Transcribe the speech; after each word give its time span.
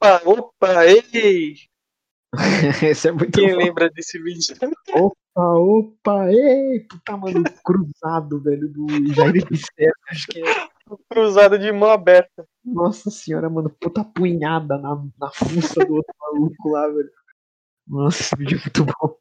Opa, 0.00 0.22
opa, 0.24 0.86
ei! 0.86 1.56
Esse 2.88 3.08
é 3.08 3.12
muito 3.12 3.32
Quem 3.32 3.50
bom. 3.50 3.56
lembra 3.56 3.90
desse 3.90 4.16
vídeo? 4.22 4.54
Opa, 4.94 5.58
opa, 5.58 6.30
ei, 6.30 6.80
puta, 6.80 7.16
mano, 7.16 7.42
cruzado, 7.64 8.40
velho, 8.40 8.68
do 8.68 8.86
Jair 9.12 9.44
Pisserra, 9.44 9.92
acho 10.08 10.26
que 10.28 10.40
é. 10.40 10.68
Cruzado 11.10 11.58
de 11.58 11.72
mão 11.72 11.90
aberta. 11.90 12.46
Nossa 12.64 13.10
senhora, 13.10 13.50
mano, 13.50 13.70
puta 13.80 14.04
punhada 14.04 14.78
na, 14.78 15.04
na 15.18 15.30
fuça 15.32 15.84
do 15.84 15.96
outro 15.96 16.14
maluco 16.20 16.68
lá, 16.68 16.86
velho. 16.86 17.10
Nossa, 17.86 18.22
esse 18.22 18.36
vídeo 18.36 18.56
é 18.58 18.60
muito 18.60 18.84
bom. 18.84 19.16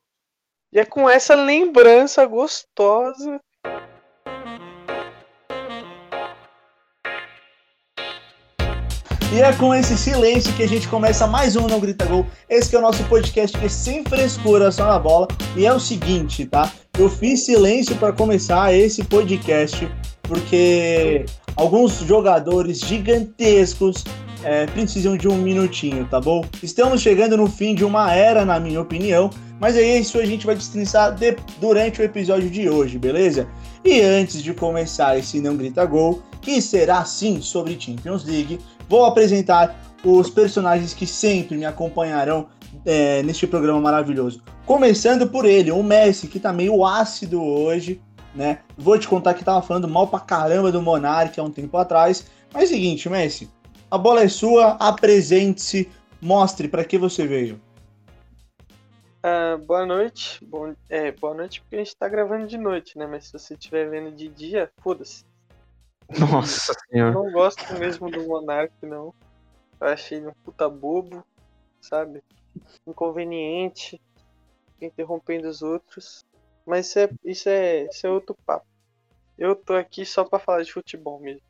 E 0.72 0.80
é 0.80 0.86
com 0.86 1.10
essa 1.10 1.34
lembrança 1.34 2.26
gostosa. 2.26 3.42
E 9.34 9.42
é 9.42 9.52
com 9.54 9.76
esse 9.76 9.98
silêncio 9.98 10.54
que 10.54 10.64
a 10.64 10.68
gente 10.68 10.88
começa 10.88 11.28
mais 11.28 11.58
um 11.58 11.68
Não 11.68 11.82
Grita 11.82 12.06
Gol. 12.06 12.26
Esse 12.50 12.74
é 12.74 12.80
o 12.80 12.82
nosso 12.82 13.04
podcast 13.06 13.58
que 13.58 13.66
é 13.66 13.70
sem 13.70 14.02
frescura, 14.06 14.72
só 14.72 14.88
na 14.88 14.98
bola. 14.98 15.28
E 15.56 15.66
é 15.66 15.74
o 15.74 15.80
seguinte, 15.80 16.46
tá? 16.46 16.72
Eu 16.98 17.10
fiz 17.10 17.44
silêncio 17.44 17.94
para 17.98 18.14
começar 18.14 18.74
esse 18.74 19.04
podcast 19.04 19.88
porque 20.24 21.26
alguns 21.58 22.00
jogadores 22.00 22.80
gigantescos 22.80 24.06
é, 24.44 24.66
precisam 24.68 25.18
de 25.18 25.28
um 25.28 25.38
minutinho, 25.38 26.06
tá 26.06 26.22
bom? 26.22 26.46
Estamos 26.64 27.02
chegando 27.02 27.36
no 27.36 27.48
fim 27.48 27.76
de 27.76 27.84
uma 27.84 28.14
era, 28.14 28.46
na 28.46 28.60
minha 28.62 28.80
opinião, 28.80 29.30
mas 29.60 29.76
é 29.76 30.00
isso 30.00 30.20
a 30.20 30.26
gente 30.26 30.46
vai 30.46 30.56
destrinçar 30.56 31.14
de, 31.14 31.36
durante 31.60 32.02
o 32.02 32.04
episódio 32.04 32.50
de 32.50 32.70
hoje, 32.70 32.98
beleza? 32.98 33.48
E 33.84 34.00
antes 34.02 34.42
de 34.42 34.54
começar 34.54 35.18
esse 35.18 35.42
Não 35.42 35.58
Grita 35.58 35.86
Gol, 35.86 36.22
que 36.42 36.62
será 36.62 37.04
sim 37.04 37.42
sobre 37.42 37.78
Champions 37.80 38.24
League, 38.24 38.60
vou 38.88 39.06
apresentar 39.06 39.76
os 40.04 40.30
personagens 40.30 40.94
que 40.94 41.06
sempre 41.06 41.58
me 41.58 41.66
acompanharão 41.66 42.48
é, 42.86 43.22
neste 43.24 43.48
programa 43.48 43.80
maravilhoso. 43.82 44.42
Começando 44.66 45.28
por 45.28 45.46
ele, 45.46 45.72
o 45.72 45.82
Messi, 45.82 46.28
que 46.28 46.40
tá 46.40 46.52
meio 46.52 46.86
ácido 46.86 47.44
hoje, 47.44 48.02
né? 48.36 48.60
Vou 48.78 48.98
te 48.98 49.08
contar 49.08 49.34
que 49.34 49.44
tava 49.44 49.62
falando 49.62 49.88
mal 49.88 50.08
pra 50.08 50.20
caramba 50.20 50.72
do 50.72 50.82
Monark 50.82 51.40
há 51.40 51.44
um 51.44 51.52
tempo 51.52 51.78
atrás. 51.78 52.28
Mas 52.54 52.64
é 52.64 52.68
seguinte, 52.68 53.10
Messi, 53.10 53.50
a 53.90 53.98
bola 53.98 54.22
é 54.22 54.28
sua, 54.28 54.72
apresente-se, 54.80 55.90
mostre 56.22 56.68
para 56.68 56.84
que 56.84 56.98
você 56.98 57.26
veio. 57.26 57.60
Ah, 59.24 59.58
boa 59.58 59.86
noite. 59.86 60.44
Bom, 60.46 60.74
é, 60.90 61.12
boa 61.12 61.34
noite 61.34 61.62
porque 61.62 61.76
a 61.76 61.80
gente 61.80 61.98
tá 61.98 62.08
gravando 62.08 62.48
de 62.48 62.58
noite, 62.58 62.98
né? 62.98 63.06
Mas 63.06 63.26
se 63.26 63.34
você 63.34 63.56
estiver 63.56 63.90
vendo 63.90 64.16
de 64.16 64.30
dia, 64.30 64.70
foda-se. 64.82 65.26
Nossa 66.20 66.72
Eu 66.72 66.76
senhora. 66.90 67.12
não 67.14 67.32
gosto 67.32 67.74
mesmo 67.78 68.10
do 68.10 68.28
Monark, 68.28 68.74
não. 68.84 69.14
Eu 69.80 69.88
achei 69.88 70.18
ele 70.18 70.28
um 70.28 70.34
puta 70.44 70.70
bobo, 70.70 71.24
sabe? 71.82 72.24
Inconveniente, 72.86 74.02
interrompendo 74.82 75.48
os 75.48 75.62
outros. 75.62 76.26
Mas 76.66 76.88
isso 76.88 77.00
é, 77.00 77.10
isso 77.24 77.50
é, 77.50 77.86
isso 77.86 78.08
é 78.08 78.10
outro 78.10 78.36
papo. 78.46 78.66
Eu 79.38 79.56
tô 79.56 79.74
aqui 79.74 80.06
só 80.06 80.24
pra 80.24 80.40
falar 80.40 80.64
de 80.64 80.74
futebol 80.74 81.20
mesmo. 81.20 81.42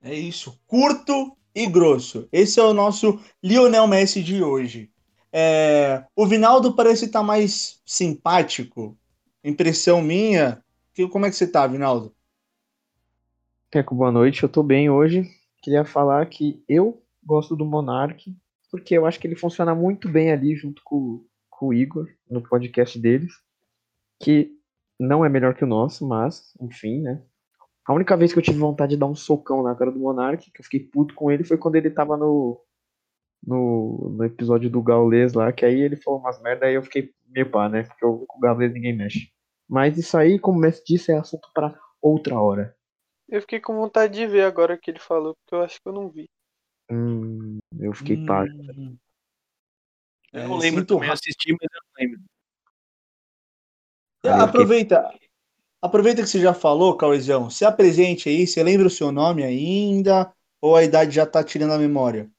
É 0.00 0.14
isso, 0.14 0.60
curto 0.66 1.36
e 1.54 1.66
grosso. 1.66 2.28
Esse 2.30 2.60
é 2.60 2.62
o 2.62 2.72
nosso 2.72 3.20
Lionel 3.42 3.86
Messi 3.86 4.22
de 4.22 4.42
hoje. 4.42 4.90
É, 5.32 6.04
o 6.14 6.26
Vinaldo 6.26 6.74
parece 6.74 7.06
estar 7.06 7.22
mais 7.22 7.80
simpático. 7.84 8.96
Impressão 9.42 10.00
minha. 10.00 10.62
Que, 10.94 11.06
como 11.08 11.26
é 11.26 11.30
que 11.30 11.36
você 11.36 11.46
tá, 11.46 11.66
Vinaldo? 11.66 12.15
Peco, 13.76 13.94
boa 13.94 14.10
noite, 14.10 14.42
eu 14.42 14.48
tô 14.48 14.62
bem 14.62 14.88
hoje. 14.88 15.28
Queria 15.62 15.84
falar 15.84 16.24
que 16.30 16.64
eu 16.66 17.02
gosto 17.22 17.54
do 17.54 17.62
Monark, 17.62 18.34
porque 18.70 18.96
eu 18.96 19.04
acho 19.04 19.20
que 19.20 19.26
ele 19.26 19.36
funciona 19.36 19.74
muito 19.74 20.08
bem 20.08 20.32
ali 20.32 20.56
junto 20.56 20.80
com, 20.82 21.22
com 21.50 21.66
o 21.66 21.74
Igor, 21.74 22.06
no 22.26 22.40
podcast 22.40 22.98
deles, 22.98 23.34
que 24.18 24.50
não 24.98 25.26
é 25.26 25.28
melhor 25.28 25.54
que 25.54 25.62
o 25.62 25.66
nosso, 25.66 26.08
mas, 26.08 26.54
enfim, 26.58 27.02
né? 27.02 27.22
A 27.86 27.92
única 27.92 28.16
vez 28.16 28.32
que 28.32 28.38
eu 28.38 28.42
tive 28.42 28.58
vontade 28.58 28.94
de 28.94 28.96
dar 28.96 29.04
um 29.04 29.14
socão 29.14 29.62
na 29.62 29.74
cara 29.74 29.92
do 29.92 30.00
Monark, 30.00 30.50
que 30.50 30.60
eu 30.62 30.64
fiquei 30.64 30.80
puto 30.80 31.14
com 31.14 31.30
ele, 31.30 31.44
foi 31.44 31.58
quando 31.58 31.76
ele 31.76 31.90
tava 31.90 32.16
no, 32.16 32.58
no, 33.46 34.14
no 34.16 34.24
episódio 34.24 34.70
do 34.70 34.82
Gaules 34.82 35.34
lá, 35.34 35.52
que 35.52 35.66
aí 35.66 35.78
ele 35.78 35.96
falou 35.96 36.18
umas 36.18 36.40
merda, 36.40 36.64
aí 36.64 36.76
eu 36.76 36.82
fiquei 36.82 37.10
meio 37.28 37.50
pá, 37.50 37.68
né? 37.68 37.82
Porque 37.82 38.02
eu, 38.02 38.24
com 38.26 38.38
o 38.38 38.40
Gaules 38.40 38.72
ninguém 38.72 38.96
mexe. 38.96 39.28
Mas 39.68 39.98
isso 39.98 40.16
aí, 40.16 40.38
como 40.38 40.56
o 40.56 40.60
Messi 40.62 40.82
disse, 40.82 41.12
é 41.12 41.18
assunto 41.18 41.50
pra 41.52 41.78
outra 42.00 42.40
hora. 42.40 42.74
Eu 43.28 43.40
fiquei 43.40 43.60
com 43.60 43.74
vontade 43.74 44.14
de 44.14 44.26
ver 44.26 44.42
agora 44.42 44.74
o 44.74 44.78
que 44.78 44.90
ele 44.90 44.98
falou, 45.00 45.34
porque 45.36 45.54
eu 45.54 45.62
acho 45.62 45.80
que 45.80 45.88
eu 45.88 45.92
não 45.92 46.08
vi. 46.08 46.28
Hum, 46.90 47.58
eu 47.78 47.92
fiquei. 47.92 48.16
Hum. 48.16 48.96
Eu 50.32 50.40
É, 50.40 50.48
não 50.48 50.56
lembro 50.58 50.80
sinto 50.80 50.94
também, 50.94 51.10
assisti, 51.10 51.52
mas 51.52 51.68
eu 51.72 51.80
não 51.82 51.90
lembro. 51.98 52.20
Eu 54.22 54.30
fiquei- 54.32 54.42
Aproveita, 54.44 55.18
aproveita 55.82 56.22
que 56.22 56.28
você 56.28 56.40
já 56.40 56.52
falou, 56.54 56.96
Cauezão. 56.96 57.48
Se 57.50 57.64
apresente 57.64 58.28
aí, 58.28 58.46
você 58.46 58.62
lembra 58.62 58.86
o 58.86 58.90
seu 58.90 59.10
nome 59.10 59.42
ainda? 59.42 60.32
Ou 60.60 60.76
a 60.76 60.84
idade 60.84 61.14
já 61.14 61.26
tá 61.26 61.42
tirando 61.42 61.72
a 61.72 61.78
memória? 61.78 62.30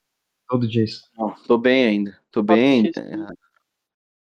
Todo 0.48 0.68
dia 0.68 0.84
isso. 0.84 1.10
Não, 1.18 1.34
tô 1.46 1.58
bem 1.58 1.86
ainda. 1.86 2.20
Tô 2.32 2.42
bem. 2.42 2.88
É, 2.88 2.92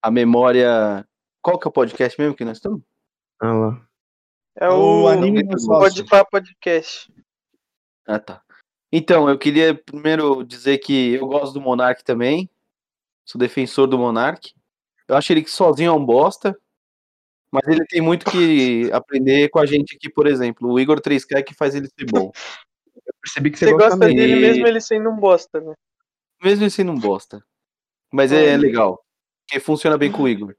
A 0.01 0.11
memória. 0.11 1.05
Qual 1.41 1.59
que 1.59 1.67
é 1.67 1.69
o 1.69 1.73
podcast 1.73 2.19
mesmo 2.19 2.35
que 2.35 2.45
nós 2.45 2.57
estamos? 2.57 2.81
Ah 3.41 3.51
lá. 3.53 3.87
É 4.55 4.69
O 4.69 5.03
o, 5.03 5.07
anime 5.07 5.43
do. 5.43 5.57
Pode 5.65 6.05
Pá 6.05 6.23
Podcast. 6.23 7.11
Ah, 8.07 8.19
tá. 8.19 8.41
Então, 8.91 9.27
eu 9.27 9.37
queria 9.37 9.73
primeiro 9.73 10.43
dizer 10.43 10.77
que 10.77 11.13
eu 11.15 11.25
gosto 11.27 11.53
do 11.53 11.61
Monark 11.61 12.03
também. 12.03 12.49
Sou 13.25 13.39
defensor 13.39 13.87
do 13.87 13.97
Monark. 13.97 14.53
Eu 15.07 15.15
acho 15.15 15.33
ele 15.33 15.41
que 15.43 15.49
sozinho 15.49 15.89
é 15.89 15.93
um 15.93 16.05
bosta. 16.05 16.57
Mas 17.51 17.67
ele 17.67 17.85
tem 17.85 18.01
muito 18.01 18.29
que 18.29 18.89
aprender 18.93 19.49
com 19.49 19.59
a 19.59 19.65
gente 19.65 19.95
aqui, 19.95 20.09
por 20.09 20.27
exemplo. 20.27 20.71
O 20.71 20.79
Igor 20.79 20.99
3K 21.01 21.37
é 21.37 21.43
que 21.43 21.53
faz 21.55 21.73
ele 21.75 21.87
ser 21.87 22.05
bom. 22.05 22.31
Eu 22.95 23.13
percebi 23.21 23.49
que 23.51 23.57
você, 23.57 23.65
Você 23.65 23.73
gosta, 23.73 23.97
dele 23.97 24.33
E- 24.33 24.35
mesmo 24.39 24.67
ele 24.67 24.81
sendo 24.81 25.09
um 25.09 25.15
bosta, 25.15 25.59
né? 25.59 25.73
Mesmo 26.43 26.63
ele 26.63 26.69
sendo 26.69 26.91
um 26.91 26.99
bosta. 26.99 27.43
Mas 28.11 28.31
é 28.31 28.53
Olha. 28.53 28.57
legal. 28.57 29.03
Porque 29.47 29.59
funciona 29.59 29.97
bem 29.97 30.11
com 30.11 30.23
o 30.23 30.27
Igor. 30.29 30.55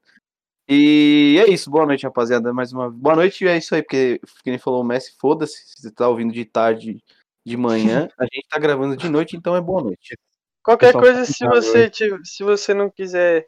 E 0.67 1.37
é 1.39 1.49
isso. 1.49 1.69
Boa 1.69 1.85
noite, 1.85 2.03
rapaziada. 2.03 2.51
Mais 2.53 2.73
uma 2.73 2.89
Boa 2.89 3.15
noite 3.15 3.43
e 3.43 3.47
é 3.47 3.57
isso 3.57 3.75
aí. 3.75 3.81
Porque, 3.81 4.19
que 4.43 4.49
nem 4.49 4.57
falou 4.57 4.81
o 4.81 4.83
Messi, 4.83 5.15
foda-se. 5.19 5.57
Se 5.67 5.81
você 5.81 5.91
tá 5.91 6.07
ouvindo 6.07 6.33
de 6.33 6.43
tarde, 6.45 7.03
de 7.45 7.57
manhã. 7.57 8.07
A 8.19 8.23
gente 8.23 8.47
tá 8.49 8.57
gravando 8.57 8.97
de 8.97 9.07
noite, 9.07 9.37
então 9.37 9.55
é 9.55 9.61
boa 9.61 9.83
noite. 9.83 10.17
Qualquer 10.63 10.87
Pessoal 10.87 11.03
coisa, 11.03 11.19
tá 11.19 11.25
se 11.25 11.45
você, 11.45 11.91
se 12.23 12.43
você 12.43 12.73
não 12.73 12.89
quiser 12.89 13.45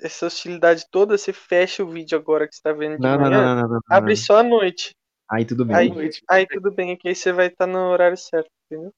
essa 0.00 0.26
hostilidade 0.26 0.86
toda, 0.90 1.18
você 1.18 1.32
fecha 1.32 1.82
o 1.82 1.88
vídeo 1.88 2.16
agora 2.16 2.46
que 2.46 2.54
você 2.54 2.62
tá 2.62 2.72
vendo 2.72 2.96
de 2.96 3.02
Não, 3.02 3.18
não, 3.18 3.20
manhã. 3.22 3.30
não, 3.30 3.44
não, 3.44 3.54
não, 3.54 3.62
não, 3.62 3.74
não. 3.74 3.80
Abre 3.90 4.16
só 4.16 4.38
à 4.38 4.42
noite. 4.44 4.94
Aí 5.28 5.44
tudo 5.44 5.64
bem. 5.64 5.76
Aí, 5.76 6.10
aí 6.30 6.46
tudo 6.46 6.70
bem, 6.70 6.96
que 6.96 7.08
aí 7.08 7.14
você 7.16 7.32
vai 7.32 7.48
estar 7.48 7.66
no 7.66 7.90
horário 7.90 8.16
certo, 8.16 8.48
entendeu? 8.70 8.92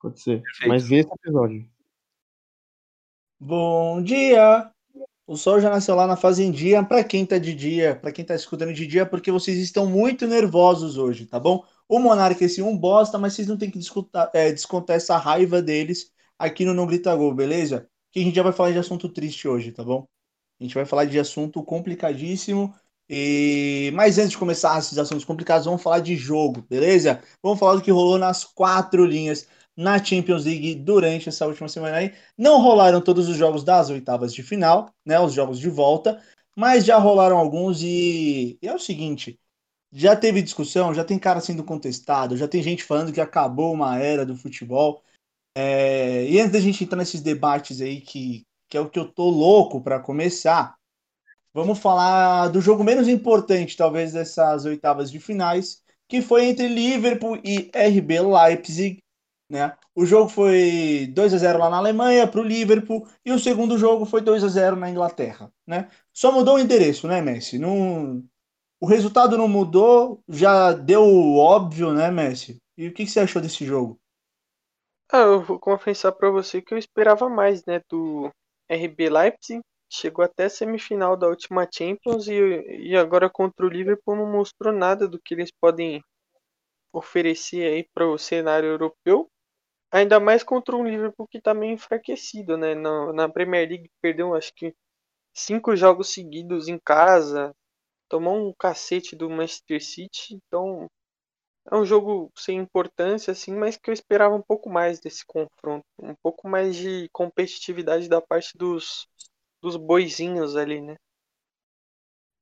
Pode 0.00 0.20
ser. 0.20 0.42
Perfeito. 0.42 0.68
Mas 0.68 0.88
vê 0.88 0.96
esse 0.96 1.12
episódio. 1.12 1.64
Bom 3.38 4.02
dia! 4.02 4.72
O 5.32 5.36
sol 5.38 5.58
já 5.58 5.70
nasceu 5.70 5.94
lá 5.94 6.06
na 6.06 6.14
fazendinha. 6.14 6.84
Pra 6.84 7.02
quem 7.02 7.24
tá 7.24 7.38
de 7.38 7.54
dia, 7.54 7.96
pra 7.96 8.12
quem 8.12 8.22
tá 8.22 8.34
escutando 8.34 8.74
de 8.74 8.86
dia, 8.86 9.06
porque 9.06 9.32
vocês 9.32 9.56
estão 9.56 9.86
muito 9.86 10.26
nervosos 10.26 10.98
hoje, 10.98 11.24
tá 11.24 11.40
bom? 11.40 11.64
O 11.88 11.98
Monarca 11.98 12.44
esse 12.44 12.60
um 12.60 12.76
bosta, 12.76 13.18
mas 13.18 13.32
vocês 13.32 13.48
não 13.48 13.56
tem 13.56 13.70
que 13.70 13.78
descontar, 13.78 14.30
é, 14.34 14.52
descontar 14.52 14.96
essa 14.96 15.16
raiva 15.16 15.62
deles 15.62 16.12
aqui 16.38 16.66
no 16.66 16.74
Não 16.74 16.86
Grita 16.86 17.16
Gol, 17.16 17.34
beleza? 17.34 17.88
Que 18.10 18.20
a 18.20 18.22
gente 18.22 18.36
já 18.36 18.42
vai 18.42 18.52
falar 18.52 18.72
de 18.72 18.78
assunto 18.78 19.08
triste 19.08 19.48
hoje, 19.48 19.72
tá 19.72 19.82
bom? 19.82 20.06
A 20.60 20.64
gente 20.64 20.74
vai 20.74 20.84
falar 20.84 21.06
de 21.06 21.18
assunto 21.18 21.64
complicadíssimo. 21.64 22.74
E... 23.08 23.90
Mas 23.94 24.18
antes 24.18 24.32
de 24.32 24.38
começar 24.38 24.78
esses 24.78 24.98
assuntos 24.98 25.24
complicados, 25.24 25.64
vamos 25.64 25.82
falar 25.82 26.00
de 26.00 26.14
jogo, 26.14 26.62
beleza? 26.68 27.22
Vamos 27.42 27.58
falar 27.58 27.76
do 27.76 27.82
que 27.82 27.90
rolou 27.90 28.18
nas 28.18 28.44
quatro 28.44 29.02
linhas 29.06 29.48
na 29.76 30.02
Champions 30.02 30.44
League 30.44 30.74
durante 30.76 31.28
essa 31.28 31.46
última 31.46 31.68
semana 31.68 31.96
aí. 31.96 32.14
Não 32.36 32.60
rolaram 32.60 33.00
todos 33.00 33.28
os 33.28 33.36
jogos 33.36 33.64
das 33.64 33.90
oitavas 33.90 34.34
de 34.34 34.42
final, 34.42 34.92
né? 35.04 35.18
Os 35.20 35.32
jogos 35.32 35.58
de 35.58 35.68
volta, 35.70 36.22
mas 36.56 36.84
já 36.84 36.98
rolaram 36.98 37.38
alguns 37.38 37.82
e, 37.82 38.58
e 38.62 38.68
é 38.68 38.74
o 38.74 38.78
seguinte: 38.78 39.38
já 39.92 40.16
teve 40.16 40.42
discussão, 40.42 40.94
já 40.94 41.04
tem 41.04 41.18
cara 41.18 41.40
sendo 41.40 41.64
contestado, 41.64 42.36
já 42.36 42.48
tem 42.48 42.62
gente 42.62 42.84
falando 42.84 43.12
que 43.12 43.20
acabou 43.20 43.72
uma 43.72 43.98
era 43.98 44.26
do 44.26 44.36
futebol. 44.36 45.02
É, 45.94 46.24
E 46.26 46.40
antes 46.40 46.52
da 46.52 46.60
gente 46.60 46.82
entrar 46.84 46.96
nesses 46.96 47.20
debates 47.20 47.80
aí, 47.80 48.00
que, 48.00 48.46
que 48.68 48.76
é 48.76 48.80
o 48.80 48.88
que 48.88 48.98
eu 48.98 49.06
tô 49.06 49.28
louco 49.28 49.80
para 49.82 50.00
começar, 50.00 50.74
vamos 51.52 51.78
falar 51.78 52.48
do 52.48 52.60
jogo 52.60 52.84
menos 52.84 53.08
importante, 53.08 53.76
talvez, 53.76 54.12
dessas 54.12 54.64
oitavas 54.64 55.10
de 55.10 55.20
finais, 55.20 55.82
que 56.08 56.22
foi 56.22 56.46
entre 56.46 56.68
Liverpool 56.68 57.38
e 57.44 57.70
RB 57.74 58.20
Leipzig. 58.20 59.01
Né? 59.52 59.76
O 59.94 60.06
jogo 60.06 60.30
foi 60.30 61.10
2 61.12 61.34
a 61.34 61.36
0 61.36 61.58
lá 61.58 61.68
na 61.68 61.76
Alemanha 61.76 62.26
para 62.26 62.40
o 62.40 62.42
Liverpool 62.42 63.06
e 63.22 63.30
o 63.32 63.38
segundo 63.38 63.76
jogo 63.76 64.06
foi 64.06 64.22
2 64.22 64.42
a 64.42 64.48
0 64.48 64.76
na 64.76 64.88
Inglaterra. 64.88 65.52
Né? 65.66 65.90
Só 66.10 66.32
mudou 66.32 66.54
o 66.56 66.58
endereço, 66.58 67.06
né, 67.06 67.20
Messi? 67.20 67.58
Não... 67.58 68.24
O 68.80 68.86
resultado 68.86 69.36
não 69.36 69.46
mudou, 69.46 70.22
já 70.26 70.72
deu 70.72 71.04
óbvio, 71.36 71.92
né, 71.92 72.10
Messi? 72.10 72.56
E 72.78 72.88
o 72.88 72.94
que, 72.94 73.04
que 73.04 73.10
você 73.10 73.20
achou 73.20 73.42
desse 73.42 73.66
jogo? 73.66 74.00
Ah, 75.12 75.18
eu 75.18 75.42
vou 75.42 75.58
confessar 75.60 76.12
pra 76.12 76.30
você 76.30 76.62
que 76.62 76.72
eu 76.72 76.78
esperava 76.78 77.28
mais, 77.28 77.62
né, 77.66 77.82
do 77.90 78.30
RB 78.70 79.10
Leipzig. 79.10 79.60
Chegou 79.92 80.24
até 80.24 80.46
a 80.46 80.50
semifinal 80.50 81.14
da 81.14 81.28
última 81.28 81.68
Champions 81.70 82.26
e, 82.26 82.32
e 82.88 82.96
agora 82.96 83.28
contra 83.28 83.66
o 83.66 83.68
Liverpool 83.68 84.16
não 84.16 84.32
mostrou 84.32 84.72
nada 84.72 85.06
do 85.06 85.20
que 85.22 85.34
eles 85.34 85.50
podem 85.60 86.02
oferecer 86.90 87.70
aí 87.70 87.86
para 87.94 88.08
o 88.08 88.16
cenário 88.16 88.70
europeu. 88.70 89.28
Ainda 89.92 90.18
mais 90.18 90.42
contra 90.42 90.74
um 90.76 90.86
Liverpool 90.86 91.28
que 91.28 91.40
tá 91.40 91.52
meio 91.54 91.74
enfraquecido, 91.74 92.56
né? 92.56 92.74
Na, 92.74 93.12
na 93.12 93.28
Premier 93.28 93.68
League 93.68 93.90
perdeu 94.00 94.34
acho 94.34 94.52
que 94.54 94.74
cinco 95.34 95.76
jogos 95.76 96.12
seguidos 96.12 96.68
em 96.68 96.78
casa, 96.78 97.54
tomou 98.08 98.36
um 98.48 98.54
cacete 98.58 99.16
do 99.16 99.30
Manchester 99.30 99.84
City, 99.84 100.34
então 100.34 100.88
é 101.70 101.76
um 101.76 101.84
jogo 101.84 102.32
sem 102.36 102.58
importância 102.58 103.32
assim, 103.32 103.54
mas 103.54 103.76
que 103.76 103.90
eu 103.90 103.94
esperava 103.94 104.34
um 104.34 104.42
pouco 104.42 104.70
mais 104.70 105.00
desse 105.00 105.24
confronto, 105.26 105.84
um 106.00 106.14
pouco 106.22 106.48
mais 106.48 106.76
de 106.76 107.08
competitividade 107.12 108.08
da 108.08 108.20
parte 108.20 108.56
dos 108.56 109.06
dos 109.62 109.76
boizinhos 109.76 110.56
ali, 110.56 110.80
né? 110.80 110.96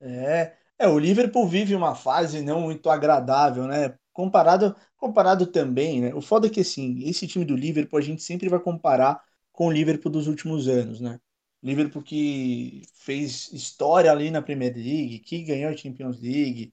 É, 0.01 0.57
é, 0.79 0.89
o 0.89 0.99
Liverpool 0.99 1.47
vive 1.47 1.75
uma 1.75 1.95
fase 1.95 2.43
não 2.43 2.63
muito 2.63 2.89
agradável, 2.89 3.67
né? 3.67 3.95
Comparado, 4.13 4.77
comparado 4.97 5.47
também, 5.47 6.01
né? 6.01 6.15
O 6.15 6.21
foda 6.21 6.47
é 6.47 6.51
que 6.51 6.61
assim, 6.61 7.03
esse 7.09 7.27
time 7.27 7.45
do 7.45 7.57
Liverpool 7.57 7.99
a 7.99 8.03
gente 8.03 8.23
sempre 8.23 8.49
vai 8.49 8.61
comparar 8.61 9.23
com 9.53 9.67
o 9.67 9.71
Liverpool 9.73 10.11
dos 10.11 10.27
últimos 10.27 10.69
anos, 10.69 11.01
né? 11.01 11.21
Liverpool 11.63 12.03
que 12.03 12.83
fez 12.95 13.53
história 13.53 14.11
ali 14.11 14.31
na 14.31 14.43
Premier 14.43 14.75
League, 14.75 15.19
que 15.21 15.43
ganhou 15.43 15.71
a 15.71 15.77
Champions 15.77 16.21
League, 16.21 16.73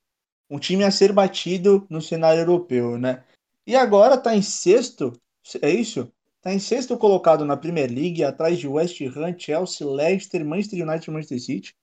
um 0.49 0.59
time 0.59 0.83
a 0.83 0.91
ser 0.91 1.11
batido 1.11 1.85
no 1.89 2.01
cenário 2.01 2.41
europeu, 2.41 2.97
né? 2.97 3.23
E 3.65 3.75
agora 3.75 4.17
tá 4.17 4.35
em 4.35 4.41
sexto, 4.41 5.11
é 5.61 5.69
isso? 5.69 6.11
Tá 6.41 6.53
em 6.53 6.59
sexto 6.59 6.97
colocado 6.97 7.43
na 7.43 7.57
Premier 7.57 7.91
League, 7.91 8.23
atrás 8.23 8.57
de 8.57 8.67
West 8.67 9.01
Ham, 9.01 9.37
Chelsea, 9.37 9.85
Leicester, 9.85 10.45
Manchester 10.45 10.87
United 10.87 11.09
e 11.09 11.13
Manchester 11.13 11.41
City. 11.41 11.75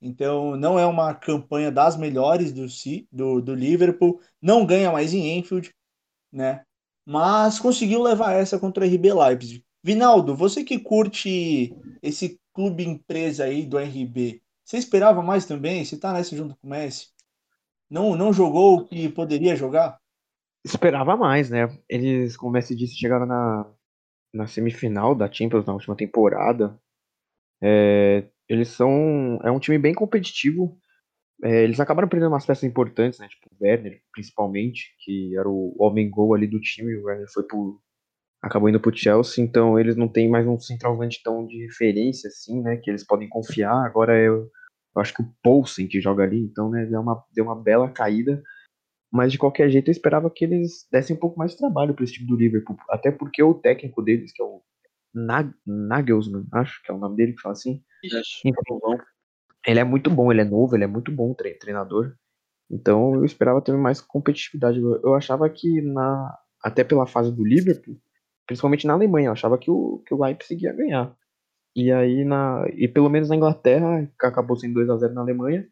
Então 0.00 0.56
não 0.56 0.78
é 0.78 0.86
uma 0.86 1.14
campanha 1.14 1.70
das 1.70 1.96
melhores 1.96 2.52
do, 2.52 2.66
do, 3.10 3.40
do 3.40 3.54
Liverpool, 3.54 4.20
não 4.40 4.66
ganha 4.66 4.92
mais 4.92 5.14
em 5.14 5.38
Enfield, 5.38 5.74
né? 6.32 6.64
Mas 7.04 7.58
conseguiu 7.58 8.02
levar 8.02 8.32
essa 8.32 8.58
contra 8.58 8.84
o 8.84 8.86
RB 8.86 9.12
Leipzig. 9.12 9.64
Vinaldo, 9.82 10.34
você 10.34 10.64
que 10.64 10.78
curte 10.78 11.74
esse 12.02 12.40
clube 12.52 12.84
empresa 12.84 13.44
aí 13.44 13.64
do 13.64 13.78
RB, 13.78 14.42
você 14.64 14.78
esperava 14.78 15.22
mais 15.22 15.46
também? 15.46 15.84
Você 15.84 15.96
tá 15.96 16.12
nessa 16.12 16.36
junto 16.36 16.56
com 16.56 16.66
o 16.66 16.70
Messi? 16.70 17.10
Não, 17.88 18.16
não 18.16 18.32
jogou 18.32 18.78
o 18.78 18.84
que 18.84 19.08
poderia 19.08 19.54
jogar? 19.54 20.00
Esperava 20.64 21.16
mais, 21.16 21.48
né? 21.48 21.68
Eles, 21.88 22.36
como 22.36 22.50
o 22.50 22.52
Messi 22.52 22.74
disse, 22.74 22.96
chegaram 22.96 23.26
na, 23.26 23.72
na 24.34 24.46
semifinal 24.48 25.14
da 25.14 25.30
Champions 25.30 25.64
na 25.64 25.72
última 25.72 25.94
temporada. 25.94 26.76
É, 27.62 28.28
eles 28.48 28.68
são. 28.68 29.38
É 29.42 29.50
um 29.50 29.58
time 29.58 29.78
bem 29.78 29.94
competitivo. 29.94 30.78
É, 31.44 31.64
eles 31.64 31.80
acabaram 31.80 32.08
perdendo 32.08 32.30
umas 32.30 32.46
peças 32.46 32.64
importantes, 32.64 33.18
né? 33.18 33.28
Tipo 33.28 33.48
o 33.52 33.64
Werner, 33.64 34.00
principalmente, 34.12 34.94
que 35.04 35.36
era 35.36 35.48
o 35.48 35.74
homem 35.78 36.08
gol 36.08 36.34
ali 36.34 36.46
do 36.46 36.60
time. 36.60 36.96
O 36.96 37.04
Werner 37.04 37.30
foi 37.32 37.42
pro. 37.42 37.80
Acabou 38.42 38.68
indo 38.68 38.80
pro 38.80 38.96
Chelsea, 38.96 39.42
então 39.42 39.78
eles 39.78 39.96
não 39.96 40.08
têm 40.08 40.28
mais 40.28 40.46
um 40.46 40.58
centroavante 40.58 41.20
tão 41.22 41.46
de 41.46 41.64
referência, 41.66 42.28
assim, 42.28 42.62
né? 42.62 42.76
Que 42.76 42.90
eles 42.90 43.04
podem 43.04 43.28
confiar. 43.28 43.84
Agora 43.84 44.16
eu, 44.16 44.50
eu 44.94 45.02
acho 45.02 45.14
que 45.14 45.22
o 45.22 45.34
Poulsen 45.42 45.88
que 45.88 46.00
joga 46.00 46.22
ali, 46.22 46.40
então, 46.40 46.70
né? 46.70 46.86
Deu 46.86 47.00
uma, 47.00 47.24
deu 47.34 47.44
uma 47.44 47.60
bela 47.60 47.90
caída. 47.90 48.42
Mas 49.12 49.32
de 49.32 49.38
qualquer 49.38 49.70
jeito 49.70 49.88
eu 49.88 49.92
esperava 49.92 50.30
que 50.30 50.44
eles 50.44 50.86
dessem 50.90 51.16
um 51.16 51.18
pouco 51.18 51.38
mais 51.38 51.52
de 51.52 51.58
trabalho 51.58 51.94
para 51.94 52.04
esse 52.04 52.14
time 52.14 52.26
do 52.26 52.36
Liverpool. 52.36 52.76
Até 52.90 53.10
porque 53.10 53.42
o 53.42 53.54
técnico 53.54 54.02
deles, 54.02 54.32
que 54.32 54.42
é 54.42 54.44
o 54.44 54.62
Nag 55.14 55.52
Nagelsmann, 55.66 56.46
acho 56.52 56.82
que 56.82 56.90
é 56.90 56.94
o 56.94 56.98
nome 56.98 57.16
dele 57.16 57.32
que 57.32 57.40
fala 57.40 57.54
assim. 57.54 57.82
Enfim, 58.44 58.52
ele 59.66 59.80
é 59.80 59.84
muito 59.84 60.10
bom, 60.10 60.30
ele 60.30 60.40
é 60.40 60.44
novo, 60.44 60.76
ele 60.76 60.84
é 60.84 60.86
muito 60.86 61.10
bom 61.10 61.34
treinador. 61.34 62.14
Então 62.70 63.14
eu 63.14 63.24
esperava 63.24 63.60
ter 63.60 63.72
mais 63.76 64.00
competitividade. 64.00 64.80
Eu 64.80 65.14
achava 65.14 65.48
que 65.50 65.80
na 65.82 66.36
até 66.62 66.82
pela 66.84 67.06
fase 67.06 67.32
do 67.32 67.44
Liverpool, 67.44 67.96
principalmente 68.46 68.86
na 68.86 68.94
Alemanha, 68.94 69.28
eu 69.28 69.32
achava 69.32 69.58
que 69.58 69.70
o, 69.70 70.02
que 70.06 70.14
o 70.14 70.22
Leipzig 70.22 70.64
ia 70.64 70.72
ganhar. 70.72 71.16
E 71.74 71.92
aí 71.92 72.24
na 72.24 72.64
e 72.74 72.88
pelo 72.88 73.10
menos 73.10 73.28
na 73.28 73.36
Inglaterra, 73.36 74.10
que 74.18 74.26
acabou 74.26 74.56
sendo 74.56 74.74
2 74.74 74.90
a 74.90 74.96
0 74.96 75.14
na 75.14 75.20
Alemanha, 75.22 75.68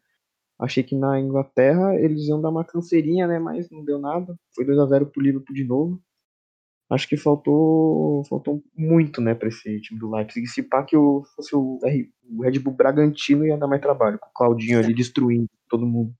achei 0.59 0.83
que 0.83 0.95
na 0.95 1.19
Inglaterra 1.19 1.95
eles 1.95 2.27
iam 2.27 2.41
dar 2.41 2.49
uma 2.49 2.65
canseirinha, 2.65 3.27
né, 3.27 3.39
mas 3.39 3.69
não 3.71 3.83
deu 3.83 3.99
nada. 3.99 4.37
Foi 4.55 4.65
2 4.65 4.79
a 4.79 4.85
0 4.87 5.07
pro 5.07 5.21
Liverpool 5.21 5.55
de 5.55 5.63
novo 5.65 6.01
acho 6.89 7.07
que 7.07 7.17
faltou 7.17 8.23
faltou 8.25 8.63
muito, 8.75 9.21
né, 9.21 9.33
para 9.33 9.47
esse 9.47 9.81
time 9.81 9.99
do 9.99 10.09
Leipzig. 10.09 10.47
Se 10.47 10.63
pá 10.63 10.83
que 10.83 10.95
o, 10.95 11.23
fosse 11.35 11.55
o, 11.55 11.79
o 12.29 12.41
Red 12.41 12.59
Bull 12.59 12.73
Bragantino 12.73 13.45
ia 13.45 13.57
dar 13.57 13.67
mais 13.67 13.81
trabalho, 13.81 14.19
com 14.19 14.29
o 14.29 14.33
Claudinho 14.33 14.79
ali 14.79 14.93
destruindo 14.93 15.49
todo 15.69 15.85
mundo. 15.85 16.13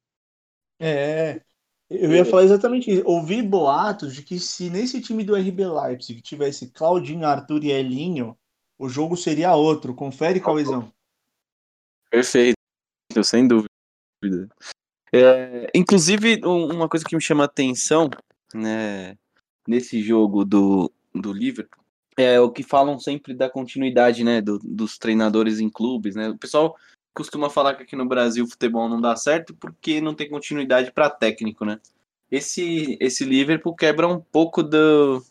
É, 0.79 1.41
eu 1.89 2.12
ia 2.12 2.25
falar 2.25 2.44
exatamente 2.44 2.91
isso. 2.91 3.03
Ouvi 3.06 3.41
boatos 3.41 4.15
de 4.15 4.23
que 4.23 4.39
se 4.39 4.69
nesse 4.69 5.01
time 5.01 5.23
do 5.23 5.35
RB 5.35 5.65
Leipzig 5.67 6.21
tivesse 6.21 6.71
Claudinho, 6.71 7.25
Arthur 7.25 7.63
e 7.63 7.71
Elinho, 7.71 8.38
o 8.77 8.89
jogo 8.89 9.15
seria 9.15 9.56
outro. 9.56 9.94
Confere, 9.94 10.39
Cauizão. 10.39 10.91
Perfeito, 12.09 12.56
sem 13.23 13.47
dúvida. 13.47 13.69
É, 15.13 15.69
inclusive, 15.73 16.41
uma 16.44 16.89
coisa 16.89 17.06
que 17.06 17.15
me 17.15 17.21
chama 17.21 17.44
a 17.44 17.45
atenção, 17.45 18.09
né, 18.53 19.15
nesse 19.67 20.01
jogo 20.01 20.45
do, 20.45 20.91
do 21.13 21.33
Liverpool 21.33 21.83
é 22.17 22.39
o 22.39 22.50
que 22.50 22.63
falam 22.63 22.97
sempre 22.97 23.33
da 23.33 23.50
continuidade, 23.50 24.23
né, 24.23 24.41
do, 24.41 24.57
dos 24.59 24.97
treinadores 24.97 25.59
em 25.59 25.69
clubes, 25.69 26.15
né? 26.15 26.29
O 26.29 26.38
pessoal 26.38 26.75
costuma 27.13 27.50
falar 27.50 27.75
que 27.75 27.83
aqui 27.83 27.95
no 27.95 28.06
Brasil 28.06 28.45
o 28.45 28.50
futebol 28.50 28.88
não 28.89 29.01
dá 29.01 29.15
certo 29.15 29.53
porque 29.56 30.01
não 30.01 30.13
tem 30.13 30.29
continuidade 30.29 30.91
para 30.91 31.09
técnico, 31.09 31.65
né? 31.65 31.79
Esse 32.31 32.97
esse 33.00 33.23
Liverpool 33.23 33.75
quebra 33.75 34.07
um 34.07 34.19
pouco 34.19 34.63
do 34.63 35.23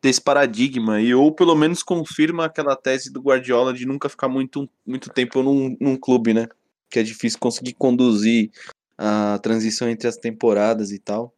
desse 0.00 0.20
paradigma 0.20 1.00
e 1.00 1.14
ou 1.14 1.32
pelo 1.32 1.54
menos 1.54 1.82
confirma 1.82 2.44
aquela 2.44 2.74
tese 2.76 3.12
do 3.12 3.20
Guardiola 3.20 3.72
de 3.72 3.86
nunca 3.86 4.08
ficar 4.08 4.28
muito 4.28 4.68
muito 4.84 5.10
tempo 5.10 5.42
num, 5.42 5.76
num 5.80 5.96
clube, 5.96 6.34
né? 6.34 6.48
Que 6.90 6.98
é 6.98 7.02
difícil 7.02 7.38
conseguir 7.38 7.74
conduzir 7.74 8.50
a 8.98 9.38
transição 9.42 9.88
entre 9.88 10.08
as 10.08 10.16
temporadas 10.16 10.92
e 10.92 10.98
tal. 10.98 11.34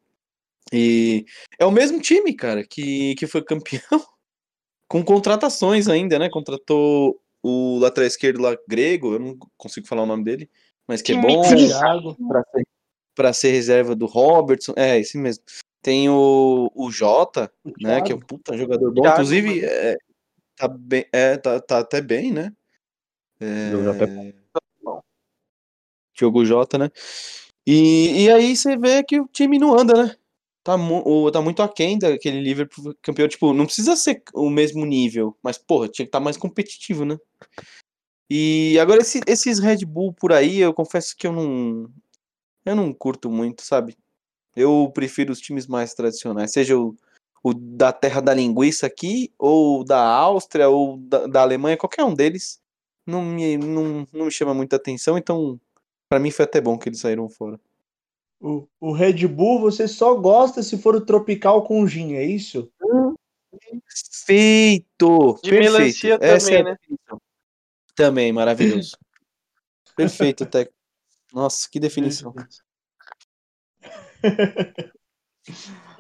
E 0.77 1.25
é 1.57 1.65
o 1.65 1.71
mesmo 1.71 2.01
time, 2.01 2.35
cara, 2.35 2.67
que, 2.67 3.15
que 3.15 3.29
foi 3.29 3.45
campeão 3.45 3.81
com 4.89 5.05
contratações 5.05 5.87
ainda, 5.87 6.19
né? 6.19 6.29
Contratou 6.29 7.21
o 7.41 7.79
lateral 7.79 8.09
esquerdo 8.09 8.43
lá 8.43 8.57
grego, 8.67 9.13
eu 9.13 9.21
não 9.21 9.39
consigo 9.57 9.87
falar 9.87 10.03
o 10.03 10.07
nome 10.07 10.25
dele, 10.25 10.51
mas 10.89 11.01
que, 11.01 11.13
que 11.13 11.19
é 11.19 11.23
bom 11.23 11.43
para 12.27 12.43
ser, 12.43 12.67
pra 13.15 13.33
ser 13.33 13.53
reserva 13.53 13.95
do 13.95 14.07
Robertson. 14.07 14.73
É, 14.77 14.99
esse 14.99 15.17
mesmo. 15.17 15.45
Tem 15.81 16.09
o, 16.09 16.69
o 16.75 16.91
Jota, 16.91 17.53
o 17.63 17.71
né? 17.81 18.03
Que 18.03 18.11
é 18.11 18.15
um 18.17 18.21
puta 18.21 18.57
jogador 18.57 18.91
bom. 18.91 19.03
Thiago, 19.03 19.17
Inclusive, 19.17 19.65
é, 19.65 19.97
tá, 20.57 20.67
bem, 20.67 21.07
é, 21.13 21.37
tá, 21.37 21.61
tá 21.61 21.79
até 21.79 22.01
bem, 22.01 22.33
né? 22.33 22.53
É... 23.39 23.71
Diogo 26.15 26.45
Jota, 26.45 26.79
né? 26.79 26.91
E, 27.65 28.25
e 28.25 28.31
aí 28.31 28.57
você 28.57 28.77
vê 28.77 29.05
que 29.05 29.21
o 29.21 29.29
time 29.29 29.59
não 29.59 29.79
anda, 29.79 30.05
né? 30.05 30.17
Tá, 30.65 30.77
mu 30.79 31.31
tá 31.31 31.43
muito 31.43 31.63
aquém 31.63 31.99
daquele 31.99 32.41
Liverpool 32.41 32.95
campeão. 33.03 33.29
Tipo, 33.29 33.53
não 33.53 33.67
precisa 33.67 33.95
ser 33.95 34.23
o 34.33 34.51
mesmo 34.51 34.85
nível, 34.87 35.37
mas, 35.43 35.59
porra, 35.59 35.89
tinha 35.89 36.07
que 36.07 36.09
estar 36.09 36.19
tá 36.19 36.25
mais 36.25 36.37
competitivo, 36.37 37.05
né? 37.05 37.19
E 38.31 38.79
agora 38.81 39.03
esse, 39.03 39.21
esses 39.27 39.59
Red 39.59 39.85
Bull 39.85 40.13
por 40.13 40.33
aí, 40.33 40.59
eu 40.59 40.73
confesso 40.73 41.15
que 41.17 41.27
eu 41.27 41.33
não. 41.33 41.91
Eu 42.65 42.75
não 42.75 42.93
curto 42.95 43.31
muito, 43.31 43.63
sabe? 43.63 43.97
Eu 44.57 44.91
prefiro 44.95 45.33
os 45.33 45.41
times 45.41 45.67
mais 45.67 45.95
tradicionais, 45.95 46.53
seja 46.53 46.79
o, 46.79 46.97
o 47.43 47.53
da 47.53 47.93
terra 47.93 48.21
da 48.23 48.33
linguiça 48.33 48.87
aqui, 48.87 49.33
ou 49.39 49.85
da 49.85 50.01
Áustria, 50.03 50.69
ou 50.69 50.97
da, 50.97 51.27
da 51.27 51.43
Alemanha, 51.43 51.77
qualquer 51.77 52.05
um 52.05 52.15
deles. 52.15 52.61
Não 53.07 53.23
me, 53.23 53.59
não, 53.59 54.07
não 54.13 54.25
me 54.27 54.31
chama 54.31 54.55
muita 54.55 54.77
atenção, 54.77 55.19
então 55.19 55.61
para 56.09 56.19
mim 56.19 56.31
foi 56.31 56.45
até 56.47 56.61
bom 56.61 56.79
que 56.79 56.89
eles 56.89 57.01
saíram 57.01 57.29
fora. 57.29 57.61
O, 58.41 58.69
o 58.81 58.93
Red 58.93 59.27
Bull 59.27 59.61
você 59.61 59.89
só 59.89 60.15
gosta 60.15 60.63
se 60.63 60.77
for 60.77 60.95
o 60.95 61.05
tropical 61.05 61.63
com 61.65 61.87
gin, 61.87 62.15
é 62.15 62.25
isso? 62.25 62.71
Perfeito! 63.51 65.39
De 65.43 65.51
perfeito. 65.51 65.73
melancia 65.73 66.19
Essa 66.21 66.51
também, 66.51 66.61
é 66.61 66.65
né? 66.65 66.77
Também, 67.95 68.33
maravilhoso. 68.33 68.97
perfeito, 69.97 70.45
Tec. 70.47 70.71
Nossa, 71.33 71.69
que 71.71 71.81
definição. 71.81 72.35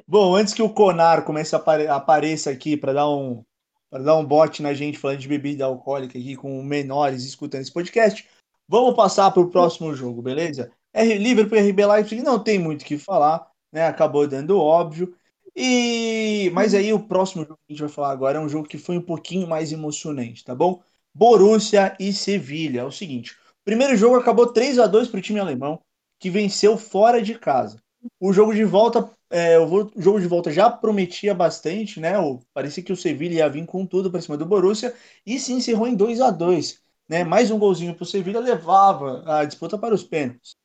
Bom, 0.06 0.34
antes 0.34 0.52
que 0.54 0.62
o 0.62 0.72
Conar 0.72 1.24
comece 1.24 1.54
a 1.54 1.58
apare 1.58 1.86
apareça 1.86 2.50
aqui 2.50 2.76
para 2.76 2.92
dar 2.92 3.08
um 3.08 3.44
para 3.90 4.02
dar 4.02 4.16
um 4.16 4.24
bote 4.24 4.60
na 4.60 4.74
gente 4.74 4.98
falando 4.98 5.20
de 5.20 5.28
bebida 5.28 5.64
alcoólica 5.64 6.18
aqui 6.18 6.34
com 6.34 6.60
menores 6.62 7.24
escutando 7.24 7.62
esse 7.62 7.72
podcast, 7.72 8.28
vamos 8.66 8.96
passar 8.96 9.30
para 9.30 9.40
o 9.40 9.50
próximo 9.50 9.94
jogo, 9.94 10.20
beleza? 10.20 10.72
R 10.94 11.18
Liverpool 11.18 11.58
e 11.58 11.60
RB 11.70 11.86
Leipzig 11.86 12.22
não 12.22 12.42
tem 12.42 12.58
muito 12.58 12.82
o 12.82 12.84
que 12.84 12.98
falar, 12.98 13.46
né? 13.72 13.86
Acabou 13.86 14.26
dando 14.26 14.58
óbvio. 14.58 15.14
E 15.56 16.50
mas 16.52 16.74
aí 16.74 16.92
o 16.92 17.06
próximo 17.06 17.42
jogo 17.44 17.58
que 17.66 17.72
a 17.72 17.74
gente 17.74 17.80
vai 17.80 17.88
falar 17.88 18.10
agora 18.12 18.38
é 18.38 18.40
um 18.40 18.48
jogo 18.48 18.68
que 18.68 18.78
foi 18.78 18.98
um 18.98 19.02
pouquinho 19.02 19.46
mais 19.46 19.72
emocionante, 19.72 20.44
tá 20.44 20.54
bom? 20.54 20.82
Borussia 21.14 21.96
e 22.00 22.12
Sevilha. 22.12 22.80
É 22.80 22.84
o 22.84 22.90
seguinte, 22.92 23.32
o 23.32 23.64
primeiro 23.64 23.96
jogo 23.96 24.16
acabou 24.16 24.52
3 24.52 24.78
a 24.78 24.86
2 24.86 25.08
para 25.08 25.18
o 25.18 25.22
time 25.22 25.40
alemão, 25.40 25.80
que 26.18 26.30
venceu 26.30 26.76
fora 26.76 27.22
de 27.22 27.38
casa. 27.38 27.82
O 28.20 28.32
jogo 28.32 28.54
de 28.54 28.64
volta, 28.64 29.10
é, 29.30 29.58
o 29.58 29.90
jogo 29.96 30.20
de 30.20 30.26
volta 30.26 30.50
já 30.52 30.70
prometia 30.70 31.34
bastante, 31.34 32.00
né? 32.00 32.18
O, 32.18 32.40
parecia 32.52 32.82
que 32.82 32.92
o 32.92 32.96
Sevilha 32.96 33.34
ia 33.38 33.48
vir 33.48 33.64
com 33.66 33.86
tudo 33.86 34.10
para 34.10 34.20
cima 34.20 34.36
do 34.36 34.46
Borussia 34.46 34.94
e 35.26 35.38
se 35.38 35.52
encerrou 35.52 35.86
em 35.86 35.94
2 35.96 36.20
a 36.20 36.30
2 36.30 36.82
né? 37.08 37.24
Mais 37.24 37.50
um 37.50 37.58
golzinho 37.58 37.94
para 37.94 38.02
o 38.02 38.06
Sevilha 38.06 38.40
levava 38.40 39.22
a 39.26 39.44
disputa 39.44 39.78
para 39.78 39.94
os 39.94 40.04
pênaltis, 40.04 40.56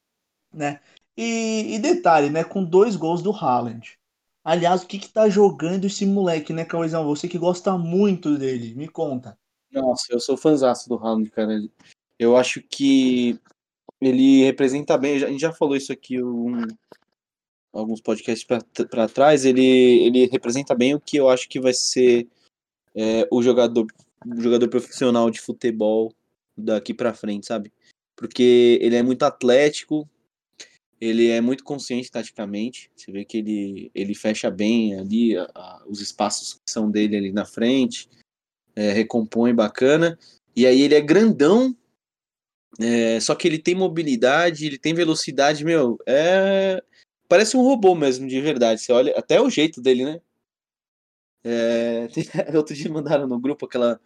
né? 0.54 0.80
E, 1.18 1.76
e, 1.76 1.80
detalhe, 1.80 2.30
né? 2.30 2.44
Com 2.44 2.64
dois 2.64 2.96
gols 2.96 3.22
do 3.22 3.32
Haaland. 3.32 3.98
Aliás, 4.44 4.84
o 4.84 4.88
que 4.88 5.00
que 5.00 5.10
tá 5.10 5.30
jogando 5.30 5.86
esse 5.86 6.06
moleque, 6.06 6.54
né, 6.54 6.64
Cauêzão? 6.64 7.06
Você 7.06 7.28
que 7.28 7.38
gosta 7.38 7.78
muito 7.78 8.38
dele, 8.38 8.74
me 8.74 8.88
conta. 8.88 9.38
Nossa, 9.72 10.06
eu 10.12 10.20
sou 10.20 10.38
fãzaço 10.38 10.88
do 10.88 10.96
Haaland, 10.96 11.30
cara. 11.30 11.62
Eu 12.18 12.38
acho 12.38 12.62
que 12.62 13.40
ele 14.02 14.44
representa 14.44 14.98
bem, 14.98 15.24
a 15.24 15.28
gente 15.28 15.42
já 15.42 15.52
falou 15.52 15.76
isso 15.76 15.92
aqui 15.92 16.24
um, 16.24 16.66
alguns 17.74 18.02
podcasts 18.02 18.46
para 18.90 19.08
trás, 19.08 19.46
ele, 19.46 19.62
ele 19.62 20.26
representa 20.28 20.74
bem 20.74 20.96
o 20.96 21.00
que 21.00 21.18
eu 21.18 21.30
acho 21.30 21.48
que 21.50 21.60
vai 21.60 21.74
ser 21.74 22.28
é, 22.96 23.28
o 23.30 23.42
jogador 23.42 23.86
o 24.26 24.42
jogador 24.42 24.68
profissional 24.68 25.30
de 25.30 25.40
futebol 25.40 26.14
daqui 26.58 26.94
para 26.94 27.14
frente, 27.14 27.48
sabe? 27.48 27.72
Porque 28.16 28.78
ele 28.82 28.96
é 28.96 29.04
muito 29.04 29.24
atlético, 29.24 30.10
ele 31.00 31.30
é 31.30 31.40
muito 31.42 31.64
consciente 31.64 32.12
taticamente. 32.12 32.92
Você 32.96 33.12
vê 33.12 33.24
que 33.24 33.38
ele, 33.38 33.92
ele 33.96 34.14
fecha 34.14 34.52
bem 34.52 35.00
ali 35.00 35.38
a, 35.38 35.50
a, 35.56 35.84
os 35.88 36.02
espaços 36.02 36.54
que 36.54 36.72
são 36.72 36.90
dele 36.92 37.16
ali 37.16 37.32
na 37.32 37.46
frente, 37.46 38.10
é, 38.76 38.92
recompõe 38.92 39.54
bacana. 39.54 40.18
E 40.56 40.66
aí 40.66 40.82
ele 40.82 40.96
é 40.96 41.02
grandão, 41.02 41.76
é, 42.80 43.20
só 43.20 43.34
que 43.36 43.48
ele 43.48 43.58
tem 43.60 43.76
mobilidade, 43.76 44.66
ele 44.66 44.78
tem 44.78 44.94
velocidade, 44.94 45.66
meu, 45.66 45.98
é. 46.06 46.84
Parece 47.28 47.56
um 47.56 47.62
robô 47.62 47.94
mesmo, 47.94 48.28
de 48.28 48.42
verdade. 48.42 48.82
Você 48.82 48.92
olha, 48.92 49.14
até 49.18 49.40
o 49.40 49.50
jeito 49.50 49.82
dele, 49.82 50.04
né? 50.04 50.22
É, 51.44 52.08
outro 52.58 52.76
dia 52.76 52.92
mandaram 52.92 53.28
no 53.28 53.40
grupo 53.40 53.66
aquela, 53.66 54.00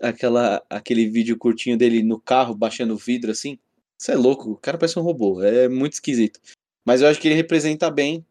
aquela, 0.00 0.64
aquele 0.70 1.08
vídeo 1.08 1.36
curtinho 1.36 1.76
dele 1.76 2.02
no 2.02 2.20
carro, 2.20 2.54
baixando 2.54 2.94
o 2.94 2.98
vidro 2.98 3.30
assim. 3.30 3.58
Você 3.98 4.12
é 4.12 4.16
louco, 4.16 4.52
o 4.52 4.56
cara 4.56 4.78
parece 4.78 4.98
um 4.98 5.02
robô, 5.02 5.42
é 5.42 5.68
muito 5.68 5.94
esquisito. 5.94 6.40
Mas 6.84 7.00
eu 7.00 7.08
acho 7.08 7.20
que 7.20 7.28
ele 7.28 7.34
representa 7.34 7.90
bem 7.90 8.24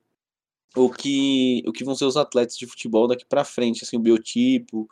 o 0.75 0.89
que, 0.89 1.63
o 1.67 1.71
que 1.71 1.83
vão 1.83 1.95
ser 1.95 2.05
os 2.05 2.17
atletas 2.17 2.57
de 2.57 2.67
futebol 2.67 3.07
daqui 3.07 3.25
para 3.25 3.43
frente, 3.45 3.83
assim, 3.83 3.97
o 3.97 4.01
biotipo 4.01 4.87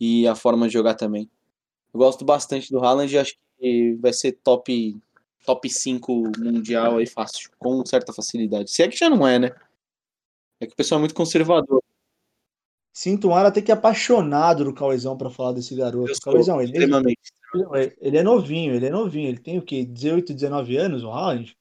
e 0.00 0.26
a 0.26 0.34
forma 0.34 0.68
de 0.68 0.74
jogar 0.74 0.94
também. 0.94 1.30
Eu 1.92 1.98
gosto 1.98 2.24
bastante 2.24 2.70
do 2.70 2.78
Haaland 2.84 3.14
e 3.14 3.18
acho 3.18 3.36
que 3.58 3.94
vai 3.94 4.12
ser 4.12 4.32
top 4.44 4.96
top 5.44 5.70
5 5.70 6.24
mundial 6.38 6.98
aí 6.98 7.06
fácil, 7.06 7.50
com 7.58 7.86
certa 7.86 8.12
facilidade. 8.12 8.70
Se 8.70 8.82
é 8.82 8.88
que 8.88 8.96
já 8.96 9.08
não 9.08 9.26
é, 9.26 9.38
né? 9.38 9.50
É 10.60 10.66
que 10.66 10.72
o 10.72 10.76
pessoal 10.76 10.98
é 10.98 11.02
muito 11.02 11.14
conservador. 11.14 11.82
Sinto 12.96 13.28
um 13.28 13.34
ar 13.34 13.44
até 13.44 13.60
que 13.60 13.70
apaixonado 13.70 14.64
do 14.64 14.72
Cauezão 14.72 15.18
para 15.18 15.28
falar 15.28 15.52
desse 15.52 15.76
garoto. 15.76 16.18
Cauezão, 16.18 16.62
ele, 16.62 16.72
é, 17.74 17.94
ele 18.00 18.16
é 18.16 18.22
novinho, 18.22 18.74
ele 18.74 18.86
é 18.86 18.90
novinho. 18.90 19.28
Ele 19.28 19.38
tem 19.38 19.58
o 19.58 19.62
quê? 19.62 19.84
18, 19.84 20.32
19 20.32 20.78
anos, 20.78 21.04
o 21.04 21.10
Haaland? 21.10 21.54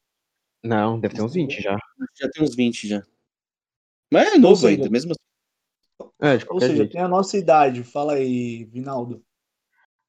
Não, 0.63 0.97
deve 0.97 1.13
ter 1.13 1.21
uns 1.21 1.33
20 1.33 1.61
já. 1.61 1.77
Já 2.17 2.29
tem 2.29 2.41
uns 2.41 2.55
20 2.55 2.87
já. 2.87 3.03
Mas 4.09 4.33
é 4.33 4.37
novo 4.37 4.55
seja, 4.55 4.69
ainda, 4.69 4.89
mesmo 4.89 5.11
assim. 5.11 6.11
É, 6.21 6.39
Ou 6.53 6.61
seja, 6.61 6.75
jeito. 6.77 6.93
tem 6.93 7.01
a 7.01 7.07
nossa 7.09 7.37
idade. 7.37 7.83
Fala 7.83 8.13
aí, 8.13 8.63
Vinaldo. 8.63 9.21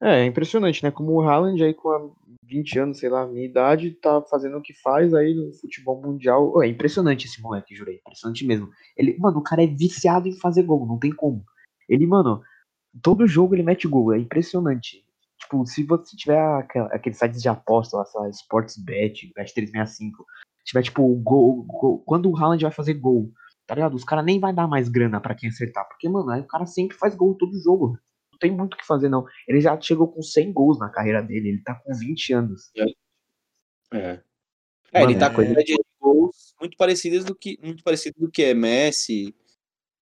É, 0.01 0.21
é 0.21 0.25
impressionante, 0.25 0.83
né? 0.83 0.91
Como 0.91 1.13
o 1.13 1.21
Haaland 1.21 1.63
aí 1.63 1.73
com 1.73 2.15
20 2.43 2.79
anos, 2.79 2.99
sei 2.99 3.09
lá, 3.09 3.25
minha 3.25 3.45
idade, 3.45 3.91
tá 3.91 4.21
fazendo 4.29 4.57
o 4.57 4.61
que 4.61 4.73
faz 4.73 5.13
aí 5.13 5.33
no 5.33 5.51
futebol 5.53 6.01
mundial. 6.01 6.53
Oh, 6.55 6.61
é 6.61 6.67
impressionante 6.67 7.25
esse 7.25 7.41
moleque, 7.41 7.75
jurei. 7.75 7.95
Impressionante 7.95 8.45
mesmo. 8.45 8.69
Ele, 8.95 9.17
mano, 9.17 9.39
o 9.39 9.43
cara 9.43 9.63
é 9.63 9.67
viciado 9.67 10.27
em 10.27 10.39
fazer 10.39 10.63
gol, 10.63 10.85
não 10.85 10.99
tem 10.99 11.11
como. 11.11 11.43
Ele, 11.89 12.05
mano, 12.05 12.41
todo 13.01 13.27
jogo 13.27 13.55
ele 13.55 13.63
mete 13.63 13.87
gol, 13.87 14.13
é 14.13 14.19
impressionante. 14.19 15.03
Tipo, 15.39 15.65
se 15.65 15.83
você 15.83 16.15
tiver 16.15 16.39
aqueles 16.91 17.17
sites 17.17 17.41
de 17.41 17.49
aposta 17.49 17.97
lá, 17.97 18.05
sei 18.05 18.21
lá, 18.21 18.29
Sportsbet, 18.29 19.31
Bet365, 19.37 20.11
tiver, 20.65 20.83
tipo, 20.83 21.15
gol, 21.15 21.63
gol, 21.63 21.99
quando 22.05 22.29
o 22.29 22.37
Haaland 22.37 22.63
vai 22.63 22.71
fazer 22.71 22.95
gol, 22.95 23.31
tá 23.65 23.75
ligado? 23.75 23.95
Os 23.95 24.03
caras 24.03 24.25
nem 24.25 24.39
vai 24.39 24.53
dar 24.53 24.67
mais 24.67 24.89
grana 24.89 25.21
para 25.21 25.35
quem 25.35 25.49
acertar, 25.49 25.87
porque, 25.87 26.09
mano, 26.09 26.29
aí 26.31 26.41
o 26.41 26.47
cara 26.47 26.65
sempre 26.65 26.97
faz 26.97 27.15
gol 27.15 27.35
todo 27.35 27.61
jogo 27.61 27.97
não 28.37 28.39
tem 28.39 28.51
muito 28.51 28.75
o 28.75 28.77
que 28.77 28.85
fazer, 28.85 29.09
não. 29.09 29.25
Ele 29.47 29.59
já 29.59 29.79
chegou 29.81 30.07
com 30.07 30.21
100 30.21 30.53
gols 30.53 30.79
na 30.79 30.89
carreira 30.89 31.21
dele, 31.21 31.49
ele 31.49 31.61
tá 31.63 31.75
com 31.75 31.93
20 31.93 32.33
anos. 32.33 32.71
É. 32.75 32.85
É, 33.93 34.21
é 34.93 35.03
ele 35.03 35.17
tá 35.17 35.33
com 35.33 35.41
é... 35.41 35.53
de 35.63 35.75
gols 35.99 36.53
muito 36.61 36.77
parecidas 36.77 37.25
do 37.25 37.35
que 37.35 37.57
muito 37.61 37.83
parecido 37.83 38.19
do 38.19 38.31
que 38.31 38.43
é 38.43 38.53
Messi, 38.53 39.35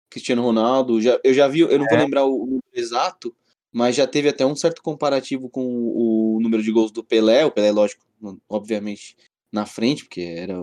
Cristiano 0.09 0.43
Ronaldo. 0.43 1.01
Já, 1.01 1.19
eu 1.23 1.33
já 1.33 1.47
vi, 1.47 1.61
eu 1.61 1.79
não 1.79 1.85
é. 1.85 1.89
vou 1.89 1.97
lembrar 1.97 2.25
o, 2.25 2.43
o 2.43 2.45
número 2.45 2.63
exato, 2.73 3.35
mas 3.71 3.95
já 3.95 4.05
teve 4.05 4.29
até 4.29 4.45
um 4.45 4.55
certo 4.55 4.81
comparativo 4.83 5.49
com 5.49 5.65
o, 5.65 6.35
o 6.37 6.39
número 6.41 6.61
de 6.61 6.71
gols 6.71 6.91
do 6.91 7.03
Pelé. 7.03 7.45
O 7.45 7.51
Pelé, 7.51 7.71
lógico, 7.71 8.05
obviamente 8.47 9.15
na 9.51 9.65
frente, 9.65 10.05
porque 10.05 10.21
era 10.21 10.55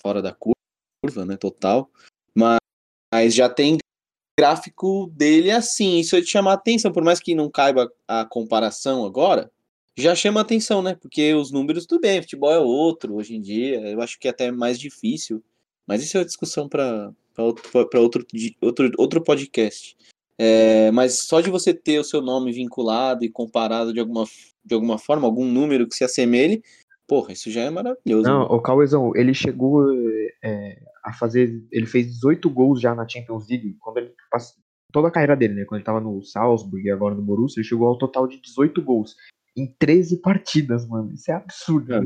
fora 0.00 0.22
da 0.22 0.34
curva, 0.34 1.24
né, 1.26 1.36
total. 1.36 1.90
Mas, 2.34 2.58
mas 3.12 3.34
já 3.34 3.48
tem 3.48 3.78
gráfico 4.38 5.10
dele 5.16 5.50
assim. 5.50 5.98
Isso 5.98 6.14
é 6.14 6.20
de 6.20 6.28
chamar 6.28 6.52
atenção, 6.52 6.92
por 6.92 7.02
mais 7.02 7.18
que 7.18 7.34
não 7.34 7.50
caiba 7.50 7.90
a 8.06 8.24
comparação 8.24 9.04
agora, 9.04 9.50
já 9.96 10.14
chama 10.14 10.40
atenção, 10.40 10.80
né? 10.80 10.94
Porque 10.94 11.34
os 11.34 11.50
números, 11.50 11.86
tudo 11.86 12.02
bem, 12.02 12.22
futebol 12.22 12.52
é 12.52 12.58
outro 12.60 13.16
hoje 13.16 13.34
em 13.34 13.40
dia, 13.40 13.80
eu 13.80 14.00
acho 14.00 14.16
que 14.16 14.28
é 14.28 14.30
até 14.30 14.52
mais 14.52 14.78
difícil. 14.78 15.42
Mas 15.84 16.04
isso 16.04 16.16
é 16.16 16.20
uma 16.20 16.26
discussão 16.26 16.68
para 16.68 17.12
outro, 17.36 17.68
outro, 17.96 18.26
outro, 18.60 18.92
outro 18.96 19.24
podcast. 19.24 19.96
É, 20.38 20.92
mas 20.92 21.26
só 21.26 21.40
de 21.40 21.50
você 21.50 21.74
ter 21.74 21.98
o 21.98 22.04
seu 22.04 22.22
nome 22.22 22.52
vinculado 22.52 23.24
e 23.24 23.28
comparado 23.28 23.92
de 23.92 23.98
alguma, 23.98 24.24
de 24.64 24.72
alguma 24.72 24.98
forma, 24.98 25.26
algum 25.26 25.44
número 25.44 25.88
que 25.88 25.96
se 25.96 26.04
assemelhe, 26.04 26.62
porra, 27.08 27.32
isso 27.32 27.50
já 27.50 27.62
é 27.62 27.70
maravilhoso. 27.70 28.28
Não, 28.28 28.40
né? 28.40 28.46
o 28.50 28.60
Cauezão, 28.60 29.16
ele 29.16 29.34
chegou 29.34 29.84
é, 30.44 30.78
a 31.08 31.12
fazer. 31.12 31.66
Ele 31.72 31.86
fez 31.86 32.06
18 32.06 32.48
gols 32.50 32.80
já 32.80 32.94
na 32.94 33.08
Champions 33.08 33.48
League, 33.48 33.76
quando 33.80 33.98
ele 33.98 34.14
passou, 34.30 34.62
toda 34.92 35.08
a 35.08 35.10
carreira 35.10 35.36
dele, 35.36 35.54
né? 35.54 35.64
Quando 35.64 35.78
ele 35.78 35.84
tava 35.84 36.00
no 36.00 36.22
Salzburg 36.22 36.86
e 36.86 36.90
agora 36.90 37.14
no 37.14 37.22
Borussia, 37.22 37.60
ele 37.60 37.68
chegou 37.68 37.88
ao 37.88 37.98
total 37.98 38.26
de 38.26 38.40
18 38.40 38.82
gols 38.82 39.16
em 39.56 39.66
13 39.78 40.18
partidas, 40.18 40.86
mano. 40.86 41.12
Isso 41.12 41.30
é 41.30 41.34
absurdo. 41.34 41.94
É, 41.94 41.98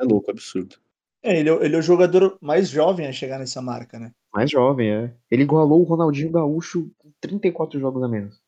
é 0.00 0.04
louco, 0.04 0.30
absurdo. 0.30 0.76
É, 1.22 1.40
ele, 1.40 1.48
é, 1.48 1.64
ele 1.64 1.74
é 1.74 1.78
o 1.78 1.82
jogador 1.82 2.36
mais 2.40 2.68
jovem 2.68 3.06
a 3.06 3.12
chegar 3.12 3.38
nessa 3.38 3.62
marca, 3.62 3.98
né? 3.98 4.12
Mais 4.32 4.50
jovem, 4.50 4.90
é. 4.90 5.14
Ele 5.30 5.42
igualou 5.42 5.80
o 5.80 5.84
Ronaldinho 5.84 6.30
Gaúcho 6.30 6.90
com 6.98 7.10
34 7.20 7.80
jogos 7.80 8.02
a 8.02 8.08
menos. 8.08 8.42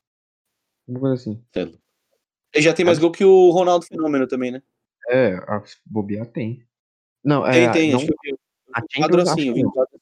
Uma 0.87 1.01
coisa 1.01 1.15
assim. 1.15 1.43
É. 1.55 1.63
Ele 1.63 2.65
já 2.65 2.75
tem 2.75 2.85
mais 2.85 2.99
é. 2.99 3.01
gol 3.01 3.11
que 3.11 3.25
o 3.25 3.51
Ronaldo 3.51 3.87
Fenômeno 3.87 4.27
também, 4.27 4.51
né? 4.51 4.63
É, 5.09 5.35
a 5.35 5.63
bobear 5.87 6.27
tem. 6.27 6.63
Não, 7.25 7.47
é. 7.47 7.53
Tem, 7.53 7.73
tem, 7.73 7.91
não, 7.93 7.99
acho 7.99 8.07
que 8.07 8.37
a 8.77 8.83
Champions, 8.91 9.29
acho 9.29 9.37
que 9.37 9.99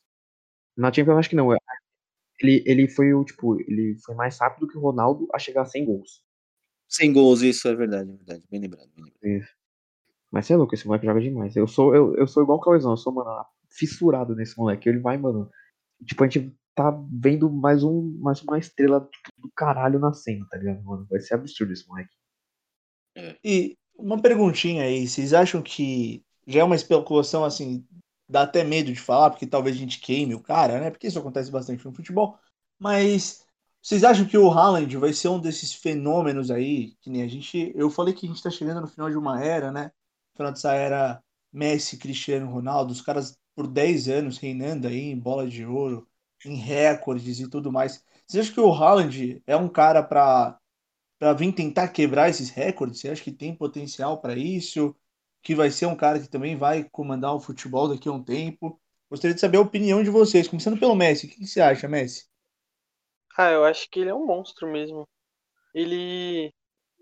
Na 0.76 0.93
Champions 0.93 1.19
acho 1.19 1.31
que 1.31 1.37
não. 1.37 1.52
Ele, 2.40 2.62
ele 2.66 2.88
foi 2.88 3.14
o, 3.14 3.25
tipo, 3.25 3.61
ele 3.61 3.97
foi 4.04 4.14
mais 4.14 4.38
rápido 4.38 4.66
que 4.66 4.76
o 4.76 4.81
Ronaldo 4.81 5.28
a 5.33 5.38
chegar 5.38 5.62
a 5.62 5.66
100 5.66 5.85
gols. 5.85 6.25
100 6.88 7.12
gols, 7.12 7.43
isso 7.43 7.69
é 7.69 7.75
verdade, 7.75 8.11
é 8.11 8.16
verdade. 8.16 8.45
Bem 8.50 8.61
lembrado, 8.61 8.88
bem 8.95 9.04
lembrado. 9.04 9.25
Isso. 9.25 9.54
Mas 10.31 10.47
você 10.47 10.52
é 10.52 10.57
louco, 10.57 10.75
esse 10.75 10.87
moleque 10.87 11.07
joga 11.07 11.21
demais. 11.21 11.54
Eu 11.54 11.69
sou, 11.69 11.95
eu, 11.95 12.16
eu 12.16 12.26
sou 12.26 12.43
igual 12.43 12.59
o 12.59 12.61
Cauezão, 12.61 12.93
eu 12.93 12.97
sou, 12.97 13.12
mano, 13.12 13.45
fissurado 13.71 14.35
nesse 14.35 14.59
moleque. 14.59 14.88
Ele 14.88 14.99
vai, 14.99 15.16
mano. 15.16 15.49
Tipo, 16.04 16.25
a 16.25 16.28
gente 16.28 16.52
tá 16.75 16.90
vendo 17.09 17.49
mais, 17.49 17.85
um, 17.85 18.19
mais 18.19 18.43
uma 18.43 18.59
estrela 18.59 19.00
tipo, 19.00 19.31
do 19.40 19.50
caralho 19.54 20.00
nascendo, 20.00 20.47
tá 20.49 20.57
ligado, 20.57 20.83
mano? 20.83 21.07
Vai 21.09 21.21
ser 21.21 21.35
absurdo 21.35 21.73
esse 21.73 21.87
moleque. 21.87 22.11
É. 23.16 23.37
E 23.45 23.78
uma 23.97 24.21
perguntinha 24.21 24.83
aí, 24.83 25.07
vocês 25.07 25.33
acham 25.33 25.62
que 25.62 26.25
já 26.47 26.61
é 26.61 26.64
uma 26.64 26.75
especulação 26.75 27.45
assim, 27.45 27.87
dá 28.28 28.43
até 28.43 28.64
medo 28.64 28.93
de 28.93 29.00
falar, 29.00 29.31
porque 29.31 29.47
talvez 29.47 29.76
a 29.76 29.78
gente 29.78 30.00
queime 30.00 30.35
o 30.35 30.40
cara, 30.43 30.81
né? 30.81 30.90
Porque 30.90 31.07
isso 31.07 31.19
acontece 31.19 31.50
bastante 31.50 31.85
no 31.85 31.93
futebol. 31.95 32.38
Mas 32.78 33.45
vocês 33.83 34.04
acham 34.04 34.26
que 34.26 34.38
o 34.38 34.50
Haaland 34.50 34.97
vai 34.97 35.12
ser 35.12 35.28
um 35.28 35.40
desses 35.40 35.73
fenômenos 35.75 36.50
aí, 36.50 36.95
que 37.00 37.11
nem 37.11 37.23
a 37.23 37.28
gente. 37.28 37.73
Eu 37.75 37.90
falei 37.90 38.14
que 38.14 38.26
a 38.26 38.28
gente 38.28 38.43
tá 38.43 38.50
chegando 38.50 38.81
no 38.81 38.88
final 38.88 39.11
de 39.11 39.16
uma 39.16 39.43
era, 39.45 39.71
né? 39.73 39.93
Final 40.37 40.52
dessa 40.52 40.73
era 40.75 41.23
Messi, 41.52 41.99
Cristiano 41.99 42.50
Ronaldo, 42.50 42.93
os 42.93 43.00
caras 43.02 43.38
por 43.54 43.66
10 43.69 44.09
anos 44.09 44.38
reinando 44.38 44.88
aí 44.88 45.11
em 45.11 45.19
bola 45.19 45.47
de 45.49 45.64
ouro, 45.64 46.09
em 46.45 46.57
recordes 46.57 47.38
e 47.40 47.49
tudo 47.49 47.71
mais. 47.73 48.02
Vocês 48.26 48.45
acham 48.45 48.54
que 48.54 48.61
o 48.61 48.73
Haaland 48.73 49.43
é 49.47 49.57
um 49.57 49.69
cara 49.69 50.02
para 50.02 50.59
para 51.19 51.33
vir 51.33 51.52
tentar 51.54 51.88
quebrar 51.88 52.28
esses 52.28 52.50
recordes? 52.50 53.00
Você 53.00 53.09
acha 53.11 53.23
que 53.23 53.33
tem 53.33 53.54
potencial 53.57 54.21
para 54.21 54.37
isso? 54.37 54.95
Que 55.44 55.54
vai 55.54 55.70
ser 55.70 55.86
um 55.86 55.94
cara 55.94 56.18
que 56.18 56.26
também 56.26 56.56
vai 56.56 56.82
comandar 56.84 57.34
o 57.34 57.40
futebol 57.40 57.86
daqui 57.86 58.08
a 58.08 58.12
um 58.12 58.24
tempo? 58.24 58.80
Gostaria 59.10 59.34
de 59.34 59.40
saber 59.40 59.58
a 59.58 59.60
opinião 59.60 60.02
de 60.02 60.08
vocês, 60.08 60.48
começando 60.48 60.80
pelo 60.80 60.94
Messi. 60.94 61.26
O 61.26 61.28
que, 61.28 61.46
você 61.46 61.60
acha, 61.60 61.86
Messi? 61.86 62.26
Ah, 63.36 63.50
eu 63.50 63.62
acho 63.64 63.88
que 63.90 64.00
ele 64.00 64.08
é 64.08 64.14
um 64.14 64.24
monstro 64.24 64.66
mesmo. 64.66 65.06
Ele 65.74 66.50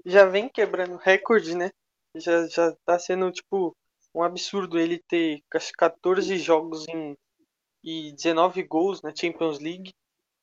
já 0.04 0.26
vem 0.26 0.49
quebrando 0.49 0.96
recorde, 0.96 1.56
né? 1.56 1.70
Já, 2.16 2.46
já 2.49 2.76
tá 2.84 2.99
sendo, 2.99 3.30
tipo, 3.30 3.76
um 4.12 4.22
absurdo 4.22 4.78
ele 4.78 5.00
ter 5.08 5.40
acho, 5.54 5.72
14 5.72 6.37
jogos 6.37 6.87
em, 6.88 7.16
e 7.82 8.12
19 8.12 8.62
gols 8.64 9.00
na 9.02 9.14
Champions 9.14 9.61
League. 9.61 9.92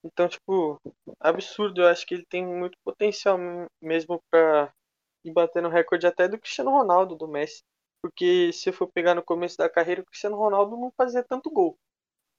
Então, 0.03 0.29
tipo, 0.29 0.79
absurdo. 1.19 1.81
Eu 1.81 1.87
acho 1.87 2.05
que 2.05 2.13
ele 2.13 2.25
tem 2.25 2.45
muito 2.45 2.77
potencial 2.83 3.37
mesmo 3.81 4.21
pra 4.31 4.73
ir 5.25 5.33
batendo 5.33 5.67
recorde 5.67 6.07
até 6.07 6.27
do 6.29 6.39
Cristiano 6.39 6.71
Ronaldo, 6.71 7.15
do 7.15 7.27
Messi. 7.27 7.61
Porque 8.01 8.51
se 8.53 8.69
eu 8.69 8.73
for 8.73 8.87
pegar 8.87 9.13
no 9.13 9.23
começo 9.23 9.57
da 9.57 9.69
carreira, 9.69 10.01
o 10.01 10.05
Cristiano 10.05 10.37
Ronaldo 10.37 10.77
não 10.77 10.91
fazia 10.91 11.23
tanto 11.23 11.49
gol 11.49 11.77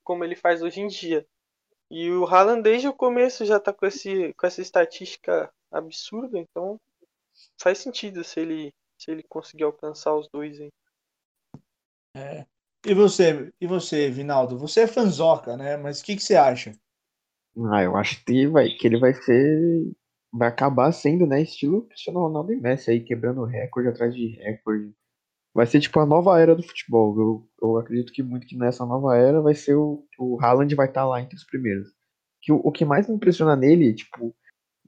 como 0.03 0.25
ele 0.25 0.35
faz 0.35 0.63
hoje 0.63 0.81
em 0.81 0.87
dia. 0.87 1.27
E 1.91 2.11
o 2.11 2.25
Haaland 2.25 2.63
desde 2.63 2.89
o 2.89 2.95
começo 2.95 3.45
já 3.45 3.61
tá 3.61 3.73
com, 3.73 3.87
esse, 3.87 4.33
com 4.35 4.47
essa 4.47 4.61
estatística 4.61 5.53
absurda, 5.71 6.39
então 6.39 6.81
faz 7.61 7.79
sentido 7.79 8.23
se 8.25 8.41
ele, 8.41 8.75
se 8.99 9.11
ele 9.11 9.23
conseguir 9.23 9.65
alcançar 9.65 10.15
os 10.15 10.29
dois 10.29 10.61
aí. 10.61 10.71
É. 12.17 12.47
E 12.87 12.95
você, 12.95 13.53
e 13.61 13.67
você, 13.67 14.11
Vinaldo? 14.11 14.59
Você 14.59 14.81
é 14.81 14.87
fanzoca, 14.87 15.57
né? 15.57 15.77
Mas 15.77 16.01
o 16.01 16.05
que, 16.05 16.17
que 16.17 16.23
você 16.23 16.35
acha? 16.35 16.73
Ah, 17.73 17.83
eu 17.83 17.97
acho 17.97 18.25
que, 18.25 18.47
vai, 18.47 18.71
que 18.71 18.87
ele 18.87 18.99
vai 18.99 19.13
ser. 19.13 19.93
Vai 20.33 20.49
acabar 20.49 20.93
sendo, 20.93 21.27
né? 21.27 21.43
Estilo 21.43 21.87
Cristiano 21.87 22.21
Ronaldo 22.21 22.53
e 22.53 22.57
Messi 22.57 22.91
aí, 22.91 23.05
quebrando 23.05 23.45
recorde 23.45 23.89
atrás 23.89 24.15
de 24.15 24.29
recorde. 24.37 24.95
Vai 25.55 25.67
ser 25.67 25.81
tipo 25.81 25.99
a 25.99 26.07
nova 26.07 26.39
era 26.41 26.55
do 26.55 26.63
futebol. 26.63 27.19
Eu, 27.19 27.49
eu 27.63 27.79
acredito 27.79 28.13
que 28.13 28.23
muito 28.23 28.47
que 28.47 28.57
nessa 28.57 28.87
nova 28.87 29.17
era 29.17 29.41
vai 29.41 29.55
ser 29.55 29.75
o. 29.75 30.05
O 30.19 30.39
Haaland 30.41 30.75
vai 30.75 30.87
estar 30.87 31.03
tá 31.03 31.07
lá 31.07 31.21
entre 31.21 31.37
os 31.37 31.45
primeiros. 31.45 31.89
Que 32.43 32.53
o, 32.53 32.57
o 32.57 32.73
que 32.73 32.85
mais 32.85 33.09
me 33.09 33.15
impressiona 33.17 33.57
nele, 33.57 33.95
tipo, 33.95 34.35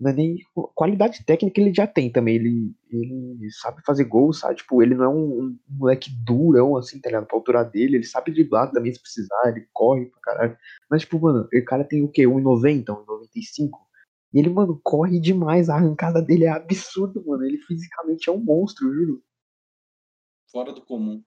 não 0.00 0.10
é 0.10 0.14
nem 0.14 0.36
qualidade 0.74 1.24
técnica 1.24 1.60
ele 1.60 1.74
já 1.74 1.86
tem 1.86 2.10
também. 2.10 2.36
Ele, 2.36 2.74
ele 2.90 3.50
sabe 3.60 3.82
fazer 3.84 4.04
gol, 4.04 4.32
sabe? 4.32 4.56
Tipo, 4.56 4.82
ele 4.82 4.94
não 4.94 5.04
é 5.04 5.08
um, 5.08 5.42
um 5.42 5.58
moleque 5.68 6.10
durão, 6.24 6.76
assim, 6.76 7.00
tá 7.00 7.08
ligado? 7.08 7.26
Pra 7.26 7.36
altura 7.36 7.64
dele. 7.64 7.96
Ele 7.96 8.04
sabe 8.04 8.32
driblar 8.32 8.70
também 8.70 8.92
se 8.92 9.00
precisar, 9.00 9.48
ele 9.48 9.66
corre 9.72 10.06
pra 10.06 10.20
caralho. 10.20 10.58
Mas, 10.90 11.02
tipo, 11.02 11.20
mano, 11.20 11.48
o 11.52 11.64
cara 11.64 11.84
tem 11.84 12.02
o 12.02 12.08
quê? 12.08 12.22
1,90, 12.22 12.84
1,95? 12.86 13.70
E 14.32 14.38
ele, 14.38 14.50
mano, 14.50 14.80
corre 14.82 15.20
demais. 15.20 15.68
A 15.68 15.76
arrancada 15.76 16.22
dele 16.22 16.44
é 16.44 16.50
absurdo, 16.50 17.24
mano. 17.26 17.44
Ele 17.44 17.58
fisicamente 17.58 18.28
é 18.28 18.32
um 18.32 18.38
monstro, 18.42 18.92
juro. 18.92 19.22
Fora 20.52 20.72
do 20.72 20.82
comum. 20.84 21.22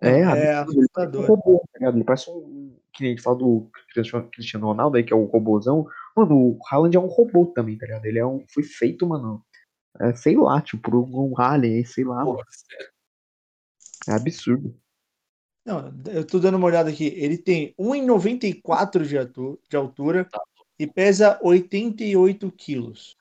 É, 0.00 0.08
É. 0.10 0.20
Ele 0.20 0.24
parece 0.24 0.76
um 0.76 0.80
assustador. 0.80 1.26
robô, 1.26 1.58
tá 1.72 1.78
ligado? 1.78 1.96
Ele 1.96 2.04
parece 2.04 2.30
um. 2.30 2.76
Que 2.92 3.02
nem 3.02 3.12
a 3.12 3.14
gente 3.16 3.24
fala 3.24 3.36
do 3.38 3.70
Cristiano- 4.30 4.66
Ronaldo 4.66 4.96
aí, 4.98 5.02
que 5.04 5.12
é 5.12 5.16
o 5.16 5.24
robôzão. 5.24 5.86
Mano, 6.14 6.36
o 6.36 6.58
Haaland 6.70 6.94
é 6.94 7.00
um 7.00 7.06
robô 7.06 7.46
também, 7.46 7.78
tá 7.78 7.86
ligado? 7.86 8.04
Ele 8.04 8.18
é 8.18 8.26
um. 8.26 8.44
Foi 8.48 8.62
feito, 8.62 9.06
mano. 9.06 9.42
É, 10.00 10.14
sei 10.14 10.36
lá, 10.36 10.60
tipo, 10.60 10.82
por 10.90 10.94
um 10.96 11.34
alien 11.40 11.76
aí, 11.78 11.86
sei 11.86 12.04
lá. 12.04 12.22
Porra, 12.24 12.44
sério. 12.50 12.92
É 14.08 14.12
absurdo. 14.12 14.78
Não, 15.64 15.94
eu 16.12 16.26
tô 16.26 16.38
dando 16.40 16.56
uma 16.56 16.66
olhada 16.66 16.90
aqui. 16.90 17.06
Ele 17.06 17.38
tem 17.38 17.72
1,94 17.78 19.04
de, 19.06 19.16
de 19.68 19.76
altura 19.76 20.28
e 20.78 20.86
pesa 20.86 21.38
88 21.42 22.50
quilos. 22.52 23.16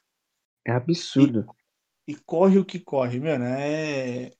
É 0.65 0.71
absurdo. 0.71 1.45
E 2.07 2.15
corre 2.15 2.57
o 2.57 2.65
que 2.65 2.79
corre, 2.79 3.19
mano. 3.19 3.45
É, 3.45 4.31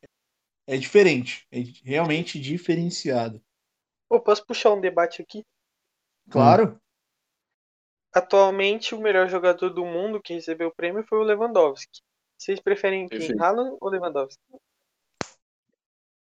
é 0.72 0.78
diferente. 0.78 1.46
É 1.52 1.60
realmente 1.84 2.40
diferenciado. 2.40 3.42
Pô, 4.08 4.22
posso 4.22 4.46
puxar 4.46 4.74
um 4.74 4.80
debate 4.80 5.22
aqui? 5.22 5.46
Claro. 6.30 6.80
Atualmente, 8.14 8.96
o 8.96 9.02
melhor 9.02 9.28
jogador 9.30 9.70
do 9.70 9.86
mundo 9.86 10.22
que 10.22 10.34
recebeu 10.34 10.70
o 10.70 10.74
prêmio 10.74 11.04
foi 11.04 11.20
o 11.20 11.24
Lewandowski. 11.24 12.02
Vocês 12.38 12.60
preferem 12.60 13.08
quem? 13.08 13.20
Perfeito. 13.20 13.44
Haaland 13.44 13.78
ou 13.82 13.90
Lewandowski? 13.90 14.42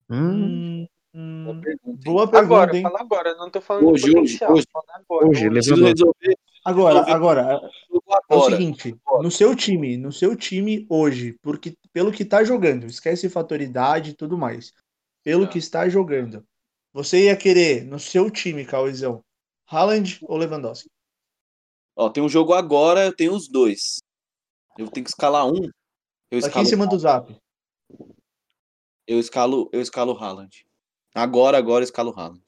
Hum, 0.10 0.88
Hum, 1.14 1.44
Boa 1.44 1.56
hum, 1.56 1.62
pergunta, 1.62 1.88
hein? 1.90 2.14
boa 2.14 2.28
pergunta, 2.28 2.46
Agora, 2.54 2.76
hein? 2.78 2.84
fala 2.84 3.02
agora. 3.02 3.36
Não 3.36 3.50
tô 3.50 3.62
falando 3.62 3.92
Hoje, 3.92 4.06
de 4.06 4.14
potencial. 4.14 4.54
hoje, 4.54 4.66
falando 4.72 4.90
agora. 4.92 5.28
hoje, 5.28 5.50
Lewandowski. 5.50 6.38
Agora, 6.64 7.00
agora, 7.12 7.62
é 8.30 8.36
o 8.36 8.42
seguinte, 8.44 8.96
no 9.22 9.32
seu 9.32 9.56
time, 9.56 9.96
no 9.98 10.12
seu 10.12 10.36
time 10.36 10.86
hoje, 10.90 11.34
porque 11.42 11.76
pelo 11.94 12.12
que 12.12 12.26
tá 12.26 12.44
jogando, 12.44 12.86
esquece 12.86 13.30
fatoridade 13.30 14.12
e 14.12 14.14
tudo 14.14 14.38
mais. 14.38 14.74
Pelo 15.24 15.46
Tá. 15.46 15.54
que 15.54 15.60
está 15.60 15.88
jogando, 15.90 16.46
você 16.94 17.26
ia 17.26 17.36
querer 17.38 17.84
no 17.86 18.00
seu 18.00 18.30
time, 18.30 18.66
Cauizão, 18.66 19.24
Haaland 19.68 20.20
ou 20.24 20.38
Lewandowski? 20.38 20.90
Ó, 21.96 22.10
tem 22.10 22.24
um 22.24 22.30
jogo 22.30 22.54
agora, 22.54 23.06
eu 23.06 23.16
tenho 23.16 23.34
os 23.34 23.48
dois. 23.48 24.00
Eu 24.78 24.88
tenho 24.90 25.04
que 25.04 25.10
escalar 25.10 25.46
um. 25.46 25.70
Eu 26.32 26.46
Aqui 26.46 26.60
em 26.60 26.66
cima 26.66 26.88
do 26.88 26.98
Zap. 26.98 27.36
eu 29.08 29.20
escalo, 29.20 29.70
eu 29.74 29.82
escalo 29.82 30.14
Haaland. 30.18 30.66
Agora, 31.14 31.58
agora 31.58 31.84
eu 31.84 31.86
escalo 31.86 32.12
Haaland. 32.18 32.44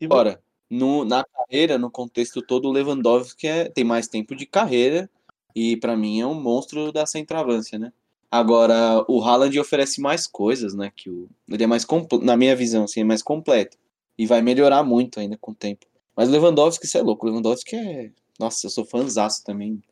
Agora, 0.00 0.42
no, 0.70 1.04
na 1.04 1.24
carreira, 1.24 1.78
no 1.78 1.90
contexto 1.90 2.42
todo, 2.42 2.68
o 2.68 2.72
Lewandowski 2.72 3.46
é, 3.46 3.68
tem 3.68 3.84
mais 3.84 4.08
tempo 4.08 4.34
de 4.36 4.46
carreira 4.46 5.08
e 5.54 5.76
pra 5.76 5.96
mim 5.96 6.20
é 6.20 6.26
um 6.26 6.34
monstro 6.34 6.92
da 6.92 7.06
centroavância, 7.06 7.78
né? 7.78 7.92
Agora, 8.30 9.04
o 9.08 9.22
Haaland 9.22 9.58
oferece 9.58 10.00
mais 10.00 10.26
coisas, 10.26 10.74
né? 10.74 10.92
Que 10.94 11.08
o, 11.08 11.28
ele 11.48 11.64
é 11.64 11.66
mais 11.66 11.84
completo, 11.84 12.24
na 12.24 12.36
minha 12.36 12.54
visão, 12.54 12.84
assim, 12.84 13.00
é 13.00 13.04
mais 13.04 13.22
completo. 13.22 13.78
E 14.18 14.26
vai 14.26 14.42
melhorar 14.42 14.82
muito 14.82 15.18
ainda 15.18 15.38
com 15.38 15.52
o 15.52 15.54
tempo. 15.54 15.86
Mas 16.14 16.28
o 16.28 16.32
Lewandowski, 16.32 16.86
você 16.86 16.98
é 16.98 17.02
louco. 17.02 17.26
O 17.26 17.30
Lewandowski 17.30 17.76
é. 17.76 18.10
Nossa, 18.38 18.66
eu 18.66 18.70
sou 18.70 18.84
fãzaço 18.84 19.42
também. 19.44 19.82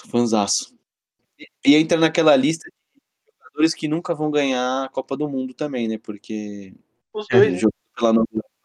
Sou 0.00 0.10
fãzaço. 0.10 0.74
E, 1.38 1.48
e 1.64 1.74
entra 1.74 1.98
naquela 1.98 2.36
lista 2.36 2.68
de 2.70 3.32
jogadores 3.42 3.74
que 3.74 3.88
nunca 3.88 4.14
vão 4.14 4.30
ganhar 4.30 4.84
a 4.84 4.88
Copa 4.88 5.16
do 5.16 5.28
Mundo 5.28 5.52
também, 5.52 5.88
né? 5.88 5.98
Porque 5.98 6.72
Os 7.12 7.26
É, 7.30 7.38
dois, 7.38 7.52
né? 7.54 7.58
jogou 7.58 7.74
pela 7.96 8.24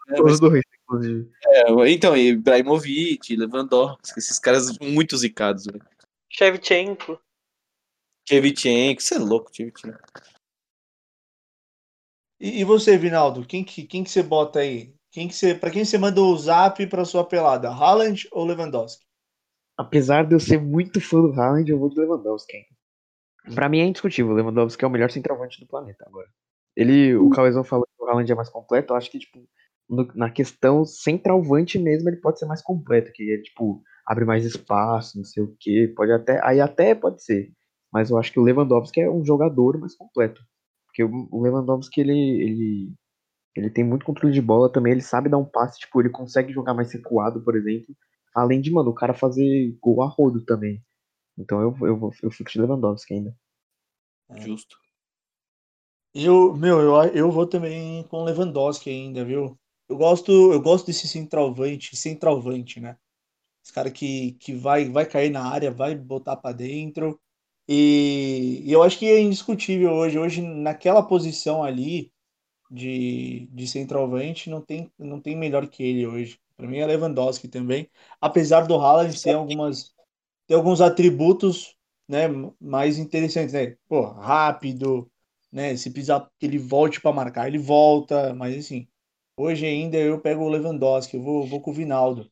é, 0.09 0.21
Os 0.21 0.39
dois, 0.39 0.61
inclusive. 0.91 1.31
é, 1.45 1.89
então, 1.89 2.15
e 2.15 2.29
Ibrahimovic, 2.29 3.35
Lewandowski, 3.35 4.19
esses 4.19 4.37
caras 4.37 4.77
muito 4.79 5.17
zicados, 5.17 5.65
velho. 5.65 5.85
Shevchenko. 6.29 7.19
Shevchenko, 8.27 9.01
você 9.01 9.15
é 9.15 9.19
louco, 9.19 9.53
Shevchenko. 9.53 9.99
E, 12.39 12.61
e 12.61 12.63
você, 12.63 12.97
Vinaldo, 12.97 13.45
quem 13.45 13.63
que, 13.63 13.83
quem 13.83 14.03
que 14.03 14.09
você 14.09 14.23
bota 14.23 14.59
aí? 14.59 14.93
Quem 15.11 15.27
que 15.27 15.35
você, 15.35 15.53
para 15.53 15.71
quem 15.71 15.83
você 15.83 15.97
manda 15.97 16.21
o 16.21 16.37
Zap 16.37 16.85
para 16.87 17.05
sua 17.05 17.25
pelada, 17.25 17.69
Haaland 17.69 18.27
ou 18.31 18.45
Lewandowski? 18.45 19.05
Apesar 19.77 20.25
de 20.25 20.33
eu 20.33 20.39
ser 20.39 20.59
muito 20.59 21.01
fã 21.01 21.21
do 21.21 21.33
Haaland, 21.33 21.69
eu 21.69 21.79
vou 21.79 21.89
de 21.89 21.99
Lewandowski. 21.99 22.57
hein? 22.57 22.65
Pra 23.55 23.67
mim 23.67 23.79
é 23.79 23.85
indiscutível. 23.85 24.31
O 24.31 24.35
Lewandowski 24.35 24.83
é 24.83 24.87
o 24.87 24.91
melhor 24.91 25.09
centroavante 25.09 25.59
do 25.59 25.67
planeta 25.67 26.05
agora. 26.07 26.29
Ele, 26.75 27.15
o 27.15 27.29
Cauezão 27.29 27.63
falou 27.63 27.85
que 27.85 28.03
o 28.03 28.07
Haaland 28.07 28.31
é 28.31 28.35
mais 28.35 28.49
completo. 28.49 28.93
Eu 28.93 28.97
acho 28.97 29.11
que, 29.11 29.19
tipo, 29.19 29.43
no- 29.91 30.07
na 30.15 30.31
questão 30.31 30.85
centroavante 30.85 31.79
mesmo, 31.79 32.09
ele 32.09 32.17
pode 32.17 32.39
ser 32.39 32.47
mais 32.47 32.61
completo. 32.63 33.11
Que 33.13 33.23
ele, 33.23 33.43
tipo, 33.43 33.83
abre 34.07 34.25
mais 34.25 34.45
espaço, 34.45 35.17
não 35.19 35.25
sei 35.25 35.43
o 35.43 35.55
quê. 35.59 35.93
Pode 35.95 36.13
até. 36.13 36.41
Aí 36.45 36.61
até 36.61 36.95
pode 36.95 37.23
ser. 37.23 37.51
Mas 37.93 38.11
eu 38.11 38.19
acho 38.19 38.33
que 38.33 38.39
o 38.39 38.43
Lewandowski 38.43 39.01
é 39.01 39.11
um 39.11 39.25
jogador 39.25 39.79
mais 39.79 39.95
completo. 39.95 40.41
Porque 40.87 41.03
o 41.05 41.41
Lewandowski, 41.41 42.01
ele, 42.01 42.13
ele, 42.43 42.93
ele 43.55 43.69
tem 43.71 43.83
muito 43.83 44.05
controle 44.05 44.33
de 44.33 44.41
bola 44.41 44.71
também. 44.71 44.93
Ele 44.93 45.01
sabe 45.01 45.29
dar 45.29 45.37
um 45.39 45.45
passe, 45.45 45.79
tipo, 45.79 46.01
ele 46.01 46.09
consegue 46.09 46.53
jogar 46.53 46.73
mais 46.75 46.91
recuado, 46.93 47.43
por 47.43 47.55
exemplo. 47.57 47.95
Além 48.35 48.61
de, 48.61 48.71
mano, 48.71 48.91
o 48.91 48.95
cara 48.95 49.13
fazer 49.13 49.77
gol 49.81 50.03
a 50.03 50.07
rodo 50.07 50.43
também. 50.45 50.81
Então 51.37 51.61
eu, 51.61 51.75
eu, 51.87 51.97
vou- 51.97 52.13
eu 52.23 52.31
fico 52.31 52.51
de 52.51 52.61
Lewandowski 52.61 53.13
ainda. 53.15 53.35
Justo. 54.35 54.77
Eu, 56.13 56.53
meu, 56.55 56.79
eu, 56.79 56.95
eu 57.13 57.31
vou 57.31 57.45
também 57.45 58.03
com 58.07 58.23
Lewandowski 58.23 58.89
ainda, 58.89 59.25
viu? 59.25 59.59
Eu 59.91 59.97
gosto, 59.97 60.31
eu 60.53 60.61
gosto 60.61 60.85
desse 60.87 61.05
centroavante, 61.07 61.97
centroavante, 61.97 62.79
né? 62.79 62.97
Esse 63.63 63.73
cara 63.73 63.91
que, 63.91 64.33
que 64.33 64.53
vai, 64.53 64.89
vai 64.89 65.05
cair 65.05 65.29
na 65.31 65.43
área, 65.45 65.71
vai 65.71 65.95
botar 65.95 66.37
pra 66.37 66.51
dentro. 66.53 67.19
E, 67.67 68.61
e 68.65 68.71
eu 68.71 68.83
acho 68.83 68.99
que 68.99 69.05
é 69.07 69.19
indiscutível 69.21 69.91
hoje. 69.93 70.19
Hoje, 70.19 70.41
naquela 70.41 71.03
posição 71.03 71.63
ali 71.63 72.13
de, 72.71 73.47
de 73.51 73.67
centroavante, 73.67 74.49
não 74.49 74.61
tem, 74.61 74.91
não 74.99 75.21
tem 75.21 75.35
melhor 75.37 75.67
que 75.69 75.83
ele 75.83 76.07
hoje. 76.07 76.39
Pra 76.57 76.67
mim 76.67 76.79
é 76.79 76.87
Lewandowski 76.87 77.47
também. 77.47 77.89
Apesar 78.21 78.67
do 78.67 78.75
Haaland 78.75 79.21
ter 79.21 79.33
algumas, 79.33 79.93
ter 80.47 80.55
alguns 80.55 80.81
atributos, 80.81 81.77
né, 82.07 82.27
mais 82.61 82.97
interessantes, 82.99 83.53
né? 83.53 83.77
Pô, 83.87 84.03
rápido, 84.03 85.11
né? 85.51 85.75
Se 85.77 85.91
precisar 85.91 86.29
que 86.39 86.45
ele 86.45 86.57
volte 86.59 87.01
para 87.01 87.13
marcar, 87.13 87.47
ele 87.47 87.57
volta. 87.59 88.33
Mas 88.35 88.57
assim, 88.65 88.87
hoje 89.41 89.65
ainda 89.65 89.97
eu 89.97 90.19
pego 90.19 90.43
o 90.43 90.49
Lewandowski, 90.49 91.17
eu 91.17 91.23
vou, 91.23 91.45
vou 91.45 91.61
com 91.61 91.71
o 91.71 91.73
Vinaldo. 91.73 92.29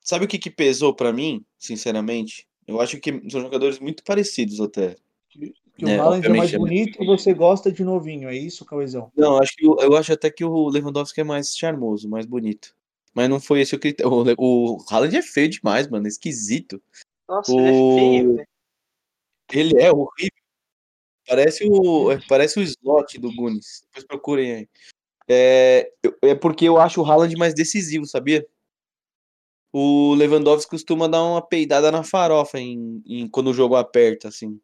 Sabe 0.00 0.24
o 0.24 0.28
que, 0.28 0.38
que 0.38 0.50
pesou 0.50 0.94
pra 0.94 1.12
mim, 1.12 1.44
sinceramente? 1.58 2.46
Eu 2.66 2.80
acho 2.80 2.98
que 3.00 3.12
são 3.30 3.40
jogadores 3.40 3.78
muito 3.78 4.02
parecidos 4.04 4.60
até. 4.60 4.96
Que 5.30 5.84
o 5.84 5.88
É, 5.88 5.96
Haaland 5.98 6.26
é 6.26 6.30
mais 6.30 6.52
é 6.52 6.58
bonito 6.58 7.02
e 7.02 7.06
você 7.06 7.34
gosta 7.34 7.70
de 7.70 7.84
novinho, 7.84 8.28
é 8.28 8.36
isso, 8.36 8.64
Cauezão? 8.64 9.10
Não, 9.16 9.38
acho 9.38 9.54
que 9.54 9.66
eu 9.66 9.96
acho 9.96 10.12
até 10.12 10.30
que 10.30 10.44
o 10.44 10.68
Lewandowski 10.68 11.20
é 11.20 11.24
mais 11.24 11.56
charmoso, 11.56 12.08
mais 12.08 12.24
bonito. 12.26 12.74
Mas 13.14 13.28
não 13.28 13.40
foi 13.40 13.60
esse 13.60 13.74
o 13.74 13.78
critério. 13.78 14.12
O, 14.12 14.76
o 14.76 14.84
Haaland 14.90 15.16
é 15.16 15.22
feio 15.22 15.48
demais, 15.48 15.88
mano. 15.88 16.06
é 16.06 16.08
Esquisito. 16.08 16.82
Nossa, 17.28 17.52
O- 17.52 17.60
ele 17.60 17.68
é 17.68 17.94
feio, 17.94 18.34
né? 18.34 18.44
Ele 19.52 19.82
é 19.82 19.90
horrível. 19.92 20.30
Parece 21.26 21.66
o, 21.68 22.12
é, 22.12 22.20
parece 22.28 22.58
o 22.58 22.62
slot 22.62 23.18
do 23.18 23.34
Gunis. 23.34 23.82
Depois 23.86 24.04
procurem 24.06 24.52
aí. 24.52 24.68
É, 25.28 25.90
é 26.22 26.34
porque 26.34 26.64
eu 26.66 26.78
acho 26.78 27.00
o 27.00 27.04
Haaland 27.04 27.34
mais 27.36 27.54
decisivo, 27.54 28.06
sabia? 28.06 28.46
O 29.72 30.14
Lewandowski 30.14 30.70
costuma 30.70 31.06
dar 31.08 31.22
uma 31.22 31.42
peidada 31.42 31.90
na 31.90 32.02
farofa 32.02 32.58
em, 32.58 33.02
em- 33.06 33.28
quando 33.28 33.48
o 33.48 33.54
jogo 33.54 33.76
aperta, 33.76 34.28
assim. 34.28 34.58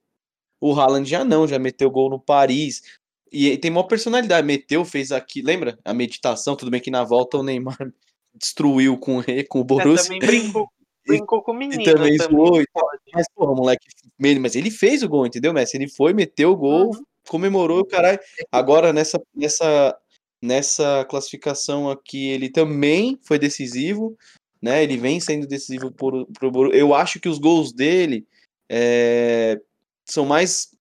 O 0.61 0.73
Haaland 0.73 1.09
já 1.09 1.25
não, 1.25 1.47
já 1.47 1.59
meteu 1.59 1.91
gol 1.91 2.09
no 2.09 2.21
Paris. 2.21 2.83
E 3.31 3.47
ele 3.49 3.59
tem 3.59 3.71
uma 3.71 3.87
personalidade. 3.87 4.47
Meteu, 4.47 4.85
fez 4.85 5.11
aqui. 5.13 5.43
Lembra? 5.43 5.79
A 5.85 5.93
meditação. 5.93 6.55
Tudo 6.57 6.71
bem 6.71 6.81
que 6.81 6.91
na 6.91 7.03
volta 7.05 7.37
o 7.39 7.43
Neymar 7.43 7.77
destruiu 8.35 8.97
com, 8.97 9.23
ele, 9.27 9.45
com 9.45 9.59
o 9.59 9.63
É, 9.63 9.65
Borussia. 9.65 10.05
também 10.05 10.21
brincou, 10.21 10.69
brincou 11.07 11.43
com 11.43 11.53
o 11.53 11.55
E 11.57 11.59
menino. 11.59 11.83
também 11.85 12.17
também, 12.17 12.37
zoou 12.39 12.61
e 12.63 12.67
pode. 12.73 13.01
Mas, 13.13 13.27
porra, 13.35 13.55
moleque, 13.55 13.87
ele- 14.21 14.39
mas 14.39 14.55
ele 14.55 14.71
fez 14.71 15.03
o 15.03 15.09
gol, 15.09 15.27
entendeu, 15.27 15.53
Messi? 15.53 15.77
Ele 15.77 15.89
foi, 15.89 16.13
meteu 16.15 16.53
o 16.53 16.57
gol, 16.57 16.87
Uhum. 16.95 17.03
comemorou 17.29 17.81
o 17.81 17.85
caralho. 17.87 18.21
Agora, 18.51 18.93
nessa, 18.93 19.21
nessa, 19.35 19.99
nessa 20.43 21.05
classificação 21.09 21.89
aqui, 21.89 22.29
ele 22.29 22.51
também 22.51 23.19
foi 23.23 23.39
decisivo, 23.39 24.17
né? 24.61 24.83
Ele 24.83 24.97
vem 24.97 25.21
sendo 25.21 25.47
decisivo 25.47 25.93
por, 25.93 26.27
pro 26.33 26.51
Borussia. 26.51 26.79
Eu 26.79 26.93
acho 26.95 27.21
que 27.21 27.29
os 27.29 27.39
gols 27.39 27.73
dele 27.73 28.27
é, 28.69 29.61
são 30.05 30.27
mais. 30.27 30.77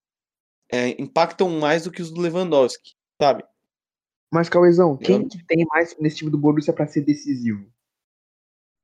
é, 0.72 0.90
impactam 1.02 1.50
mais 1.60 1.84
do 1.84 1.92
que 1.92 2.02
os 2.02 2.12
do 2.12 2.22
Lewandowski, 2.22 2.94
sabe? 3.22 3.44
Mas, 4.34 4.48
Cauezão, 4.50 4.98
quem 4.98 5.22
Eu- 5.22 5.28
que 5.28 5.44
tem 5.46 5.66
mais 5.70 5.96
nesse 6.00 6.18
time 6.18 6.32
do 6.32 6.38
Borussia 6.38 6.74
pra 6.74 6.88
ser 6.88 7.02
decisivo? 7.02 7.70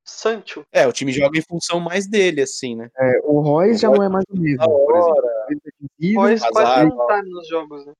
Sancho. 0.05 0.65
É, 0.71 0.87
o 0.87 0.93
time 0.93 1.11
joga 1.11 1.37
em 1.37 1.41
função 1.41 1.79
mais 1.79 2.07
dele, 2.07 2.41
assim, 2.41 2.75
né? 2.75 2.89
É, 2.97 3.19
o 3.23 3.41
Royce 3.41 3.81
já 3.81 3.89
não 3.89 4.01
é 4.03 4.09
mais 4.09 4.23
o 4.29 4.37
mesmo, 4.37 4.57
Da 4.57 4.65
por 4.65 4.95
exemplo. 4.97 5.29
é 5.29 6.17
O 6.17 6.21
Royce 6.21 6.49
quase 6.49 6.85
não 6.85 7.07
tá 7.07 7.21
nos 7.23 7.47
jogos, 7.47 7.85
né? 7.85 7.93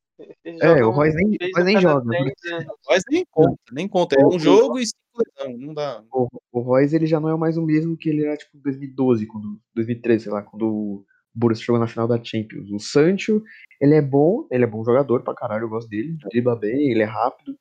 É, 0.44 0.84
o 0.86 0.90
Royce 0.92 1.16
nem- 1.16 1.38
Royce 1.54 1.64
nem 1.64 1.80
joga, 1.82 2.10
10 2.10 2.24
anos. 2.54 2.76
Mas 2.88 3.04
nem 3.10 3.26
conta, 3.30 3.62
nem 3.72 3.88
conta. 3.88 4.16
É 4.20 4.24
O- 4.26 4.36
um 4.36 4.40
jogo 4.40 4.80
e 4.80 4.86
cinco 4.86 4.98
lesão, 5.18 5.58
não 5.58 5.74
dá. 5.74 6.04
O, 6.12 6.28
o 6.52 6.60
Royce 6.62 6.96
ele 6.96 7.06
já 7.06 7.20
não 7.20 7.30
é 7.30 7.38
mais 7.38 7.58
o 7.58 7.62
mesmo 7.66 7.98
que 7.98 8.10
ele 8.10 8.26
era 8.26 8.36
tipo 8.38 8.58
em 8.58 8.62
2012, 8.62 9.26
quando 9.28 9.60
2013, 9.76 10.24
sei 10.26 10.32
lá, 10.34 10.42
quando 10.42 10.68
o 10.68 11.06
Borussia 11.34 11.66
chegou 11.66 11.80
na 11.80 11.88
final 11.88 12.08
da 12.08 12.24
Champions. 12.24 12.70
O 12.72 12.80
Sancho, 12.80 13.44
ele 13.80 13.94
é 13.96 14.02
bom, 14.02 14.48
ele 14.52 14.64
é 14.64 14.68
bom 14.68 14.84
jogador 14.84 15.22
pra 15.24 15.36
caralho, 15.36 15.66
eu 15.66 15.70
gosto 15.70 15.88
dele, 15.90 16.18
dribla 16.32 16.56
bem, 16.56 16.90
ele 16.92 17.02
é 17.04 17.06
rápido, 17.06 17.56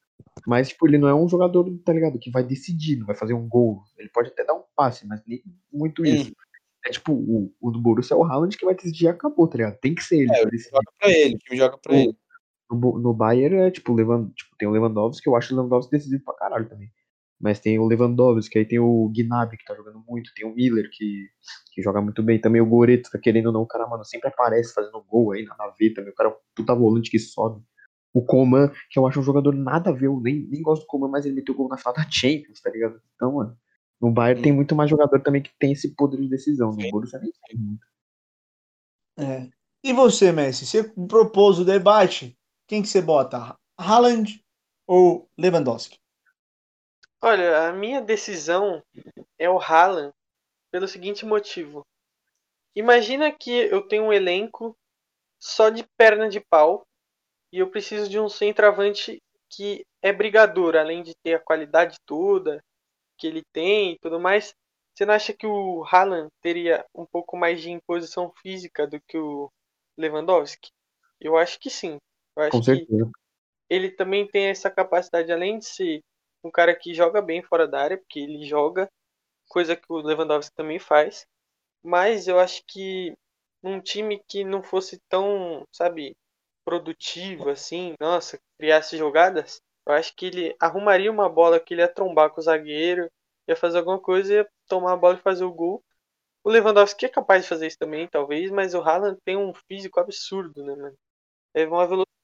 mas 0.47 0.69
tipo, 0.71 0.87
ele 0.89 0.97
não 0.99 1.09
é 1.09 1.15
um 1.15 1.29
jogador, 1.29 1.71
tá 1.85 1.93
ligado, 1.93 2.19
que 2.19 2.31
vai 2.31 2.43
decidir, 2.43 2.97
não 2.97 3.07
vai 3.07 3.15
fazer 3.17 3.35
um 3.35 3.47
gol. 3.49 3.83
Ele 3.99 4.09
pode 4.09 4.29
até 4.31 4.45
dar 4.45 4.55
um 4.55 4.63
passe, 4.75 5.07
mas 5.07 5.21
nem 5.27 5.43
muito 5.73 6.05
isso. 6.07 6.33
É 6.87 6.91
tipo, 6.91 7.13
o, 7.13 7.53
o 7.61 7.71
do 7.71 7.81
Borussia 7.81 8.15
é 8.15 8.17
o 8.17 8.23
Haaland 8.25 8.57
que 8.57 8.65
vai 8.65 8.75
decidir 8.75 9.07
e 9.07 9.09
acabou, 9.09 9.49
tá 9.49 9.57
ligado? 9.59 9.77
Tem 9.81 9.93
que 9.95 10.05
ser 10.05 10.21
ele 10.21 10.31
É. 10.33 10.37
Joga 10.39 10.93
pra 11.01 11.11
ele, 11.11 11.35
o 11.35 11.39
time 11.39 11.57
joga 11.59 11.79
pra 11.79 11.93
O- 11.93 11.97
ele. 11.97 12.17
No, 12.71 12.99
no 12.99 13.15
Bayern 13.15 13.57
é 13.57 13.71
tipo, 13.71 13.95
Levan, 13.95 14.29
tipo, 14.31 14.57
tem 14.59 14.67
o 14.67 14.73
Lewandowski, 14.73 15.23
que 15.23 15.29
eu 15.29 15.37
acho 15.37 15.53
o 15.53 15.57
Lewandowski 15.57 15.93
decisivo 15.93 16.25
pra 16.25 16.35
caralho 16.35 16.69
também. 16.69 16.91
Mas 17.39 17.61
tem 17.61 17.79
o 17.79 17.87
Lewandowski, 17.87 18.59
aí 18.59 18.65
tem 18.65 18.79
o 18.79 19.13
Gnabry, 19.15 19.59
que 19.59 19.65
tá 19.65 19.75
jogando 19.75 20.03
muito, 20.09 20.33
tem 20.35 20.47
o 20.47 20.55
Miller, 20.55 20.89
que, 20.91 21.29
que 21.73 21.83
joga 21.83 22.01
muito 22.01 22.23
bem. 22.23 22.41
Também 22.41 22.63
o 22.63 22.67
Goretzka, 22.67 23.19
querendo 23.19 23.47
ou 23.47 23.53
não, 23.53 23.63
o 23.63 23.67
cara, 23.67 23.87
mano, 23.87 24.05
sempre 24.05 24.29
aparece 24.29 24.73
fazendo 24.73 25.05
gol 25.07 25.33
aí, 25.33 25.45
nada 25.45 25.65
a 25.65 25.71
ver 25.79 25.91
também. 25.91 26.11
O 26.11 26.15
cara 26.15 26.31
é 26.31 26.33
um 26.33 26.37
puta 26.55 26.75
volante 26.75 27.11
que 27.11 27.19
sobe. 27.19 27.63
O 28.13 28.25
Coman, 28.25 28.73
que 28.91 28.99
eu 28.99 29.07
acho 29.07 29.21
um 29.21 29.23
jogador 29.23 29.55
nada 29.55 29.91
a 29.91 29.93
ver, 29.93 30.07
eu 30.07 30.19
nem, 30.19 30.47
nem 30.49 30.63
gosto 30.63 30.83
do 30.83 30.87
Coman, 30.87 31.09
mas 31.09 31.27
ele 31.27 31.35
meteu 31.35 31.55
gol 31.55 31.69
na 31.69 31.77
final 31.77 31.93
da 31.93 32.07
Champions, 32.11 32.61
tá 32.63 32.71
ligado? 32.71 33.01
Então, 33.15 33.35
mano, 33.35 33.57
no 34.01 34.11
Bayern 34.11 34.43
tem 34.43 34.53
muito 34.53 34.75
mais 34.75 34.89
jogador 34.89 35.21
também 35.21 35.43
que 35.43 35.51
tem 35.59 35.73
esse 35.73 35.95
poder 35.95 36.19
de 36.19 36.29
decisão. 36.29 36.71
No 36.71 36.81
Sim. 36.81 36.91
Borussia 36.91 37.19
nem 37.19 37.31
tem 37.47 37.59
muito. 37.59 37.87
É. 39.19 39.49
E 39.85 39.93
você, 39.93 40.33
Messi? 40.33 40.67
Você 40.67 40.83
propôs 40.83 41.59
o 41.59 41.65
debate? 41.65 42.37
Quem 42.67 42.83
que 42.83 42.89
você 42.89 43.01
bota? 43.01 43.57
Haaland 43.79 44.45
ou 44.87 45.29
Lewandowski? 45.39 45.99
Olha, 47.23 47.69
a 47.69 47.73
minha 47.73 48.01
decisão 48.01 48.83
é 49.39 49.49
o 49.49 49.59
Haaland 49.59 50.13
pelo 50.71 50.89
seguinte 50.89 51.25
motivo. 51.25 51.87
Imagina 52.75 53.33
que 53.33 53.51
eu 53.51 53.87
tenho 53.87 54.05
um 54.05 54.13
elenco 54.13 54.77
só 55.39 55.71
de 55.71 55.85
perna 55.97 56.29
de 56.29 56.41
pau 56.41 56.87
e 57.53 57.59
eu 57.59 57.71
preciso 57.71 58.09
de 58.09 58.19
um 58.19 58.29
centroavante 58.29 59.23
que 59.49 59.87
é 60.03 60.13
brigador, 60.13 60.77
além 60.77 61.03
de 61.03 61.15
ter 61.23 61.35
a 61.35 61.41
qualidade 61.41 61.97
toda 62.05 62.63
que 63.17 63.27
ele 63.27 63.43
tem 63.53 63.93
e 63.93 63.99
tudo 63.99 64.21
mais. 64.21 64.55
Você 64.95 65.07
não 65.07 65.15
acha 65.15 65.33
que 65.33 65.47
o 65.47 65.85
Haaland 65.85 66.29
teria 66.41 66.85
um 66.95 67.07
pouco 67.07 67.37
mais 67.37 67.61
de 67.61 67.71
imposição 67.71 68.33
física 68.43 68.87
do 68.87 69.01
que 69.01 69.17
o 69.17 69.51
Lewandowski? 69.97 70.71
Eu 71.21 71.37
acho 71.37 71.59
que 71.59 71.71
sim. 71.71 71.99
Eu 72.37 72.43
acho 72.43 72.53
Com 72.53 72.63
que 72.63 72.65
certeza. 72.65 73.11
ele 73.69 73.91
também 73.91 74.27
tem 74.29 74.47
essa 74.47 74.71
capacidade, 74.71 75.33
além 75.33 75.59
de 75.59 75.67
ser 75.67 76.03
um 76.45 76.51
cara 76.51 76.75
que 76.75 76.95
joga 76.95 77.21
bem 77.23 77.43
fora 77.43 77.67
da 77.67 77.81
área, 77.81 77.99
porque 77.99 78.21
ele 78.21 78.45
joga, 78.47 78.89
coisa 79.49 79.77
que 79.77 79.87
o 79.89 79.97
Lewandowski 79.97 80.55
também 80.55 80.79
faz. 80.79 81.27
Mas 81.83 82.29
eu 82.29 82.39
acho 82.39 82.63
que 82.67 83.15
num 83.63 83.81
time 83.81 84.23
que 84.29 84.45
não 84.45 84.63
fosse 84.63 85.01
tão, 85.09 85.65
sabe, 85.73 86.17
produtivo 86.65 87.49
assim, 87.51 87.95
nossa, 88.01 88.39
criasse 88.59 88.97
jogadas, 88.97 89.61
eu 89.87 89.95
acho 89.95 90.15
que 90.17 90.27
ele 90.27 90.57
arrumaria 90.61 91.11
uma 91.11 91.29
bola 91.29 91.61
que 91.61 91.75
ele 91.75 91.83
ia 91.83 91.89
trombar 91.89 92.31
com 92.31 92.41
o 92.41 92.45
zagueiro, 92.45 93.11
ia 93.49 93.57
fazer 93.57 93.79
alguma 93.79 94.01
coisa, 94.01 94.35
ia 94.35 94.49
tomar 94.69 94.93
a 94.93 94.97
bola 94.97 95.17
e 95.17 95.23
fazer 95.23 95.45
o 95.45 95.53
gol. 95.53 95.83
O 96.45 96.51
Lewandowski 96.51 97.07
é 97.07 97.09
capaz 97.09 97.43
de 97.43 97.49
fazer 97.49 97.69
isso 97.69 97.79
também, 97.79 98.09
talvez, 98.09 98.51
mas 98.51 98.75
o 98.75 98.81
Haaland 98.81 99.19
tem 99.25 99.37
um 99.37 99.53
físico 99.69 100.01
absurdo, 100.01 100.63
né, 100.65 100.75
mano? 100.77 100.97
É 101.55 101.67
uma 101.67 101.87
velocidade 101.87 102.16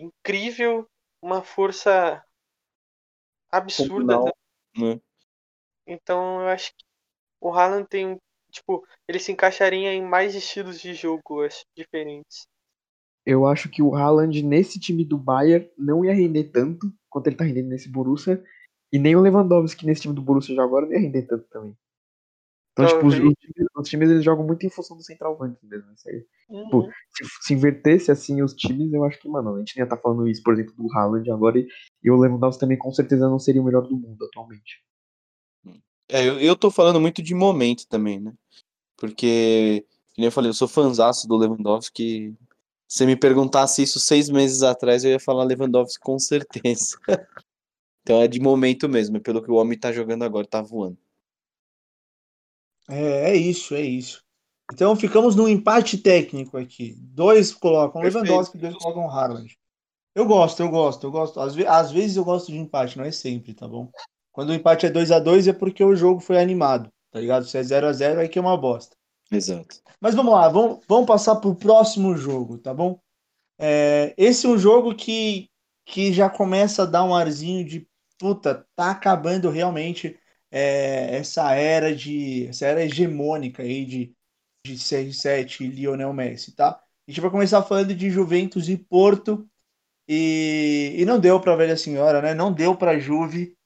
incrível, 0.00 0.86
uma 1.22 1.42
força 1.42 2.22
absurda. 3.50 4.16
Não, 4.16 4.24
né? 4.24 4.94
né? 4.94 5.00
Então 5.86 6.40
eu 6.40 6.48
acho 6.48 6.70
que 6.76 6.84
o 7.40 7.52
Haaland 7.52 7.86
tem 7.88 8.06
um. 8.06 8.18
Tipo, 8.50 8.86
ele 9.08 9.18
se 9.18 9.32
encaixaria 9.32 9.92
em 9.92 10.02
mais 10.02 10.34
estilos 10.34 10.80
de 10.80 10.94
jogo, 10.94 11.42
acho, 11.42 11.64
diferentes. 11.76 12.46
eu 13.26 13.46
acho 13.46 13.68
que 13.68 13.82
o 13.82 13.96
Haaland 13.96 14.42
nesse 14.42 14.78
time 14.78 15.04
do 15.04 15.18
Bayern 15.18 15.68
não 15.76 16.04
ia 16.04 16.14
render 16.14 16.44
tanto 16.44 16.92
quanto 17.10 17.26
ele 17.26 17.36
tá 17.36 17.44
rendendo 17.44 17.68
nesse 17.68 17.88
Borussia. 17.88 18.42
E 18.92 18.98
nem 18.98 19.16
o 19.16 19.20
Lewandowski 19.20 19.84
nesse 19.84 20.02
time 20.02 20.14
do 20.14 20.22
Borussia 20.22 20.54
já 20.54 20.62
agora 20.62 20.86
não 20.86 20.92
ia 20.92 21.00
render 21.00 21.22
tanto 21.22 21.48
também. 21.48 21.76
Então, 22.76 22.86
tipo, 22.88 23.06
os, 23.06 23.14
Talvez. 23.14 23.32
os 23.32 23.34
times, 23.38 23.68
os 23.76 23.88
times, 23.88 24.10
eles 24.10 24.24
jogam 24.24 24.44
muito 24.44 24.66
em 24.66 24.70
função 24.70 24.96
do 24.96 25.02
centroavante 25.04 25.64
mesmo. 25.64 25.92
Isso 25.92 26.08
aí. 26.08 26.20
Tipo, 26.64 26.76
Uhum. 26.78 26.90
se, 27.10 27.24
se 27.42 27.54
invertesse 27.54 28.10
assim 28.10 28.42
os 28.42 28.52
times, 28.52 28.92
eu 28.92 29.04
acho 29.04 29.18
que, 29.20 29.28
mano, 29.28 29.54
a 29.54 29.58
gente 29.60 29.76
não 29.76 29.82
ia 29.82 29.84
estar 29.84 29.96
falando 29.96 30.26
isso, 30.28 30.42
por 30.42 30.54
exemplo, 30.54 30.74
do 30.76 30.92
Haaland 30.92 31.30
agora. 31.30 31.56
E, 31.58 31.68
e 32.02 32.10
o 32.10 32.16
Lewandowski 32.16 32.58
também 32.60 32.76
com 32.76 32.92
certeza 32.92 33.28
não 33.28 33.38
seria 33.38 33.62
o 33.62 33.64
melhor 33.64 33.82
do 33.86 33.96
mundo 33.96 34.24
atualmente. 34.24 34.82
É, 36.08 36.28
eu, 36.28 36.38
eu 36.40 36.56
tô 36.56 36.68
falando 36.70 37.00
muito 37.00 37.22
de 37.22 37.32
momento 37.34 37.86
também, 37.88 38.18
né? 38.20 38.34
Porque, 38.96 39.86
como 40.14 40.26
eu 40.26 40.32
falei, 40.32 40.50
eu 40.50 40.54
sou 40.54 40.66
fanzaço 40.68 41.28
do 41.28 41.36
Lewandowski. 41.36 42.34
Se 42.88 42.98
você 42.98 43.06
me 43.06 43.16
perguntasse 43.16 43.82
isso 43.82 44.00
seis 44.00 44.28
meses 44.28 44.62
atrás, 44.64 45.04
eu 45.04 45.12
ia 45.12 45.20
falar 45.20 45.44
Lewandowski 45.44 46.00
com 46.00 46.18
certeza. 46.18 46.98
então 48.02 48.20
é 48.20 48.26
de 48.28 48.40
momento 48.40 48.88
mesmo, 48.88 49.16
é 49.16 49.20
pelo 49.20 49.42
que 49.42 49.50
o 49.50 49.54
homem 49.54 49.78
tá 49.78 49.92
jogando 49.92 50.24
agora, 50.24 50.46
tá 50.46 50.60
voando. 50.60 50.98
É, 52.88 53.30
é 53.30 53.36
isso, 53.36 53.74
é 53.74 53.80
isso. 53.80 54.22
Então 54.72 54.96
ficamos 54.96 55.36
num 55.36 55.48
empate 55.48 55.98
técnico 55.98 56.56
aqui. 56.56 56.94
Dois 56.98 57.52
colocam 57.52 58.00
Perfeito. 58.00 58.24
Lewandowski, 58.24 58.58
dois 58.58 58.74
colocam 58.76 59.10
Haaland. 59.10 59.56
Eu 60.14 60.26
gosto, 60.26 60.60
eu 60.62 60.68
gosto, 60.68 61.06
eu 61.06 61.10
gosto. 61.10 61.40
Às, 61.40 61.54
ve- 61.54 61.66
às 61.66 61.90
vezes 61.90 62.16
eu 62.16 62.24
gosto 62.24 62.50
de 62.52 62.58
empate, 62.58 62.96
não 62.96 63.04
é 63.04 63.10
sempre, 63.10 63.52
tá 63.52 63.66
bom? 63.66 63.90
Quando 64.32 64.50
o 64.50 64.54
empate 64.54 64.86
é 64.86 64.90
2 64.90 65.10
a 65.10 65.18
2 65.18 65.48
é 65.48 65.52
porque 65.52 65.82
o 65.84 65.94
jogo 65.94 66.20
foi 66.20 66.40
animado, 66.40 66.88
tá 67.10 67.20
ligado? 67.20 67.46
Se 67.46 67.58
é 67.58 67.62
0 67.62 67.86
a 67.86 67.92
0 67.92 68.20
aí 68.20 68.28
que 68.28 68.38
é 68.38 68.42
uma 68.42 68.56
bosta. 68.56 68.96
Exato. 69.30 69.80
Mas 70.00 70.14
vamos 70.14 70.32
lá, 70.32 70.48
vamos, 70.48 70.80
vamos 70.88 71.06
passar 71.06 71.36
pro 71.36 71.54
próximo 71.54 72.16
jogo, 72.16 72.58
tá 72.58 72.72
bom? 72.72 72.98
É, 73.58 74.14
esse 74.16 74.46
é 74.46 74.48
um 74.48 74.58
jogo 74.58 74.94
que, 74.94 75.48
que 75.84 76.12
já 76.12 76.28
começa 76.28 76.82
a 76.82 76.86
dar 76.86 77.04
um 77.04 77.14
arzinho 77.14 77.64
de 77.64 77.86
puta, 78.18 78.66
tá 78.76 78.90
acabando 78.90 79.50
realmente 79.50 80.18
é, 80.54 81.16
essa 81.16 81.52
era 81.52 81.92
de 81.92 82.46
essa 82.46 82.66
era 82.66 82.84
hegemônica 82.84 83.60
aí 83.60 83.84
de, 83.84 84.14
de 84.64 84.78
CR7 84.78 85.64
e 85.64 85.66
Lionel 85.66 86.12
Messi, 86.12 86.52
tá? 86.54 86.80
A 87.08 87.10
gente 87.10 87.20
vai 87.20 87.28
começar 87.30 87.60
falando 87.64 87.92
de 87.92 88.08
Juventus 88.08 88.68
e 88.68 88.76
Porto 88.78 89.48
e, 90.08 90.94
e 90.96 91.04
não 91.04 91.18
deu 91.18 91.40
para 91.40 91.54
a 91.54 91.56
velha 91.56 91.76
senhora, 91.76 92.22
né? 92.22 92.34
Não 92.34 92.52
deu 92.52 92.76
para 92.76 92.92
a 92.92 92.98
Juve. 93.00 93.56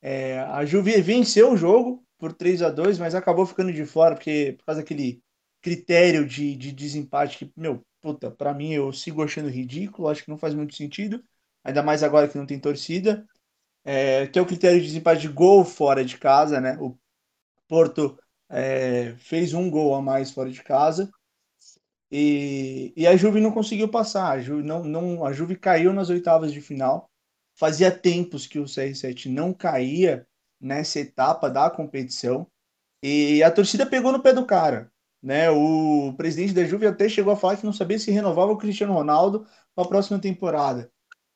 É, 0.00 0.40
a 0.40 0.64
Juve 0.64 1.00
venceu 1.02 1.52
o 1.52 1.56
jogo 1.56 2.02
por 2.18 2.32
3 2.32 2.62
a 2.62 2.70
2 2.70 2.98
mas 2.98 3.14
acabou 3.14 3.44
ficando 3.44 3.72
de 3.72 3.84
fora 3.84 4.14
porque 4.14 4.54
por 4.58 4.64
causa 4.64 4.80
daquele 4.80 5.22
critério 5.60 6.26
de, 6.26 6.56
de 6.56 6.72
desempate 6.72 7.38
que, 7.38 7.52
meu, 7.56 7.84
puta, 8.00 8.30
pra 8.30 8.54
mim 8.54 8.72
eu 8.72 8.90
sigo 8.92 9.22
achando 9.22 9.50
ridículo, 9.50 10.08
acho 10.08 10.24
que 10.24 10.30
não 10.30 10.38
faz 10.38 10.54
muito 10.54 10.74
sentido, 10.74 11.22
ainda 11.62 11.82
mais 11.82 12.02
agora 12.02 12.28
que 12.28 12.38
não 12.38 12.46
tem 12.46 12.58
torcida, 12.58 13.26
é, 13.84 14.26
que 14.26 14.38
é 14.38 14.42
o 14.42 14.46
critério 14.46 14.80
de 14.80 14.86
desempate 14.86 15.22
de 15.22 15.28
gol 15.28 15.64
fora 15.64 16.04
de 16.04 16.18
casa, 16.18 16.60
né? 16.60 16.76
O 16.80 16.96
Porto 17.68 18.18
é, 18.48 19.14
fez 19.18 19.54
um 19.54 19.70
gol 19.70 19.94
a 19.94 20.02
mais 20.02 20.30
fora 20.30 20.50
de 20.50 20.62
casa 20.62 21.10
e, 22.10 22.92
e 22.96 23.06
a 23.06 23.16
Juve 23.16 23.40
não 23.40 23.52
conseguiu 23.52 23.88
passar, 23.88 24.30
a 24.30 24.40
Juve, 24.40 24.62
não, 24.62 24.82
não, 24.84 25.24
a 25.24 25.32
Juve 25.32 25.56
caiu 25.56 25.92
nas 25.92 26.08
oitavas 26.08 26.52
de 26.52 26.60
final, 26.60 27.10
fazia 27.54 27.90
tempos 27.90 28.46
que 28.46 28.58
o 28.58 28.64
CR7 28.64 29.26
não 29.26 29.52
caía 29.52 30.26
nessa 30.60 31.00
etapa 31.00 31.50
da 31.50 31.68
competição, 31.70 32.46
e 33.02 33.42
a 33.42 33.50
torcida 33.50 33.86
pegou 33.86 34.10
no 34.12 34.22
pé 34.22 34.32
do 34.32 34.46
cara. 34.46 34.90
Né? 35.22 35.50
O 35.50 36.14
presidente 36.16 36.52
da 36.54 36.64
Juve 36.64 36.86
até 36.86 37.08
chegou 37.08 37.32
a 37.32 37.36
falar 37.36 37.56
que 37.56 37.66
não 37.66 37.72
sabia 37.72 37.98
se 37.98 38.10
renovava 38.10 38.52
o 38.52 38.58
Cristiano 38.58 38.94
Ronaldo 38.94 39.46
para 39.74 39.84
a 39.84 39.88
próxima 39.88 40.18
temporada. 40.18 40.90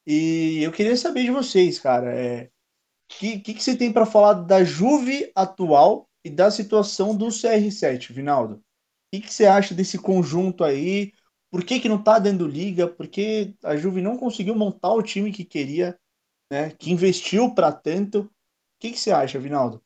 E 0.06 0.62
eu 0.62 0.72
queria 0.72 0.96
saber 0.96 1.24
de 1.24 1.30
vocês, 1.30 1.78
cara, 1.78 2.06
o 2.06 2.10
é, 2.10 2.50
que, 3.08 3.38
que, 3.40 3.54
que, 3.54 3.62
você 3.62 3.76
tem 3.76 3.92
para 3.92 4.06
falar 4.06 4.34
da 4.34 4.64
Juve 4.64 5.30
atual 5.34 6.08
e 6.24 6.30
da 6.30 6.50
situação 6.50 7.16
do 7.16 7.26
CR7, 7.28 8.12
Vinaldo? 8.12 8.56
O 8.56 8.60
que, 9.12 9.20
que 9.20 9.32
você 9.32 9.46
acha 9.46 9.74
desse 9.74 9.98
conjunto 9.98 10.64
aí? 10.64 11.12
Por 11.50 11.64
que, 11.64 11.78
que 11.78 11.88
não 11.88 11.98
está 11.98 12.18
dando 12.18 12.46
liga? 12.46 12.88
Porque 12.88 13.54
a 13.62 13.76
Juve 13.76 14.00
não 14.00 14.16
conseguiu 14.16 14.54
montar 14.54 14.92
o 14.94 15.02
time 15.02 15.30
que 15.32 15.44
queria, 15.44 15.98
né? 16.50 16.70
Que 16.70 16.90
investiu 16.90 17.54
para 17.54 17.70
tanto. 17.70 18.20
O 18.20 18.30
que, 18.80 18.90
que 18.92 18.98
você 18.98 19.10
acha, 19.10 19.38
Vinaldo? 19.38 19.82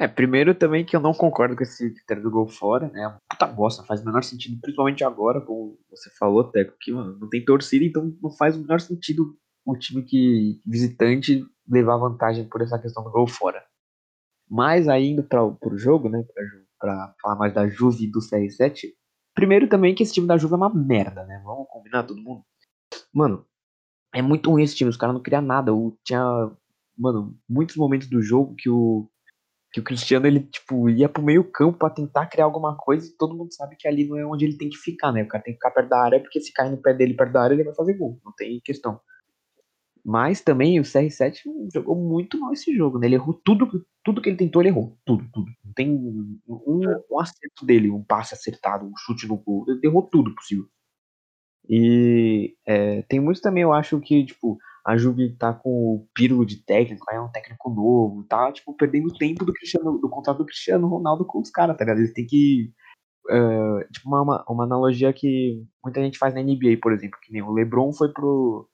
É, 0.00 0.08
primeiro 0.08 0.54
também 0.54 0.82
que 0.82 0.96
eu 0.96 1.00
não 1.00 1.12
concordo 1.12 1.54
com 1.54 1.62
esse 1.62 1.90
critério 1.90 2.22
do 2.22 2.30
gol 2.30 2.48
fora, 2.48 2.88
né? 2.88 3.04
É 3.04 3.18
puta 3.28 3.46
bosta, 3.46 3.84
faz 3.84 4.00
o 4.00 4.06
menor 4.06 4.24
sentido, 4.24 4.58
principalmente 4.58 5.04
agora, 5.04 5.42
como 5.42 5.78
você 5.90 6.08
falou, 6.18 6.42
Teco, 6.42 6.74
que 6.80 6.90
mano, 6.90 7.18
não 7.18 7.28
tem 7.28 7.44
torcida, 7.44 7.84
então 7.84 8.10
não 8.22 8.30
faz 8.30 8.56
o 8.56 8.60
menor 8.60 8.80
sentido 8.80 9.36
o 9.62 9.76
time 9.76 10.02
que 10.02 10.58
visitante 10.64 11.44
levar 11.68 11.98
vantagem 11.98 12.48
por 12.48 12.62
essa 12.62 12.78
questão 12.78 13.04
do 13.04 13.10
gol 13.10 13.26
fora. 13.26 13.62
Mas 14.48 14.88
aí 14.88 15.10
indo 15.10 15.22
para 15.22 15.44
o 15.44 15.76
jogo, 15.76 16.08
né, 16.08 16.24
para 16.78 17.14
falar 17.20 17.36
mais 17.36 17.52
da 17.52 17.68
Juve 17.68 18.04
e 18.04 18.10
do 18.10 18.20
CR7, 18.20 18.94
primeiro 19.34 19.68
também 19.68 19.94
que 19.94 20.02
esse 20.02 20.14
time 20.14 20.26
da 20.26 20.38
Juve 20.38 20.54
é 20.54 20.56
uma 20.56 20.74
merda, 20.74 21.26
né? 21.26 21.42
Vamos 21.44 21.68
combinar 21.68 22.04
todo 22.04 22.22
mundo. 22.22 22.42
Mano, 23.12 23.44
é 24.14 24.22
muito 24.22 24.50
ruim 24.50 24.62
esse 24.62 24.74
time, 24.74 24.88
os 24.88 24.96
caras 24.96 25.14
não 25.14 25.22
criam 25.22 25.42
nada. 25.42 25.74
O, 25.74 25.94
tinha, 26.02 26.22
mano, 26.96 27.38
muitos 27.46 27.76
momentos 27.76 28.08
do 28.08 28.22
jogo 28.22 28.54
que 28.56 28.70
o 28.70 29.09
que 29.72 29.80
o 29.80 29.84
Cristiano 29.84 30.26
ele 30.26 30.40
tipo 30.40 30.88
ia 30.88 31.08
pro 31.08 31.22
meio 31.22 31.44
campo 31.44 31.78
para 31.78 31.94
tentar 31.94 32.26
criar 32.26 32.44
alguma 32.44 32.76
coisa 32.76 33.06
e 33.06 33.16
todo 33.16 33.36
mundo 33.36 33.52
sabe 33.54 33.76
que 33.76 33.86
ali 33.86 34.08
não 34.08 34.18
é 34.18 34.26
onde 34.26 34.44
ele 34.44 34.56
tem 34.56 34.68
que 34.68 34.76
ficar, 34.76 35.12
né? 35.12 35.22
O 35.22 35.28
cara 35.28 35.44
tem 35.44 35.54
que 35.54 35.58
ficar 35.58 35.70
perto 35.70 35.88
da 35.88 36.02
área 36.02 36.20
porque 36.20 36.40
se 36.40 36.52
cair 36.52 36.70
no 36.70 36.82
pé 36.82 36.92
dele 36.92 37.14
perto 37.14 37.32
da 37.32 37.42
área 37.42 37.54
ele 37.54 37.64
vai 37.64 37.74
fazer 37.74 37.94
gol, 37.94 38.20
não 38.24 38.32
tem 38.32 38.60
questão. 38.64 39.00
Mas 40.04 40.40
também 40.40 40.80
o 40.80 40.82
CR7 40.82 41.42
jogou 41.72 41.94
muito 41.94 42.38
mal 42.38 42.52
esse 42.52 42.74
jogo, 42.74 42.98
né? 42.98 43.06
Ele 43.06 43.16
errou 43.16 43.34
tudo, 43.44 43.84
tudo 44.02 44.20
que 44.20 44.30
ele 44.30 44.36
tentou, 44.36 44.62
ele 44.62 44.70
errou. 44.70 44.98
Tudo, 45.04 45.28
tudo. 45.32 45.46
Não 45.64 45.72
tem 45.74 45.90
um, 45.90 46.40
um 46.48 47.20
acerto 47.20 47.66
dele, 47.66 47.90
um 47.90 48.02
passe 48.02 48.34
acertado, 48.34 48.86
um 48.86 48.96
chute 48.96 49.28
no 49.28 49.36
gol. 49.36 49.66
Ele 49.68 49.80
errou 49.84 50.02
tudo 50.02 50.34
possível. 50.34 50.66
E 51.68 52.56
é, 52.66 53.02
tem 53.02 53.20
muitos 53.20 53.42
também, 53.42 53.62
eu 53.62 53.72
acho 53.72 54.00
que, 54.00 54.24
tipo, 54.24 54.58
a 54.84 54.96
Juve 54.96 55.36
tá 55.36 55.52
com 55.52 55.70
o 55.70 56.08
Pirlo 56.14 56.44
de 56.44 56.64
técnico, 56.64 57.04
aí 57.08 57.16
é 57.16 57.20
um 57.20 57.30
técnico 57.30 57.70
novo, 57.70 58.24
tá, 58.24 58.50
tipo, 58.52 58.74
perdendo 58.76 59.12
tempo 59.14 59.44
do 59.44 59.52
Cristiano, 59.52 59.98
do 59.98 60.08
contrato 60.08 60.38
do 60.38 60.46
Cristiano 60.46 60.88
Ronaldo 60.88 61.24
com 61.24 61.40
os 61.40 61.50
caras, 61.50 61.76
tá 61.76 61.84
ligado? 61.84 61.98
Eles 61.98 62.12
têm 62.12 62.26
que. 62.26 62.72
Uh, 63.28 63.86
tipo, 63.92 64.08
uma, 64.08 64.44
uma 64.48 64.64
analogia 64.64 65.12
que 65.12 65.62
muita 65.84 66.00
gente 66.02 66.18
faz 66.18 66.34
na 66.34 66.42
NBA, 66.42 66.78
por 66.82 66.92
exemplo, 66.92 67.18
que 67.22 67.32
nem 67.32 67.42
o 67.42 67.52
LeBron 67.52 67.92
foi 67.92 68.12
pro, 68.12 68.68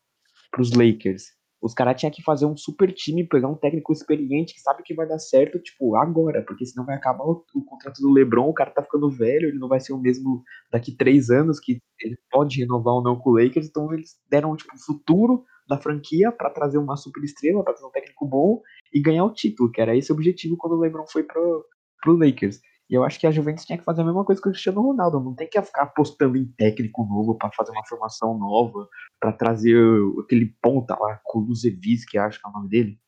pros 0.51 0.73
Lakers. 0.73 1.36
Os 1.61 1.73
caras 1.73 1.99
tinham 1.99 2.12
que 2.12 2.23
fazer 2.23 2.47
um 2.47 2.57
super 2.57 2.92
time, 2.92 3.27
pegar 3.27 3.49
um 3.49 3.55
técnico 3.55 3.92
experiente 3.92 4.55
que 4.55 4.61
sabe 4.61 4.83
que 4.83 4.95
vai 4.95 5.07
dar 5.07 5.19
certo, 5.19 5.59
tipo, 5.59 5.97
agora, 5.97 6.42
porque 6.42 6.66
senão 6.66 6.85
vai 6.85 6.97
acabar 6.97 7.25
o, 7.25 7.45
o, 7.55 7.64
contrato 7.64 8.01
do 8.01 8.12
LeBron, 8.12 8.49
o 8.49 8.55
cara 8.55 8.71
tá 8.71 8.83
ficando 8.83 9.11
velho, 9.11 9.49
ele 9.49 9.59
não 9.59 9.69
vai 9.69 9.81
ser 9.81 9.92
o 9.92 9.99
mesmo 9.99 10.42
daqui 10.71 10.95
três 10.95 11.31
anos, 11.31 11.59
que 11.59 11.81
ele 12.01 12.16
pode 12.31 12.61
renovar 12.61 12.95
ou 12.95 13.03
não 13.03 13.16
com 13.16 13.31
o 13.31 13.38
Lakers, 13.38 13.69
então 13.69 13.92
eles 13.92 14.16
deram, 14.31 14.55
tipo, 14.55 14.77
futuro 14.79 15.45
da 15.69 15.79
franquia 15.79 16.31
para 16.31 16.51
trazer 16.51 16.79
uma 16.79 16.97
super 16.97 17.23
estrela, 17.25 17.64
para 17.64 17.73
trazer 17.73 17.88
um 17.88 17.90
técnico 17.90 18.27
bom 18.27 18.61
e 18.92 19.01
ganhar 19.01 19.25
o 19.25 19.33
título, 19.33 19.71
que 19.71 19.81
era 19.81 19.97
esse 19.97 20.12
o 20.12 20.14
objetivo 20.14 20.57
quando 20.57 20.75
o 20.75 20.81
LeBron 20.81 21.07
foi 21.09 21.23
pro, 21.23 21.64
pro 22.03 22.16
Lakers. 22.16 22.61
E 22.88 22.94
eu 22.94 23.03
acho 23.03 23.18
que 23.18 23.27
a 23.27 23.31
Juventus 23.31 23.64
tinha 23.64 23.77
que 23.77 23.85
fazer 23.85 24.03
a 24.03 24.05
mesma 24.05 24.25
coisa 24.25 24.40
que 24.40 24.49
o 24.49 24.53
Cristiano 24.53 24.81
Ronaldo. 24.81 25.20
Não 25.20 25.35
tem 25.35 25.49
que 25.49 25.61
ficar 25.61 25.83
apostando 25.83 26.37
em 26.37 26.46
técnico 26.46 27.05
novo 27.05 27.37
para 27.37 27.51
fazer 27.51 27.72
uma 27.72 27.85
formação 27.85 28.38
nova, 28.38 28.88
para 29.20 29.33
trazer 29.33 29.77
aquele 30.20 30.46
ponta 30.62 30.96
lá, 30.99 31.20
Kulusevski, 31.25 32.18
acho 32.18 32.40
que 32.40 32.46
é 32.46 32.51
o 32.51 32.53
nome 32.53 32.68
dele. 32.68 32.99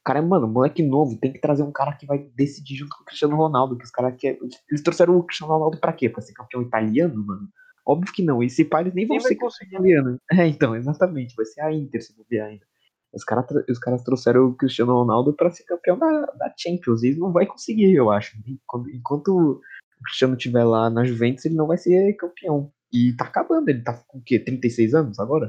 O 0.00 0.04
cara 0.04 0.18
é, 0.18 0.22
mano, 0.22 0.46
moleque 0.46 0.82
novo, 0.82 1.18
tem 1.18 1.32
que 1.32 1.40
trazer 1.40 1.62
um 1.62 1.72
cara 1.72 1.94
que 1.96 2.04
vai 2.04 2.18
decidir 2.34 2.76
junto 2.76 2.94
com 2.94 3.02
o 3.02 3.06
Cristiano 3.06 3.36
Ronaldo, 3.36 3.78
que 3.78 3.84
os 3.84 3.90
caras 3.90 4.14
querem. 4.18 4.38
Eles 4.68 4.82
trouxeram 4.82 5.16
o 5.16 5.22
Cristiano 5.24 5.54
Ronaldo 5.54 5.80
pra 5.80 5.94
quê? 5.94 6.10
Pra 6.10 6.20
ser 6.20 6.34
campeão 6.34 6.60
italiano, 6.60 7.24
mano? 7.24 7.48
Óbvio 7.86 8.12
que 8.12 8.22
não. 8.22 8.42
E 8.42 8.50
se 8.50 8.66
pá, 8.66 8.82
eles 8.82 8.92
nem 8.92 9.06
vão 9.06 9.18
ser 9.18 9.34
campeão 9.34 9.50
italiano. 9.62 10.20
É, 10.30 10.46
então, 10.46 10.76
exatamente. 10.76 11.34
Vai 11.34 11.46
ser 11.46 11.62
a 11.62 11.72
Inter 11.72 12.02
se 12.02 12.14
bobear 12.14 12.48
ainda. 12.48 12.66
Os, 13.14 13.24
cara, 13.24 13.46
os 13.68 13.78
caras 13.78 14.02
trouxeram 14.02 14.46
o 14.46 14.54
Cristiano 14.54 14.92
Ronaldo 14.92 15.32
para 15.32 15.50
ser 15.50 15.64
campeão 15.64 15.98
da, 15.98 16.26
da 16.26 16.54
Champions. 16.58 17.02
E 17.02 17.14
não 17.16 17.32
vai 17.32 17.46
conseguir, 17.46 17.94
eu 17.94 18.10
acho. 18.10 18.36
Enquanto, 18.46 18.90
enquanto 18.90 19.28
o 19.28 20.04
Cristiano 20.04 20.36
estiver 20.36 20.64
lá 20.64 20.90
na 20.90 21.04
Juventus, 21.04 21.44
ele 21.44 21.54
não 21.54 21.66
vai 21.66 21.78
ser 21.78 22.14
campeão. 22.14 22.72
E 22.92 23.12
tá 23.16 23.24
acabando, 23.24 23.68
ele 23.68 23.82
tá 23.82 23.94
com 24.06 24.18
o 24.18 24.22
quê? 24.22 24.38
36 24.38 24.94
anos 24.94 25.18
agora? 25.18 25.48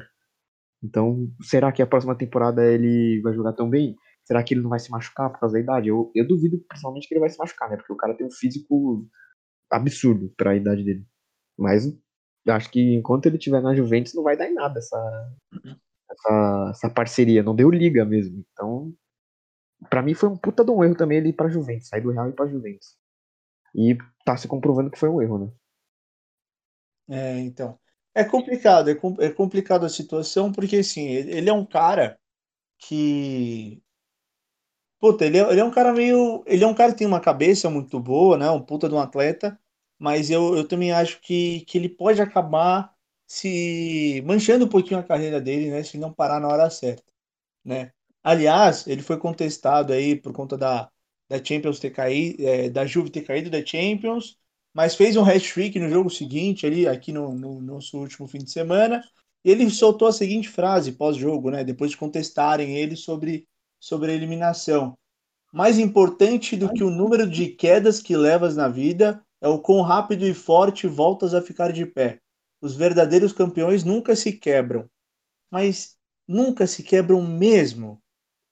Então, 0.83 1.31
será 1.41 1.71
que 1.71 1.81
a 1.81 1.87
próxima 1.87 2.15
temporada 2.15 2.63
ele 2.63 3.21
vai 3.21 3.33
jogar 3.33 3.53
tão 3.53 3.69
bem? 3.69 3.95
Será 4.23 4.43
que 4.43 4.53
ele 4.53 4.61
não 4.61 4.69
vai 4.69 4.79
se 4.79 4.89
machucar 4.91 5.31
por 5.31 5.39
causa 5.39 5.53
da 5.53 5.59
idade? 5.59 5.89
Eu, 5.89 6.11
eu 6.15 6.27
duvido 6.27 6.57
principalmente 6.67 7.07
que 7.07 7.13
ele 7.13 7.21
vai 7.21 7.29
se 7.29 7.37
machucar, 7.37 7.69
né? 7.69 7.77
Porque 7.77 7.93
o 7.93 7.97
cara 7.97 8.15
tem 8.15 8.25
um 8.25 8.31
físico 8.31 9.07
absurdo 9.71 10.33
para 10.37 10.51
a 10.51 10.55
idade 10.55 10.83
dele. 10.83 11.05
Mas 11.57 11.85
acho 12.47 12.71
que 12.71 12.95
enquanto 12.95 13.25
ele 13.25 13.37
estiver 13.37 13.61
na 13.61 13.75
Juventus 13.75 14.13
não 14.13 14.23
vai 14.23 14.37
dar 14.37 14.49
em 14.49 14.53
nada 14.53 14.79
essa, 14.79 14.97
essa, 16.15 16.69
essa 16.71 16.89
parceria, 16.89 17.43
não 17.43 17.55
deu 17.55 17.69
liga 17.69 18.05
mesmo. 18.05 18.43
Então, 18.51 18.93
para 19.89 20.01
mim 20.01 20.13
foi 20.13 20.29
um 20.29 20.37
puta 20.37 20.63
de 20.65 20.71
um 20.71 20.83
erro 20.83 20.95
também 20.95 21.17
ele 21.19 21.29
ir 21.29 21.33
pra 21.33 21.49
Juventus, 21.49 21.87
sair 21.89 22.01
do 22.01 22.11
Real 22.11 22.27
e 22.27 22.29
ir 22.29 22.33
pra 22.33 22.47
Juventus. 22.47 22.97
E 23.75 23.97
tá 24.25 24.37
se 24.37 24.47
comprovando 24.47 24.91
que 24.91 24.99
foi 24.99 25.09
um 25.09 25.21
erro, 25.21 25.39
né? 25.39 25.51
É, 27.09 27.39
então. 27.39 27.79
É 28.13 28.23
complicado, 28.23 28.89
é, 28.89 28.93
é 29.25 29.29
complicado 29.31 29.85
a 29.85 29.89
situação, 29.89 30.51
porque 30.51 30.77
assim, 30.77 31.07
ele 31.07 31.49
é 31.49 31.53
um 31.53 31.65
cara 31.65 32.17
que. 32.79 33.83
Puta, 34.99 35.25
ele 35.25 35.37
é, 35.37 35.51
ele 35.51 35.59
é 35.59 35.63
um 35.63 35.71
cara 35.71 35.93
meio. 35.93 36.43
Ele 36.47 36.63
é 36.63 36.67
um 36.67 36.73
cara 36.73 36.91
que 36.91 36.99
tem 36.99 37.07
uma 37.07 37.19
cabeça 37.19 37.69
muito 37.69 37.99
boa, 37.99 38.37
né? 38.37 38.49
Um 38.49 38.61
puta 38.61 38.87
de 38.89 38.95
um 38.95 38.99
atleta, 38.99 39.59
mas 39.99 40.29
eu, 40.29 40.55
eu 40.55 40.67
também 40.67 40.91
acho 40.91 41.19
que, 41.21 41.61
que 41.65 41.77
ele 41.77 41.89
pode 41.89 42.21
acabar 42.21 42.94
se 43.27 44.21
manchando 44.25 44.65
um 44.65 44.69
pouquinho 44.69 44.99
a 44.99 45.03
carreira 45.03 45.41
dele, 45.41 45.69
né, 45.71 45.83
se 45.83 45.97
não 45.97 46.13
parar 46.13 46.39
na 46.39 46.47
hora 46.47 46.69
certa, 46.69 47.03
né? 47.63 47.91
Aliás, 48.23 48.87
ele 48.87 49.01
foi 49.03 49.17
contestado 49.19 49.93
aí 49.93 50.15
por 50.15 50.33
conta 50.33 50.57
da, 50.57 50.89
da 51.29 51.43
Champions 51.43 51.79
ter 51.79 51.91
caído, 51.91 52.43
é, 52.47 52.69
da 52.69 52.85
Juve 52.85 53.09
ter 53.09 53.21
caído 53.23 53.49
da 53.49 53.63
Champions, 53.65 54.37
mas 54.73 54.95
fez 54.95 55.15
um 55.15 55.23
hat-trick 55.23 55.79
no 55.79 55.89
jogo 55.89 56.09
seguinte 56.09 56.65
ali, 56.65 56.87
aqui 56.87 57.11
no, 57.11 57.33
no, 57.33 57.61
no 57.61 57.73
nosso 57.75 57.97
último 57.99 58.27
fim 58.27 58.39
de 58.39 58.51
semana, 58.51 59.03
e 59.43 59.51
ele 59.51 59.69
soltou 59.69 60.07
a 60.07 60.13
seguinte 60.13 60.49
frase 60.49 60.91
pós-jogo, 60.91 61.51
né, 61.51 61.63
depois 61.63 61.91
de 61.91 61.97
contestarem 61.97 62.75
ele 62.75 62.95
sobre, 62.95 63.47
sobre 63.79 64.11
a 64.11 64.15
eliminação. 64.15 64.97
Mais 65.53 65.79
importante 65.79 66.57
do 66.57 66.71
que 66.73 66.83
o 66.83 66.89
número 66.89 67.29
de 67.29 67.47
quedas 67.47 68.01
que 68.01 68.17
levas 68.17 68.55
na 68.55 68.67
vida 68.67 69.23
é 69.39 69.47
o 69.47 69.59
quão 69.59 69.81
rápido 69.81 70.25
e 70.25 70.33
forte 70.33 70.87
voltas 70.87 71.33
a 71.33 71.41
ficar 71.41 71.71
de 71.71 71.85
pé. 71.85 72.19
Os 72.61 72.75
verdadeiros 72.75 73.33
campeões 73.33 73.83
nunca 73.83 74.15
se 74.15 74.33
quebram. 74.33 74.89
Mas 75.51 75.97
nunca 76.27 76.67
se 76.67 76.83
quebram 76.83 77.21
mesmo, 77.21 78.01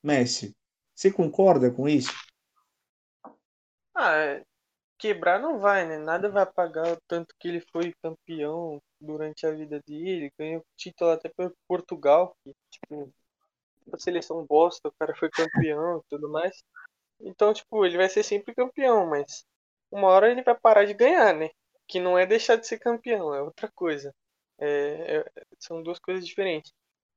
Messi. 0.03 0.55
Você 0.95 1.11
concorda 1.11 1.71
com 1.71 1.87
isso? 1.89 2.13
Ah, 3.95 4.15
é, 4.15 4.45
quebrar 4.97 5.39
não 5.39 5.59
vai, 5.59 5.87
né? 5.87 5.97
Nada 5.97 6.29
vai 6.29 6.43
apagar 6.43 6.93
o 6.93 7.01
tanto 7.07 7.35
que 7.39 7.47
ele 7.47 7.61
foi 7.71 7.93
campeão 8.01 8.81
durante 8.99 9.45
a 9.45 9.51
vida 9.51 9.81
dele, 9.85 10.31
ganhou 10.37 10.65
título 10.77 11.11
até 11.11 11.29
por 11.29 11.53
Portugal, 11.67 12.35
que, 12.43 12.53
tipo, 12.71 13.13
a 13.93 13.97
seleção 13.99 14.45
bosta, 14.45 14.89
o 14.89 14.93
cara 14.99 15.15
foi 15.15 15.29
campeão 15.29 15.99
e 15.99 16.01
tudo 16.09 16.29
mais. 16.29 16.63
Então, 17.21 17.53
tipo, 17.53 17.85
ele 17.85 17.97
vai 17.97 18.09
ser 18.09 18.23
sempre 18.23 18.55
campeão, 18.55 19.07
mas 19.07 19.45
uma 19.91 20.07
hora 20.09 20.31
ele 20.31 20.43
vai 20.43 20.55
parar 20.59 20.85
de 20.85 20.93
ganhar, 20.93 21.33
né? 21.35 21.49
Que 21.93 21.99
não 21.99 22.17
é 22.17 22.25
deixar 22.25 22.55
de 22.55 22.65
ser 22.65 22.79
campeão, 22.79 23.35
é 23.35 23.41
outra 23.43 23.69
coisa. 23.75 24.11
É, 24.57 25.17
é, 25.17 25.43
são 25.59 25.83
duas 25.83 25.99
coisas 25.99 26.25
diferentes. 26.25 26.73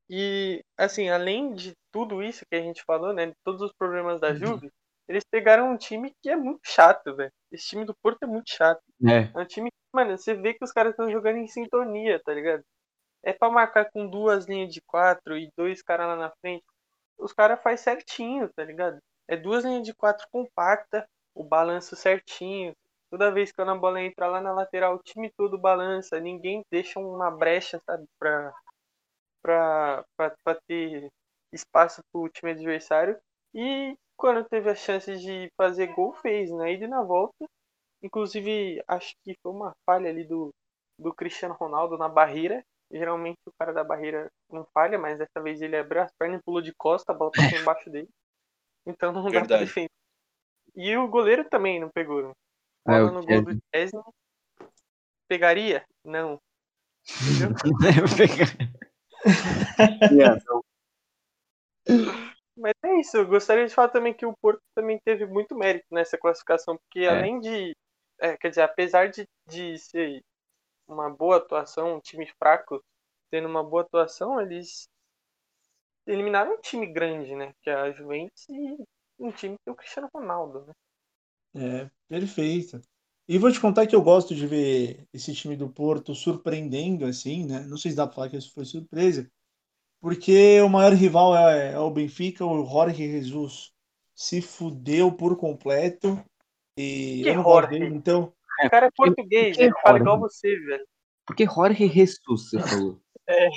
E, 0.06 0.62
assim, 0.76 1.08
além 1.08 1.54
de 1.54 1.72
tudo 1.90 2.22
isso 2.22 2.44
que 2.44 2.54
a 2.54 2.60
gente 2.60 2.84
falou, 2.84 3.14
né, 3.14 3.32
todos 3.42 3.62
os 3.62 3.72
problemas 3.72 4.20
da 4.20 4.28
uhum. 4.28 4.36
Juve, 4.36 4.72
eles 5.08 5.24
pegaram 5.24 5.72
um 5.72 5.78
time 5.78 6.12
que 6.22 6.28
é 6.28 6.36
muito 6.36 6.60
chato, 6.62 7.16
velho. 7.16 7.32
Esse 7.50 7.68
time 7.68 7.86
do 7.86 7.96
Porto 8.02 8.22
é 8.24 8.26
muito 8.26 8.50
chato. 8.50 8.82
É. 9.02 9.30
É 9.34 9.42
um 9.42 9.46
time 9.46 9.70
que, 9.70 9.76
mano, 9.94 10.18
você 10.18 10.34
vê 10.34 10.52
que 10.52 10.62
os 10.62 10.72
caras 10.72 10.90
estão 10.90 11.10
jogando 11.10 11.38
em 11.38 11.46
sintonia, 11.46 12.20
tá 12.22 12.34
ligado? 12.34 12.62
É 13.22 13.32
pra 13.32 13.48
marcar 13.48 13.90
com 13.90 14.06
duas 14.06 14.44
linhas 14.44 14.74
de 14.74 14.82
quatro 14.82 15.38
e 15.38 15.50
dois 15.56 15.80
caras 15.80 16.06
lá 16.06 16.16
na 16.16 16.30
frente. 16.42 16.66
Os 17.16 17.32
caras 17.32 17.62
faz 17.62 17.80
certinho, 17.80 18.50
tá 18.54 18.62
ligado? 18.62 18.98
É 19.26 19.38
duas 19.38 19.64
linhas 19.64 19.84
de 19.84 19.94
quatro 19.94 20.26
compacta, 20.30 21.08
o 21.34 21.42
balanço 21.42 21.96
certinho. 21.96 22.76
Toda 23.10 23.30
vez 23.30 23.52
que 23.52 23.60
a 23.60 23.74
bola 23.74 24.02
entra 24.02 24.26
lá 24.26 24.40
na 24.40 24.52
lateral, 24.52 24.96
o 24.96 25.02
time 25.02 25.30
todo 25.36 25.58
balança, 25.58 26.18
ninguém 26.20 26.62
deixa 26.70 26.98
uma 26.98 27.30
brecha, 27.30 27.80
sabe, 27.86 28.04
pra, 28.18 28.52
pra, 29.42 30.04
pra, 30.16 30.34
pra 30.44 30.60
ter 30.66 31.08
espaço 31.52 32.00
pro 32.12 32.28
time 32.28 32.52
adversário. 32.52 33.18
E 33.54 33.96
quando 34.16 34.44
teve 34.48 34.70
a 34.70 34.74
chance 34.74 35.16
de 35.18 35.48
fazer 35.56 35.88
gol, 35.94 36.12
fez, 36.14 36.50
ida 36.50 36.84
e 36.84 36.88
na 36.88 37.02
volta. 37.02 37.46
Inclusive, 38.02 38.82
acho 38.86 39.14
que 39.24 39.34
foi 39.42 39.52
uma 39.52 39.72
falha 39.86 40.10
ali 40.10 40.24
do, 40.24 40.50
do 40.98 41.14
Cristiano 41.14 41.54
Ronaldo 41.54 41.96
na 41.96 42.08
barreira. 42.08 42.62
Geralmente 42.90 43.38
o 43.46 43.52
cara 43.58 43.72
da 43.72 43.82
barreira 43.82 44.28
não 44.50 44.64
falha, 44.72 44.98
mas 44.98 45.18
dessa 45.18 45.42
vez 45.42 45.60
ele 45.60 45.76
abriu 45.76 46.02
as 46.02 46.12
pernas 46.18 46.40
e 46.40 46.42
pulou 46.44 46.62
de 46.62 46.72
costa, 46.76 47.12
a 47.12 47.14
bola 47.14 47.30
passou 47.32 47.58
embaixo 47.58 47.90
dele. 47.90 48.08
Então 48.86 49.12
não 49.12 49.24
dá 49.24 49.30
pra 49.30 49.40
Verdade. 49.40 49.64
defender. 49.64 49.90
E 50.76 50.96
o 50.96 51.08
goleiro 51.08 51.48
também 51.48 51.80
não 51.80 51.90
pegou. 51.90 52.28
né? 52.28 52.32
É, 52.86 52.90
Bola 52.90 53.10
o 53.10 53.14
no 53.14 53.24
gol 53.24 53.42
do 53.42 53.58
Chesney. 53.74 54.02
Pegaria? 55.28 55.84
Não. 56.04 56.38
Mas 62.56 62.72
é 62.84 63.00
isso, 63.00 63.16
eu 63.18 63.26
gostaria 63.26 63.66
de 63.66 63.74
falar 63.74 63.88
também 63.88 64.14
que 64.14 64.24
o 64.24 64.34
Porto 64.40 64.62
também 64.74 64.98
teve 65.04 65.26
muito 65.26 65.54
mérito 65.54 65.86
nessa 65.90 66.16
classificação, 66.16 66.78
porque 66.78 67.00
É. 67.00 67.10
além 67.10 67.40
de. 67.40 67.76
é, 68.18 68.34
quer 68.36 68.48
dizer, 68.48 68.62
apesar 68.62 69.10
de, 69.10 69.28
de 69.46 69.78
ser 69.78 70.22
uma 70.88 71.10
boa 71.10 71.36
atuação, 71.36 71.96
um 71.96 72.00
time 72.00 72.26
fraco 72.38 72.82
tendo 73.30 73.48
uma 73.48 73.62
boa 73.62 73.82
atuação, 73.82 74.40
eles 74.40 74.88
eliminaram 76.06 76.54
um 76.54 76.60
time 76.60 76.86
grande, 76.86 77.34
né? 77.34 77.52
Que 77.62 77.70
é 77.70 77.74
a 77.74 77.92
Juventus 77.92 78.48
e 78.48 78.76
um 79.18 79.30
time 79.32 79.56
que 79.58 79.64
tem 79.64 79.74
o 79.74 79.76
Cristiano 79.76 80.08
Ronaldo, 80.14 80.64
né? 80.66 80.72
É, 81.56 81.90
perfeito. 82.08 82.80
E 83.28 83.38
vou 83.38 83.50
te 83.50 83.60
contar 83.60 83.86
que 83.86 83.96
eu 83.96 84.02
gosto 84.02 84.34
de 84.34 84.46
ver 84.46 85.08
esse 85.12 85.34
time 85.34 85.56
do 85.56 85.68
Porto 85.68 86.14
surpreendendo, 86.14 87.04
assim, 87.04 87.44
né? 87.44 87.60
Não 87.60 87.76
sei 87.76 87.90
se 87.90 87.96
dá 87.96 88.06
pra 88.06 88.14
falar 88.14 88.28
que 88.28 88.36
isso 88.36 88.52
foi 88.52 88.64
surpresa, 88.64 89.28
porque 90.00 90.60
o 90.60 90.68
maior 90.68 90.92
rival 90.92 91.36
é, 91.36 91.72
é 91.72 91.78
o 91.78 91.90
Benfica, 91.90 92.44
o 92.44 92.64
Jorge 92.64 93.10
Jesus 93.10 93.72
se 94.14 94.40
fudeu 94.40 95.10
por 95.10 95.36
completo 95.36 96.22
e 96.78 97.22
Que 97.22 97.30
eu 97.30 97.34
não 97.34 97.42
Jorge? 97.42 97.78
dele, 97.78 97.94
então 97.94 98.32
O 98.64 98.70
cara 98.70 98.86
é 98.86 98.90
português, 98.90 99.56
que 99.56 99.62
ele 99.64 99.74
fala 99.82 99.98
igual 99.98 100.20
você, 100.20 100.56
velho. 100.60 100.86
Porque 101.26 101.46
Jorge 101.46 101.88
Jesus, 101.88 102.50
você 102.50 102.60
falou. 102.60 103.00
É, 103.28 103.50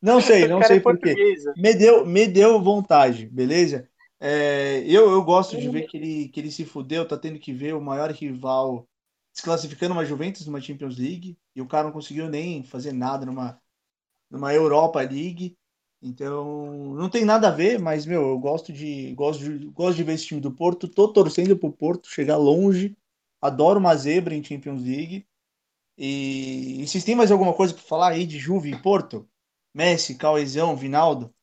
não 0.00 0.20
sei, 0.20 0.46
não 0.46 0.62
sei 0.62 0.76
é 0.76 0.80
por 0.80 0.96
quê. 0.96 1.08
português. 1.08 1.42
velho. 1.42 1.54
Me 1.56 1.74
deu, 1.74 2.06
me 2.06 2.28
deu 2.28 2.62
vontade, 2.62 3.26
beleza? 3.26 3.90
É, 4.18 4.80
eu, 4.86 5.10
eu 5.10 5.22
gosto 5.24 5.56
de 5.56 5.68
ver 5.68 5.84
que 5.84 5.96
ele, 5.96 6.28
que 6.28 6.40
ele 6.40 6.50
se 6.50 6.64
fudeu, 6.64 7.06
tá 7.06 7.18
tendo 7.18 7.38
que 7.38 7.52
ver 7.52 7.74
o 7.74 7.80
maior 7.80 8.10
rival 8.10 8.88
desclassificando 9.32 9.92
uma 9.92 10.04
Juventus 10.04 10.46
numa 10.46 10.60
Champions 10.60 10.96
League, 10.96 11.38
e 11.54 11.60
o 11.60 11.68
cara 11.68 11.84
não 11.84 11.92
conseguiu 11.92 12.28
nem 12.28 12.64
fazer 12.64 12.92
nada 12.92 13.26
numa, 13.26 13.60
numa 14.30 14.54
Europa 14.54 15.00
League. 15.02 15.56
Então, 16.02 16.94
não 16.94 17.10
tem 17.10 17.24
nada 17.24 17.48
a 17.48 17.50
ver, 17.50 17.78
mas, 17.80 18.06
meu, 18.06 18.22
eu 18.22 18.38
gosto 18.38 18.72
de, 18.72 19.14
gosto 19.14 19.42
de, 19.44 19.66
gosto 19.68 19.96
de 19.96 20.04
ver 20.04 20.14
esse 20.14 20.26
time 20.26 20.40
do 20.40 20.52
Porto, 20.52 20.88
tô 20.88 21.08
torcendo 21.12 21.56
pro 21.56 21.72
Porto 21.72 22.08
chegar 22.08 22.36
longe, 22.36 22.96
adoro 23.40 23.80
uma 23.80 23.96
zebra 23.96 24.34
em 24.34 24.44
Champions 24.44 24.82
League. 24.82 25.26
E, 25.98 26.82
e 26.82 26.88
vocês 26.88 27.04
têm 27.04 27.14
mais 27.16 27.30
alguma 27.32 27.54
coisa 27.54 27.74
para 27.74 27.82
falar 27.82 28.08
aí 28.12 28.26
de 28.26 28.38
Juve 28.38 28.72
e 28.72 28.82
Porto? 28.82 29.28
Messi, 29.74 30.16
Cauezão, 30.16 30.76
Vinaldo? 30.76 31.34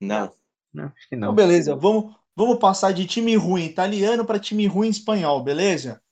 Não. 0.00 0.34
Não, 0.72 0.86
acho 0.86 1.08
que 1.08 1.16
Então, 1.18 1.34
não. 1.34 1.34
beleza, 1.34 1.76
vamos, 1.76 2.14
vamos 2.36 2.58
passar 2.58 2.92
de 2.92 3.06
time 3.06 3.36
ruim 3.36 3.64
italiano 3.64 4.24
para 4.26 4.38
time 4.40 4.66
ruim 4.66 4.88
espanhol, 4.88 5.42
beleza? 5.42 6.02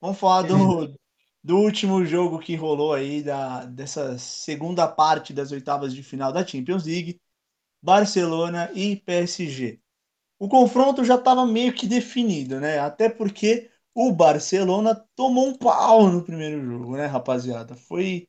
Vamos 0.00 0.18
falar 0.18 0.42
do, 0.42 0.94
do 1.44 1.58
último 1.58 2.04
jogo 2.06 2.38
que 2.40 2.56
rolou 2.56 2.94
aí, 2.94 3.22
da, 3.22 3.64
dessa 3.66 4.18
segunda 4.18 4.88
parte 4.88 5.32
das 5.32 5.52
oitavas 5.52 5.94
de 5.94 6.02
final 6.02 6.32
da 6.32 6.46
Champions 6.46 6.84
League, 6.86 7.20
Barcelona 7.82 8.70
e 8.74 8.96
PSG. 8.96 9.80
O 10.38 10.48
confronto 10.48 11.04
já 11.04 11.16
estava 11.16 11.46
meio 11.46 11.74
que 11.74 11.86
definido, 11.86 12.60
né? 12.60 12.78
Até 12.78 13.08
porque 13.08 13.70
o 13.94 14.12
Barcelona 14.12 14.94
tomou 15.16 15.48
um 15.48 15.54
pau 15.58 16.08
no 16.10 16.24
primeiro 16.24 16.64
jogo, 16.64 16.96
né, 16.96 17.06
rapaziada? 17.06 17.76
Foi, 17.76 18.28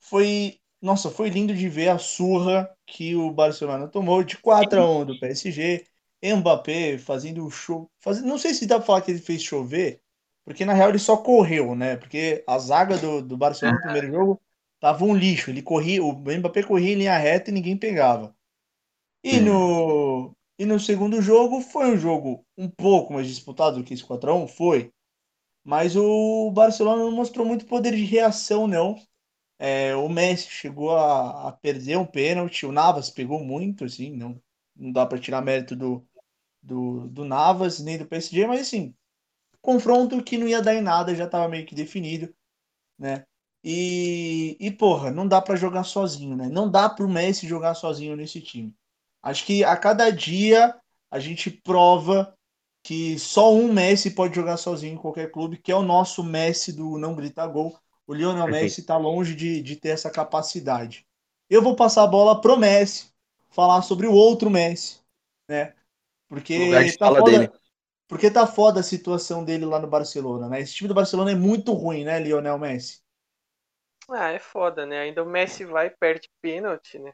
foi, 0.00 0.60
nossa, 0.84 1.10
foi 1.10 1.30
lindo 1.30 1.54
de 1.54 1.68
ver 1.68 1.88
a 1.88 1.98
surra 1.98 2.70
que 2.86 3.16
o 3.16 3.30
Barcelona 3.30 3.88
tomou 3.88 4.22
de 4.22 4.36
4 4.38 4.80
a 4.80 4.90
1 5.00 5.06
do 5.06 5.18
PSG. 5.18 5.86
Mbappé 6.22 6.98
fazendo 6.98 7.50
show, 7.50 7.90
fazendo, 8.00 8.26
não 8.28 8.38
sei 8.38 8.54
se 8.54 8.66
dá 8.66 8.76
pra 8.76 8.86
falar 8.86 9.02
que 9.02 9.10
ele 9.10 9.20
fez 9.20 9.42
chover, 9.42 10.00
porque 10.44 10.64
na 10.64 10.72
real 10.74 10.90
ele 10.90 10.98
só 10.98 11.16
correu, 11.16 11.74
né? 11.74 11.96
Porque 11.96 12.44
a 12.46 12.58
zaga 12.58 12.98
do, 12.98 13.22
do 13.22 13.36
Barcelona 13.36 13.76
no 13.76 13.82
primeiro 13.82 14.08
jogo 14.12 14.42
tava 14.80 15.04
um 15.04 15.14
lixo. 15.14 15.50
Ele 15.50 15.62
corria, 15.62 16.02
o 16.04 16.12
Mbappé 16.12 16.62
corria 16.62 16.92
em 16.92 16.96
linha 16.96 17.18
reta 17.18 17.50
e 17.50 17.54
ninguém 17.54 17.76
pegava. 17.76 18.34
E 19.22 19.40
no, 19.40 20.34
e 20.58 20.66
no 20.66 20.78
segundo 20.78 21.20
jogo 21.22 21.60
foi 21.60 21.92
um 21.92 21.96
jogo 21.98 22.44
um 22.58 22.68
pouco 22.68 23.12
mais 23.14 23.26
disputado 23.26 23.78
do 23.78 23.84
que 23.84 23.94
esse 23.94 24.04
4x1, 24.04 24.48
foi. 24.48 24.92
Mas 25.64 25.96
o 25.96 26.50
Barcelona 26.52 27.02
não 27.04 27.12
mostrou 27.12 27.46
muito 27.46 27.66
poder 27.66 27.94
de 27.94 28.04
reação, 28.04 28.66
não. 28.66 28.96
É, 29.58 29.94
o 29.96 30.08
Messi 30.08 30.48
chegou 30.50 30.96
a, 30.96 31.48
a 31.48 31.52
perder 31.52 31.96
um 31.98 32.06
pênalti, 32.06 32.66
o 32.66 32.72
Navas 32.72 33.10
pegou 33.10 33.42
muito, 33.44 33.84
assim, 33.84 34.10
não, 34.16 34.40
não 34.76 34.92
dá 34.92 35.06
para 35.06 35.18
tirar 35.18 35.40
mérito 35.42 35.76
do, 35.76 36.06
do, 36.62 37.08
do 37.08 37.24
Navas 37.24 37.80
nem 37.80 37.98
do 37.98 38.06
PSG, 38.06 38.46
mas 38.46 38.62
assim, 38.62 38.94
confronto 39.62 40.22
que 40.24 40.38
não 40.38 40.48
ia 40.48 40.62
dar 40.62 40.74
em 40.74 40.82
nada, 40.82 41.14
já 41.14 41.24
estava 41.26 41.48
meio 41.48 41.66
que 41.66 41.74
definido, 41.74 42.34
né? 42.98 43.24
E, 43.64 44.56
e 44.60 44.70
porra, 44.70 45.10
não 45.10 45.26
dá 45.26 45.40
para 45.40 45.56
jogar 45.56 45.84
sozinho, 45.84 46.36
né? 46.36 46.48
Não 46.48 46.70
dá 46.70 46.88
para 46.88 47.04
o 47.04 47.08
Messi 47.10 47.46
jogar 47.48 47.74
sozinho 47.74 48.16
nesse 48.16 48.40
time. 48.40 48.74
Acho 49.22 49.44
que 49.46 49.64
a 49.64 49.76
cada 49.76 50.10
dia 50.10 50.76
a 51.10 51.18
gente 51.18 51.50
prova 51.50 52.36
que 52.82 53.18
só 53.18 53.52
um 53.54 53.72
Messi 53.72 54.10
pode 54.12 54.34
jogar 54.36 54.58
sozinho 54.58 54.94
em 54.94 54.98
qualquer 54.98 55.30
clube, 55.30 55.58
que 55.58 55.72
é 55.72 55.76
o 55.76 55.82
nosso 55.82 56.22
Messi 56.22 56.72
do 56.72 56.98
não 56.98 57.14
gritar 57.16 57.46
gol. 57.48 57.78
O 58.06 58.14
Lionel 58.14 58.44
Perfeito. 58.46 58.62
Messi 58.64 58.80
está 58.80 58.96
longe 58.96 59.34
de, 59.34 59.62
de 59.62 59.76
ter 59.76 59.90
essa 59.90 60.10
capacidade. 60.10 61.06
Eu 61.48 61.62
vou 61.62 61.76
passar 61.76 62.04
a 62.04 62.06
bola 62.06 62.40
pro 62.40 62.56
Messi, 62.56 63.08
falar 63.50 63.82
sobre 63.82 64.06
o 64.06 64.12
outro 64.12 64.50
Messi, 64.50 65.00
né? 65.48 65.74
Porque 66.28 66.58
O 66.58 66.98
tá 66.98 67.06
fala 67.06 67.18
foda, 67.18 67.38
dele. 67.38 67.52
porque 68.08 68.30
tá 68.30 68.46
foda 68.46 68.80
a 68.80 68.82
situação 68.82 69.44
dele 69.44 69.64
lá 69.64 69.78
no 69.78 69.86
Barcelona, 69.86 70.48
né? 70.48 70.60
Esse 70.60 70.74
time 70.74 70.88
do 70.88 70.94
Barcelona 70.94 71.32
é 71.32 71.34
muito 71.34 71.72
ruim, 71.72 72.04
né, 72.04 72.18
Lionel 72.18 72.58
Messi? 72.58 73.02
Ah, 74.08 74.30
é 74.30 74.38
foda, 74.38 74.84
né? 74.84 75.00
Ainda 75.00 75.22
o 75.22 75.26
Messi 75.26 75.64
vai 75.64 75.86
e 75.86 75.90
perde 75.90 76.28
pênalti, 76.40 76.98
né? 76.98 77.12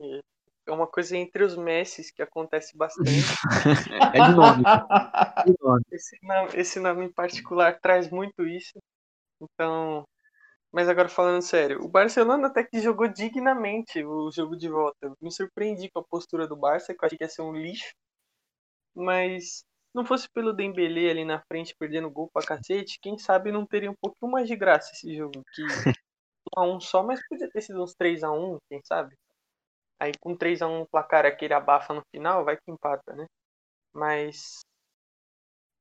E 0.00 0.20
é 0.66 0.72
uma 0.72 0.86
coisa 0.86 1.16
entre 1.16 1.44
os 1.44 1.56
Messis 1.56 2.10
que 2.10 2.22
acontece 2.22 2.76
bastante. 2.76 3.10
É 4.14 4.20
de 4.20 4.32
nome. 4.34 4.64
de 5.46 5.54
nome. 5.60 5.84
Esse 5.90 6.18
nome, 6.22 6.50
esse 6.54 6.80
nome 6.80 7.04
em 7.06 7.12
particular 7.12 7.78
traz 7.80 8.10
muito 8.10 8.46
isso. 8.46 8.78
Então. 9.42 10.04
Mas 10.72 10.88
agora 10.88 11.08
falando 11.08 11.42
sério, 11.42 11.82
o 11.84 11.88
Barcelona 11.88 12.48
até 12.48 12.64
que 12.64 12.80
jogou 12.80 13.08
dignamente 13.08 14.04
o 14.04 14.30
jogo 14.32 14.56
de 14.56 14.68
volta. 14.68 15.14
Me 15.20 15.30
surpreendi 15.32 15.90
com 15.90 16.00
a 16.00 16.04
postura 16.04 16.48
do 16.48 16.56
Barça, 16.56 16.94
que 16.94 17.04
eu 17.04 17.06
achei 17.06 17.18
que 17.18 17.24
ia 17.24 17.28
ser 17.28 17.42
um 17.42 17.52
lixo. 17.52 17.92
Mas 18.94 19.64
não 19.94 20.04
fosse 20.04 20.28
pelo 20.30 20.52
Dembélé 20.52 21.10
ali 21.10 21.24
na 21.24 21.40
frente 21.42 21.74
perdendo 21.78 22.10
gol 22.10 22.30
pra 22.32 22.44
cacete, 22.44 22.98
quem 23.00 23.18
sabe 23.18 23.52
não 23.52 23.66
teria 23.66 23.90
um 23.90 23.96
pouquinho 24.00 24.30
mais 24.32 24.48
de 24.48 24.56
graça 24.56 24.92
esse 24.92 25.14
jogo. 25.14 25.42
Que 25.54 25.62
1x1 26.56 26.80
só, 26.80 27.02
mas 27.02 27.20
podia 27.28 27.50
ter 27.50 27.60
sido 27.62 27.82
uns 27.82 27.94
3x1, 27.94 28.58
quem 28.68 28.80
sabe? 28.84 29.16
Aí 30.00 30.12
com 30.20 30.36
3x1 30.36 30.82
o 30.82 30.88
placar 30.88 31.26
aquele 31.26 31.54
abafa 31.54 31.94
no 31.94 32.02
final, 32.14 32.44
vai 32.44 32.56
que 32.56 32.70
empata, 32.70 33.14
né? 33.14 33.26
Mas. 33.94 34.60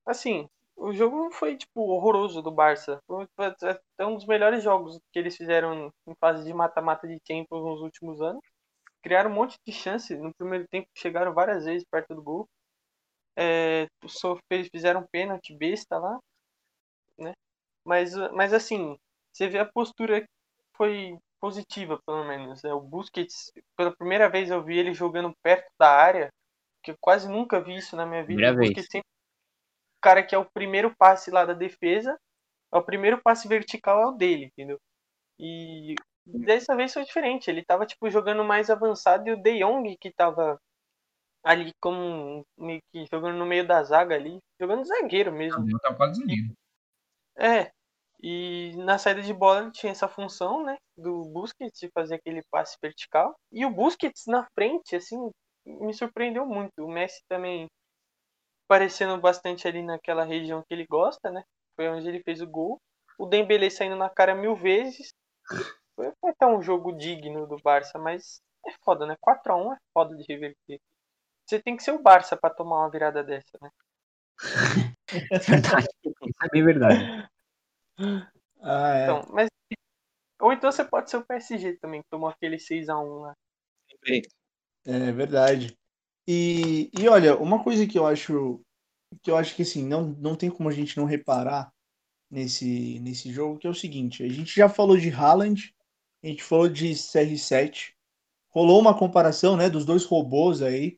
Assim, 0.05 0.47
o 0.75 0.93
jogo 0.93 1.17
não 1.17 1.31
foi, 1.31 1.57
tipo, 1.57 1.81
horroroso 1.81 2.41
do 2.41 2.51
Barça. 2.51 2.99
Foi 3.07 3.27
até 3.37 4.05
um 4.05 4.15
dos 4.15 4.25
melhores 4.25 4.63
jogos 4.63 4.99
que 5.11 5.19
eles 5.19 5.35
fizeram 5.37 5.91
em 6.07 6.15
fase 6.19 6.43
de 6.43 6.53
mata-mata 6.53 7.07
de 7.07 7.19
Champions 7.27 7.63
nos 7.63 7.81
últimos 7.81 8.21
anos. 8.21 8.41
Criaram 9.03 9.31
um 9.31 9.35
monte 9.35 9.57
de 9.67 9.73
chance. 9.73 10.15
No 10.17 10.33
primeiro 10.35 10.67
tempo 10.69 10.87
chegaram 10.97 11.33
várias 11.33 11.65
vezes 11.65 11.85
perto 11.91 12.15
do 12.15 12.23
gol. 12.23 12.47
É, 13.37 13.87
fez- 14.49 14.69
fizeram 14.71 15.01
um 15.01 15.07
pênalti 15.11 15.55
besta 15.57 15.97
lá, 15.97 16.19
né? 17.17 17.33
Mas, 17.85 18.13
mas 18.33 18.53
assim, 18.53 18.97
você 19.33 19.47
vê 19.47 19.59
a 19.59 19.65
postura 19.65 20.21
que 20.21 20.27
foi 20.77 21.17
positiva, 21.39 21.99
pelo 22.05 22.23
menos. 22.25 22.63
É, 22.63 22.73
o 22.73 22.81
Busquets, 22.81 23.51
pela 23.77 23.95
primeira 23.95 24.29
vez 24.29 24.49
eu 24.49 24.63
vi 24.63 24.77
ele 24.77 24.93
jogando 24.93 25.33
perto 25.43 25.69
da 25.79 25.89
área 25.89 26.29
que 26.83 26.91
eu 26.91 26.95
quase 27.01 27.29
nunca 27.29 27.61
vi 27.63 27.77
isso 27.77 27.95
na 27.95 28.05
minha 28.05 28.25
vida. 28.25 28.47
Primeira 28.47 28.51
o 28.51 28.55
Busquets 28.57 28.87
vez. 28.87 28.89
sempre 28.91 29.09
cara 30.01 30.23
que 30.23 30.35
é 30.35 30.37
o 30.37 30.49
primeiro 30.51 30.95
passe 30.97 31.31
lá 31.31 31.45
da 31.45 31.53
defesa, 31.53 32.17
é 32.73 32.77
o 32.77 32.83
primeiro 32.83 33.21
passe 33.21 33.47
vertical 33.47 34.01
é 34.01 34.05
o 34.07 34.11
dele, 34.11 34.45
entendeu? 34.45 34.79
E 35.39 35.95
dessa 36.25 36.75
vez 36.75 36.93
foi 36.93 37.03
diferente, 37.03 37.49
ele 37.49 37.63
tava 37.63 37.85
tipo 37.85 38.09
jogando 38.09 38.43
mais 38.43 38.69
avançado 38.69 39.27
e 39.27 39.31
o 39.33 39.41
De 39.41 39.59
Jong 39.59 39.97
que 39.99 40.11
tava 40.11 40.59
ali 41.43 41.73
como 41.81 42.45
meio 42.57 42.81
que 42.91 43.05
jogando 43.11 43.37
no 43.37 43.45
meio 43.45 43.65
da 43.65 43.83
zaga 43.83 44.15
ali, 44.15 44.39
jogando 44.59 44.85
zagueiro 44.85 45.31
mesmo. 45.31 45.65
Tava 45.79 45.95
quase 45.95 46.19
zagueiro. 46.19 46.53
É. 47.37 47.71
E 48.23 48.75
na 48.77 48.99
saída 48.99 49.21
de 49.23 49.33
bola 49.33 49.61
ele 49.61 49.71
tinha 49.71 49.91
essa 49.91 50.07
função, 50.07 50.63
né, 50.63 50.77
do 50.95 51.23
Busquets 51.25 51.79
de 51.79 51.89
fazer 51.89 52.15
aquele 52.15 52.43
passe 52.51 52.77
vertical. 52.79 53.35
E 53.51 53.65
o 53.65 53.71
Busquets 53.71 54.27
na 54.27 54.47
frente, 54.53 54.95
assim, 54.95 55.31
me 55.65 55.91
surpreendeu 55.91 56.45
muito. 56.45 56.85
O 56.85 56.87
Messi 56.87 57.23
também 57.27 57.67
aparecendo 58.71 59.19
bastante 59.19 59.67
ali 59.67 59.83
naquela 59.83 60.23
região 60.23 60.63
que 60.63 60.73
ele 60.73 60.85
gosta, 60.89 61.29
né? 61.29 61.43
Foi 61.75 61.89
onde 61.89 62.07
ele 62.07 62.23
fez 62.23 62.41
o 62.41 62.47
gol. 62.47 62.79
O 63.19 63.25
Dembélé 63.25 63.69
saindo 63.69 63.97
na 63.97 64.09
cara 64.09 64.33
mil 64.33 64.55
vezes. 64.55 65.09
Foi 65.93 66.09
até 66.23 66.47
um 66.47 66.61
jogo 66.61 66.93
digno 66.93 67.45
do 67.45 67.57
Barça, 67.61 67.99
mas 67.99 68.41
é 68.65 68.71
foda, 68.81 69.05
né? 69.05 69.17
4 69.19 69.51
a 69.51 69.57
1 69.57 69.73
é 69.73 69.77
foda 69.93 70.15
de 70.15 70.23
reverter. 70.23 70.79
Você 71.45 71.61
tem 71.61 71.75
que 71.75 71.83
ser 71.83 71.91
o 71.91 72.01
Barça 72.01 72.37
pra 72.37 72.49
tomar 72.49 72.77
uma 72.77 72.89
virada 72.89 73.21
dessa, 73.21 73.57
né? 73.61 73.69
É 75.29 75.37
verdade. 75.37 75.87
É 76.41 76.47
bem 76.49 76.63
verdade. 76.63 77.29
Ah, 78.61 78.95
é. 78.95 79.03
Então, 79.03 79.21
mas 79.33 79.49
ou 80.39 80.53
então 80.53 80.71
você 80.71 80.85
pode 80.85 81.09
ser 81.09 81.17
o 81.17 81.25
PSG 81.25 81.77
também, 81.77 82.01
que 82.01 82.09
tomou 82.09 82.29
aquele 82.29 82.57
6 82.57 82.87
a 82.87 82.97
1 82.97 83.19
lá. 83.19 83.35
É 84.85 85.11
verdade. 85.11 85.77
E, 86.27 86.89
e 86.97 87.07
olha, 87.07 87.37
uma 87.37 87.63
coisa 87.63 87.85
que 87.87 87.97
eu 87.97 88.05
acho 88.05 88.61
que 89.21 89.29
eu 89.29 89.37
acho 89.37 89.55
que 89.55 89.63
assim, 89.63 89.85
não, 89.85 90.09
não 90.19 90.35
tem 90.35 90.49
como 90.49 90.69
a 90.69 90.71
gente 90.71 90.97
não 90.97 91.05
reparar 91.05 91.71
nesse, 92.29 92.99
nesse 93.01 93.31
jogo, 93.31 93.59
que 93.59 93.67
é 93.67 93.69
o 93.69 93.75
seguinte, 93.75 94.23
a 94.23 94.29
gente 94.29 94.55
já 94.55 94.69
falou 94.69 94.97
de 94.97 95.09
Haaland, 95.09 95.75
a 96.23 96.27
gente 96.27 96.43
falou 96.43 96.69
de 96.69 96.95
CR7, 96.95 97.93
rolou 98.49 98.79
uma 98.79 98.97
comparação, 98.97 99.57
né, 99.57 99.69
dos 99.69 99.85
dois 99.85 100.05
robôs 100.05 100.61
aí 100.61 100.97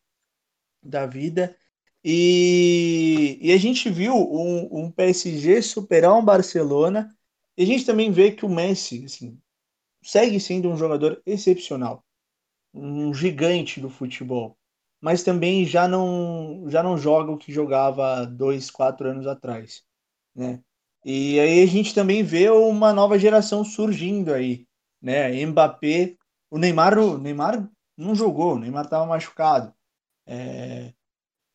da 0.83 1.07
vida, 1.07 1.57
e, 2.03 3.39
e 3.41 3.51
a 3.51 3.57
gente 3.57 3.89
viu 3.89 4.13
um, 4.15 4.85
um 4.85 4.91
PSG 4.91 5.61
superar 5.61 6.13
um 6.15 6.23
Barcelona, 6.23 7.15
e 7.57 7.63
a 7.63 7.65
gente 7.65 7.85
também 7.85 8.11
vê 8.11 8.31
que 8.31 8.45
o 8.45 8.49
Messi, 8.49 9.05
assim, 9.05 9.39
segue 10.03 10.39
sendo 10.39 10.69
um 10.69 10.77
jogador 10.77 11.21
excepcional 11.25 12.05
um 12.73 13.13
gigante 13.13 13.79
do 13.79 13.89
futebol, 13.89 14.57
mas 15.03 15.23
também 15.23 15.65
já 15.65 15.87
não 15.87 16.65
já 16.69 16.83
não 16.83 16.97
joga 16.97 17.31
o 17.31 17.37
que 17.37 17.53
jogava 17.53 18.25
dois, 18.25 18.71
quatro 18.71 19.09
anos 19.09 19.27
atrás, 19.27 19.83
né? 20.35 20.61
E 21.05 21.39
aí 21.39 21.61
a 21.63 21.65
gente 21.67 21.93
também 21.93 22.23
vê 22.23 22.49
uma 22.49 22.93
nova 22.93 23.19
geração 23.19 23.63
surgindo 23.65 24.33
aí, 24.33 24.67
né? 25.01 25.45
Mbappé, 25.45 26.15
o 26.51 26.57
Neymar, 26.57 26.97
o 26.99 27.17
Neymar 27.17 27.69
não 27.97 28.15
jogou, 28.15 28.55
o 28.55 28.59
Neymar 28.59 28.85
estava 28.85 29.05
machucado. 29.05 29.73
É, 30.27 30.93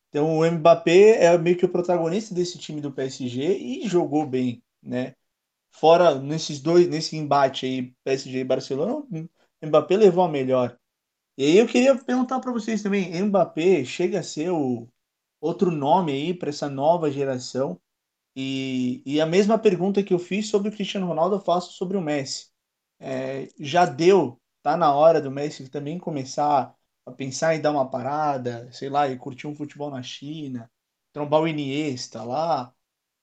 Então 0.09 0.39
o 0.39 0.51
Mbappé 0.51 1.25
é 1.25 1.39
meio 1.39 1.57
que 1.57 1.65
o 1.65 1.69
protagonista 1.69 2.35
desse 2.35 2.59
time 2.59 2.81
do 2.81 2.93
PSG 2.93 3.59
e 3.59 3.89
jogou 3.89 4.27
bem, 4.27 4.63
né? 4.83 5.15
Fora 5.73 6.17
nesses 6.21 6.61
dois, 6.61 6.89
nesse 6.89 7.17
embate 7.17 7.67
aí, 7.67 7.95
PSG 8.05 8.41
e 8.41 8.45
Barcelona, 8.45 8.95
o 8.97 9.67
Mbappé 9.67 9.97
levou 9.99 10.25
a 10.25 10.29
melhor. 10.31 10.79
E 11.39 11.45
aí 11.45 11.59
eu 11.59 11.69
queria 11.69 11.97
perguntar 11.97 12.41
para 12.41 12.53
vocês 12.53 12.83
também, 12.83 13.13
Mbappé 13.23 13.85
chega 13.85 14.19
a 14.21 14.23
ser 14.25 14.51
o 14.51 14.89
outro 15.41 15.71
nome 15.71 16.13
aí 16.13 16.35
para 16.35 16.51
essa 16.51 16.69
nova 16.69 17.11
geração? 17.13 17.81
E, 18.37 19.03
e 19.07 19.21
a 19.21 19.27
mesma 19.27 19.59
pergunta 19.59 20.03
que 20.03 20.15
eu 20.15 20.19
fiz 20.19 20.49
sobre 20.49 20.71
o 20.71 20.73
Cristiano 20.73 21.07
Ronaldo 21.07 21.37
eu 21.37 21.41
faço 21.41 21.75
sobre 21.75 21.97
o 21.97 22.03
Messi. 22.03 22.51
É, 23.01 23.49
já 23.61 23.87
deu, 23.87 24.41
tá 24.63 24.77
na 24.77 24.95
hora 24.95 25.21
do 25.23 25.31
Messi 25.31 25.69
também 25.71 25.99
começar 25.99 26.75
a 27.07 27.13
pensar 27.13 27.55
em 27.57 27.61
dar 27.63 27.73
uma 27.73 27.89
parada, 27.91 28.71
sei 28.73 28.89
lá, 28.91 29.09
e 29.09 29.19
curtir 29.19 29.47
um 29.47 29.55
futebol 29.57 29.91
na 29.91 30.03
China, 30.03 30.71
trombar 31.13 31.43
o 31.43 31.49
Iniesta 31.49 32.23
lá, 32.25 32.75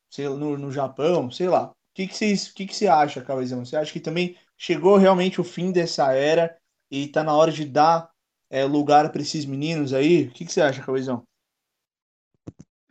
sei 0.09 0.30
no, 0.30 0.57
no 0.57 0.72
Japão, 0.72 1.32
sei 1.32 1.49
lá. 1.49 1.72
O 1.72 1.76
que 1.95 2.07
que 2.07 2.34
o 2.34 2.53
que 2.55 2.68
que 2.68 2.76
você 2.76 2.88
acha, 2.88 3.22
Cauêzão? 3.24 3.66
Você 3.66 3.76
acha 3.78 3.93
que 3.93 3.99
também 3.99 4.38
chegou 4.57 4.97
realmente 4.97 5.41
o 5.41 5.43
fim 5.43 5.72
dessa 5.72 6.13
era 6.13 6.57
e 6.89 7.07
tá 7.07 7.23
na 7.23 7.36
hora 7.36 7.51
de 7.51 7.65
dar 7.65 8.09
é, 8.49 8.63
lugar 8.63 9.11
para 9.11 9.21
esses 9.21 9.45
meninos 9.45 9.93
aí? 9.93 10.27
O 10.27 10.31
que, 10.31 10.45
que 10.45 10.51
você 10.51 10.61
acha, 10.61 10.83
Cauêzão? 10.83 11.23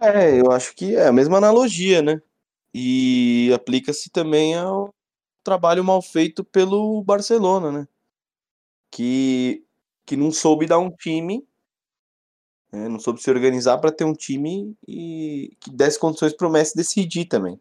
É, 0.00 0.40
eu 0.40 0.50
acho 0.50 0.74
que 0.74 0.96
é 0.96 1.06
a 1.06 1.12
mesma 1.12 1.38
analogia, 1.38 2.02
né? 2.02 2.20
E 2.72 3.50
aplica-se 3.54 4.10
também 4.10 4.54
ao 4.54 4.92
trabalho 5.42 5.84
mal 5.84 6.02
feito 6.02 6.42
pelo 6.44 7.02
Barcelona, 7.02 7.70
né? 7.70 7.88
Que, 8.90 9.64
que 10.06 10.16
não 10.16 10.30
soube 10.30 10.66
dar 10.66 10.78
um 10.78 10.90
time, 10.90 11.46
né? 12.72 12.88
não 12.88 12.98
soube 12.98 13.22
se 13.22 13.30
organizar 13.30 13.78
para 13.78 13.92
ter 13.92 14.04
um 14.04 14.12
time 14.12 14.76
e 14.86 15.56
que 15.60 15.70
desse 15.70 15.98
condições 15.98 16.32
para 16.32 16.46
o 16.46 16.50
Messi 16.50 16.76
decidir 16.76 17.26
também. 17.26 17.58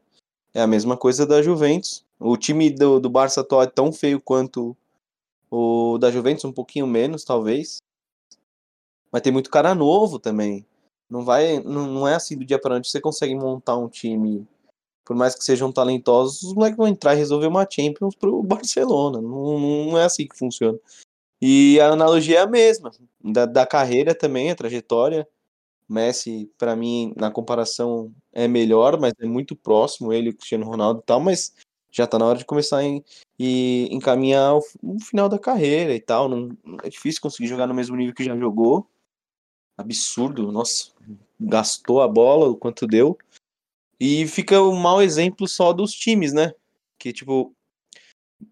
É 0.53 0.61
a 0.61 0.67
mesma 0.67 0.97
coisa 0.97 1.25
da 1.25 1.41
Juventus. 1.41 2.05
O 2.19 2.37
time 2.37 2.69
do, 2.69 2.99
do 2.99 3.09
Barça 3.09 3.41
atual 3.41 3.63
é 3.63 3.67
tão 3.67 3.91
feio 3.91 4.19
quanto 4.19 4.75
o 5.55 5.99
da 5.99 6.09
Juventus, 6.09 6.43
um 6.45 6.51
pouquinho 6.51 6.87
menos, 6.87 7.23
talvez. 7.23 7.77
Mas 9.11 9.21
tem 9.21 9.31
muito 9.31 9.51
cara 9.51 9.75
novo 9.75 10.17
também. 10.17 10.65
Não 11.07 11.23
vai, 11.23 11.59
não, 11.59 11.85
não 11.85 12.07
é 12.07 12.15
assim 12.15 12.35
do 12.35 12.43
dia 12.43 12.59
para 12.59 12.71
noite 12.71 12.89
você 12.89 12.99
consegue 12.99 13.35
montar 13.35 13.77
um 13.77 13.87
time. 13.87 14.47
Por 15.05 15.15
mais 15.15 15.35
que 15.35 15.43
sejam 15.43 15.71
talentosos, 15.71 16.41
os 16.41 16.53
moleques 16.55 16.77
vão 16.77 16.87
entrar 16.87 17.13
e 17.13 17.17
resolver 17.17 17.45
uma 17.45 17.67
Champions 17.69 18.15
pro 18.15 18.41
Barcelona. 18.43 19.21
Não, 19.21 19.59
não 19.59 19.97
é 19.97 20.05
assim 20.05 20.27
que 20.27 20.35
funciona. 20.35 20.79
E 21.39 21.79
a 21.79 21.89
analogia 21.89 22.39
é 22.39 22.41
a 22.41 22.47
mesma. 22.47 22.91
Da, 23.23 23.45
da 23.45 23.67
carreira 23.67 24.15
também, 24.15 24.49
a 24.49 24.55
trajetória. 24.55 25.27
Messi, 25.87 26.51
para 26.57 26.75
mim, 26.75 27.13
na 27.15 27.29
comparação, 27.29 28.11
é 28.31 28.47
melhor, 28.47 28.99
mas 28.99 29.13
é 29.19 29.25
muito 29.27 29.55
próximo, 29.55 30.11
ele, 30.11 30.33
Cristiano 30.33 30.65
Ronaldo 30.65 31.01
e 31.01 31.03
tal, 31.03 31.19
mas 31.19 31.53
já 31.91 32.07
tá 32.07 32.17
na 32.17 32.25
hora 32.25 32.39
de 32.39 32.45
começar 32.45 32.81
em, 32.83 33.03
e 33.37 33.87
encaminhar 33.91 34.55
o, 34.55 34.61
o 34.81 34.99
final 34.99 35.27
da 35.27 35.39
carreira 35.39 35.93
e 35.95 35.99
tal. 35.99 36.29
Não, 36.29 36.55
é 36.83 36.89
difícil 36.89 37.21
conseguir 37.21 37.47
jogar 37.47 37.67
no 37.67 37.73
mesmo 37.73 37.95
nível 37.95 38.13
que 38.13 38.23
já 38.23 38.37
jogou. 38.37 38.87
Absurdo, 39.77 40.51
nossa, 40.51 40.91
gastou 41.39 42.01
a 42.01 42.07
bola 42.07 42.49
o 42.49 42.57
quanto 42.57 42.87
deu. 42.87 43.17
E 43.99 44.27
fica 44.27 44.61
um 44.61 44.75
mau 44.75 45.01
exemplo 45.01 45.47
só 45.47 45.73
dos 45.73 45.91
times, 45.93 46.33
né? 46.33 46.53
Que, 46.99 47.11
tipo, 47.11 47.55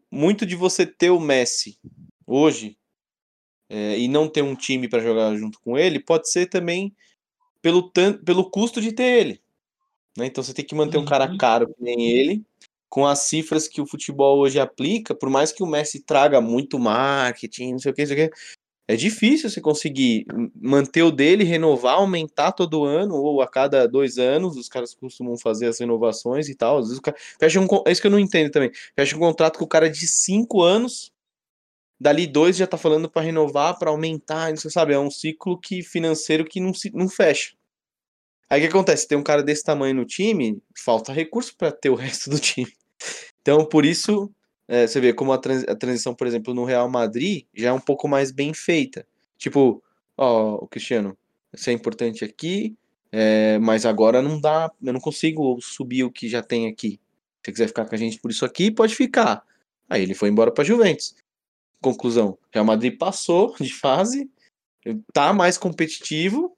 muito 0.09 0.45
de 0.45 0.55
você 0.55 0.85
ter 0.85 1.09
o 1.09 1.19
Messi 1.19 1.77
hoje 2.25 2.77
é, 3.69 3.97
e 3.97 4.07
não 4.07 4.27
ter 4.27 4.41
um 4.41 4.55
time 4.55 4.87
para 4.87 5.01
jogar 5.01 5.35
junto 5.35 5.59
com 5.61 5.77
ele 5.77 5.99
pode 5.99 6.29
ser 6.29 6.47
também 6.47 6.93
pelo, 7.61 7.91
pelo 8.25 8.49
custo 8.49 8.81
de 8.81 8.91
ter 8.91 9.03
ele. 9.03 9.41
Né? 10.17 10.25
Então 10.25 10.43
você 10.43 10.53
tem 10.53 10.65
que 10.65 10.75
manter 10.75 10.97
um 10.97 11.05
cara 11.05 11.37
caro 11.37 11.73
que 11.73 11.81
nem 11.81 12.09
ele, 12.09 12.45
com 12.91 13.07
as 13.07 13.19
cifras 13.19 13.69
que 13.69 13.79
o 13.79 13.85
futebol 13.85 14.39
hoje 14.39 14.59
aplica, 14.59 15.15
por 15.15 15.29
mais 15.29 15.53
que 15.53 15.63
o 15.63 15.65
Messi 15.65 16.01
traga 16.01 16.41
muito 16.41 16.77
marketing, 16.77 17.71
não 17.71 17.79
sei 17.79 17.91
o 17.91 17.95
que, 17.95 18.01
não 18.01 18.07
sei 18.09 18.25
o 18.25 18.29
que, 18.29 18.35
é 18.85 18.97
difícil 18.97 19.49
você 19.49 19.61
conseguir 19.61 20.25
manter 20.53 21.01
o 21.01 21.11
dele, 21.11 21.45
renovar, 21.45 21.95
aumentar 21.95 22.51
todo 22.51 22.83
ano, 22.83 23.15
ou 23.15 23.41
a 23.41 23.47
cada 23.47 23.87
dois 23.87 24.17
anos, 24.17 24.57
os 24.57 24.67
caras 24.67 24.93
costumam 24.93 25.37
fazer 25.37 25.67
as 25.67 25.79
renovações 25.79 26.49
e 26.49 26.55
tal. 26.55 26.79
Às 26.79 26.87
vezes 26.87 26.99
o 26.99 27.01
cara 27.01 27.15
fecha 27.39 27.61
um. 27.61 27.67
É 27.87 27.91
isso 27.93 28.01
que 28.01 28.07
eu 28.07 28.11
não 28.11 28.19
entendo 28.19 28.51
também. 28.51 28.69
Fecha 28.93 29.15
um 29.15 29.19
contrato 29.19 29.57
com 29.57 29.63
o 29.63 29.69
cara 29.69 29.89
de 29.89 30.05
cinco 30.05 30.61
anos, 30.61 31.09
dali 31.97 32.27
dois 32.27 32.57
já 32.57 32.67
tá 32.67 32.77
falando 32.77 33.09
para 33.09 33.21
renovar, 33.21 33.79
para 33.79 33.91
aumentar, 33.91 34.51
você 34.51 34.69
sabe? 34.69 34.93
É 34.93 34.99
um 34.99 35.09
ciclo 35.09 35.57
que 35.57 35.81
financeiro 35.81 36.43
que 36.43 36.59
não, 36.59 36.73
se, 36.73 36.91
não 36.93 37.07
fecha. 37.07 37.53
Aí 38.49 38.59
o 38.59 38.63
que 38.63 38.69
acontece? 38.69 39.07
Tem 39.07 39.17
um 39.17 39.23
cara 39.23 39.41
desse 39.41 39.63
tamanho 39.63 39.95
no 39.95 40.03
time, 40.03 40.61
falta 40.77 41.13
recurso 41.13 41.55
para 41.55 41.71
ter 41.71 41.89
o 41.89 41.95
resto 41.95 42.29
do 42.29 42.37
time. 42.37 42.80
Então, 43.41 43.65
por 43.65 43.85
isso, 43.85 44.31
é, 44.67 44.87
você 44.87 44.99
vê 44.99 45.13
como 45.13 45.33
a, 45.33 45.37
trans- 45.37 45.65
a 45.67 45.75
transição, 45.75 46.13
por 46.13 46.27
exemplo, 46.27 46.53
no 46.53 46.63
Real 46.63 46.89
Madrid 46.89 47.45
já 47.53 47.69
é 47.69 47.73
um 47.73 47.79
pouco 47.79 48.07
mais 48.07 48.31
bem 48.31 48.53
feita. 48.53 49.05
Tipo, 49.37 49.83
ó, 50.17 50.55
o 50.55 50.67
Cristiano, 50.67 51.17
isso 51.53 51.69
é 51.69 51.73
importante 51.73 52.23
aqui, 52.23 52.75
é, 53.11 53.57
mas 53.59 53.85
agora 53.85 54.21
não 54.21 54.39
dá, 54.39 54.71
eu 54.81 54.93
não 54.93 54.99
consigo 54.99 55.59
subir 55.61 56.03
o 56.03 56.11
que 56.11 56.29
já 56.29 56.41
tem 56.41 56.67
aqui. 56.67 56.99
Se 57.37 57.45
você 57.45 57.51
quiser 57.51 57.67
ficar 57.67 57.85
com 57.85 57.95
a 57.95 57.97
gente 57.97 58.19
por 58.19 58.29
isso 58.31 58.45
aqui, 58.45 58.71
pode 58.71 58.95
ficar. 58.95 59.43
Aí 59.89 60.03
ele 60.03 60.13
foi 60.13 60.29
embora 60.29 60.51
para 60.51 60.63
Juventus. 60.63 61.15
Conclusão: 61.81 62.37
Real 62.53 62.63
Madrid 62.63 62.97
passou 62.97 63.55
de 63.59 63.73
fase, 63.73 64.29
tá 65.11 65.33
mais 65.33 65.57
competitivo, 65.57 66.55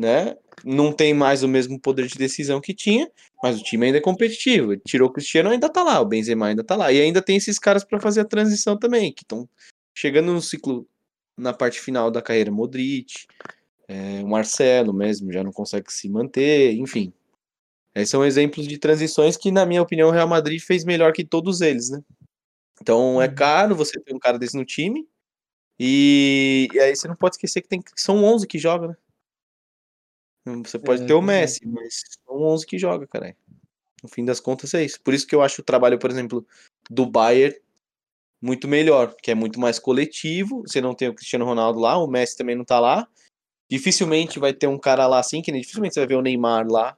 né? 0.00 0.34
Não 0.64 0.92
tem 0.92 1.12
mais 1.12 1.42
o 1.42 1.48
mesmo 1.48 1.78
poder 1.78 2.06
de 2.06 2.16
decisão 2.16 2.60
que 2.60 2.74
tinha, 2.74 3.10
mas 3.42 3.60
o 3.60 3.62
time 3.62 3.86
ainda 3.86 3.98
é 3.98 4.00
competitivo. 4.00 4.72
Ele 4.72 4.82
tirou 4.84 5.08
o 5.08 5.12
Cristiano, 5.12 5.50
ainda 5.50 5.68
tá 5.68 5.82
lá, 5.82 6.00
o 6.00 6.04
Benzema 6.06 6.46
ainda 6.46 6.64
tá 6.64 6.74
lá. 6.74 6.90
E 6.90 7.00
ainda 7.00 7.20
tem 7.22 7.36
esses 7.36 7.58
caras 7.58 7.84
para 7.84 8.00
fazer 8.00 8.20
a 8.22 8.24
transição 8.24 8.78
também, 8.78 9.12
que 9.12 9.22
estão 9.22 9.48
chegando 9.94 10.32
no 10.32 10.40
ciclo 10.40 10.86
na 11.36 11.52
parte 11.52 11.80
final 11.80 12.10
da 12.10 12.22
carreira, 12.22 12.50
Modric, 12.50 13.26
É, 13.88 14.22
o 14.22 14.28
Marcelo 14.28 14.92
mesmo 14.94 15.32
já 15.32 15.42
não 15.42 15.52
consegue 15.52 15.92
se 15.92 16.08
manter, 16.08 16.74
enfim. 16.74 17.12
Esses 17.94 18.10
são 18.10 18.24
exemplos 18.24 18.68
de 18.68 18.78
transições 18.78 19.36
que, 19.36 19.50
na 19.50 19.66
minha 19.66 19.82
opinião, 19.82 20.08
o 20.08 20.12
Real 20.12 20.28
Madrid 20.28 20.60
fez 20.60 20.84
melhor 20.84 21.12
que 21.12 21.24
todos 21.24 21.60
eles, 21.60 21.90
né? 21.90 22.00
Então 22.80 23.20
é 23.20 23.26
Uhum. 23.26 23.34
caro 23.34 23.74
você 23.74 24.00
ter 24.00 24.14
um 24.14 24.18
cara 24.18 24.38
desse 24.38 24.56
no 24.56 24.64
time. 24.64 25.06
E, 25.78 26.68
e 26.72 26.78
aí 26.78 26.94
você 26.94 27.08
não 27.08 27.16
pode 27.16 27.34
esquecer 27.34 27.62
que, 27.62 27.68
tem, 27.68 27.80
que 27.80 27.90
são 27.96 28.22
11 28.22 28.46
que 28.46 28.58
jogam, 28.58 28.88
né? 28.88 28.96
Você 30.64 30.78
pode 30.78 31.02
É, 31.02 31.06
ter 31.06 31.14
o 31.14 31.20
verdade. 31.20 31.40
Messi, 31.40 31.66
mas 31.66 32.02
são 32.24 32.36
11 32.42 32.66
que 32.66 32.78
jogam, 32.78 33.06
cara. 33.06 33.34
No 34.02 34.08
fim 34.08 34.24
das 34.24 34.40
contas 34.40 34.72
é 34.74 34.84
isso. 34.84 35.00
Por 35.02 35.12
isso 35.12 35.26
que 35.26 35.34
eu 35.34 35.42
acho 35.42 35.60
o 35.60 35.64
trabalho, 35.64 35.98
por 35.98 36.10
exemplo, 36.10 36.46
do 36.90 37.06
Bayern 37.06 37.54
muito 38.40 38.66
melhor, 38.66 39.14
que 39.22 39.30
é 39.30 39.34
muito 39.34 39.60
mais 39.60 39.78
coletivo. 39.78 40.62
Você 40.66 40.80
não 40.80 40.94
tem 40.94 41.08
o 41.08 41.14
Cristiano 41.14 41.44
Ronaldo 41.44 41.78
lá, 41.78 41.98
o 41.98 42.06
Messi 42.06 42.36
também 42.36 42.56
não 42.56 42.64
tá 42.64 42.80
lá. 42.80 43.06
Dificilmente 43.68 44.38
vai 44.38 44.52
ter 44.52 44.66
um 44.66 44.78
cara 44.78 45.06
lá 45.06 45.18
assim, 45.18 45.42
que 45.42 45.52
nem 45.52 45.60
dificilmente 45.60 45.94
você 45.94 46.00
vai 46.00 46.06
ver 46.08 46.16
o 46.16 46.22
Neymar 46.22 46.66
lá, 46.66 46.96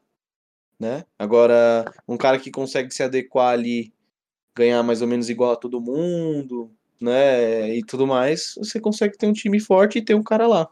né? 0.79 1.05
Agora, 1.19 1.85
um 2.09 2.17
cara 2.17 2.39
que 2.39 2.51
consegue 2.51 2.95
se 2.95 3.03
adequar 3.03 3.53
ali, 3.53 3.93
ganhar 4.57 4.83
mais 4.83 5.03
ou 5.03 5.09
menos 5.09 5.29
igual 5.29 5.53
a 5.53 5.57
todo 5.57 5.81
mundo, 5.81 6.71
né? 7.01 7.75
E 7.77 7.85
tudo 7.85 8.07
mais, 8.07 8.55
você 8.57 8.81
consegue 8.81 9.19
ter 9.19 9.27
um 9.27 9.33
time 9.33 9.59
forte 9.61 9.99
e 9.99 10.03
ter 10.03 10.15
um 10.15 10.23
cara 10.23 10.47
lá. 10.47 10.69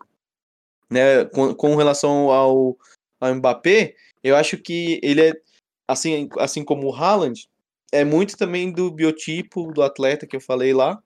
Né? 0.90 1.24
Com, 1.26 1.54
com 1.54 1.76
relação 1.76 2.30
ao, 2.30 2.76
ao 3.20 3.34
Mbappé, 3.34 3.94
eu 4.22 4.36
acho 4.36 4.58
que 4.58 5.00
ele 5.02 5.28
é, 5.28 5.32
assim, 5.86 6.28
assim 6.38 6.64
como 6.64 6.88
o 6.88 6.94
Haaland, 6.94 7.48
é 7.92 8.04
muito 8.04 8.36
também 8.36 8.72
do 8.72 8.90
biotipo 8.90 9.72
do 9.72 9.82
atleta 9.82 10.26
que 10.26 10.36
eu 10.36 10.40
falei 10.40 10.72
lá. 10.72 11.02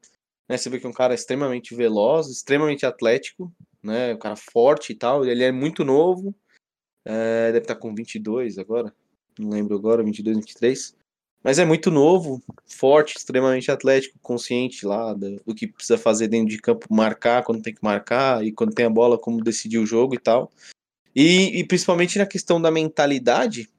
Né? 0.49 0.57
Você 0.57 0.69
vê 0.69 0.79
que 0.79 0.87
é 0.87 0.89
um 0.89 0.93
cara 0.93 1.15
extremamente 1.15 1.75
veloz, 1.75 2.29
extremamente 2.29 2.85
atlético, 2.85 3.53
né? 3.83 4.15
Um 4.15 4.19
cara 4.19 4.37
forte 4.37 4.93
e 4.93 4.95
tal. 4.95 5.25
Ele 5.25 5.43
é 5.43 5.53
muito 5.53 5.85
novo, 5.85 6.35
é, 7.05 7.47
deve 7.53 7.65
estar 7.65 7.77
com 7.77 7.95
22 7.95 8.59
agora, 8.59 8.95
não 9.39 9.51
lembro 9.51 9.77
agora, 9.77 10.03
22, 10.03 10.37
23. 10.39 10.97
Mas 11.45 11.59
é 11.59 11.65
muito 11.67 11.91
novo, 11.91 12.43
forte, 12.67 13.19
extremamente 13.19 13.71
atlético, 13.71 14.19
consciente 14.23 14.87
lá 14.87 15.13
do, 15.13 15.37
do 15.45 15.55
que 15.55 15.67
precisa 15.67 15.99
fazer 15.99 16.27
dentro 16.27 16.49
de 16.49 16.59
campo, 16.59 16.87
marcar 16.91 17.45
quando 17.45 17.63
tem 17.63 17.75
que 17.75 17.85
marcar 17.85 18.43
e 18.43 18.51
quando 18.51 18.75
tem 18.75 18.87
a 18.87 18.91
bola, 18.91 19.19
como 19.19 19.45
decidir 19.45 19.77
o 19.77 19.85
jogo 19.85 20.15
e 20.15 20.19
tal. 20.19 20.51
E, 21.15 21.61
e 21.61 21.65
principalmente 21.65 22.19
na 22.19 22.25
questão 22.25 22.61
da 22.61 22.71
mentalidade, 22.71 23.71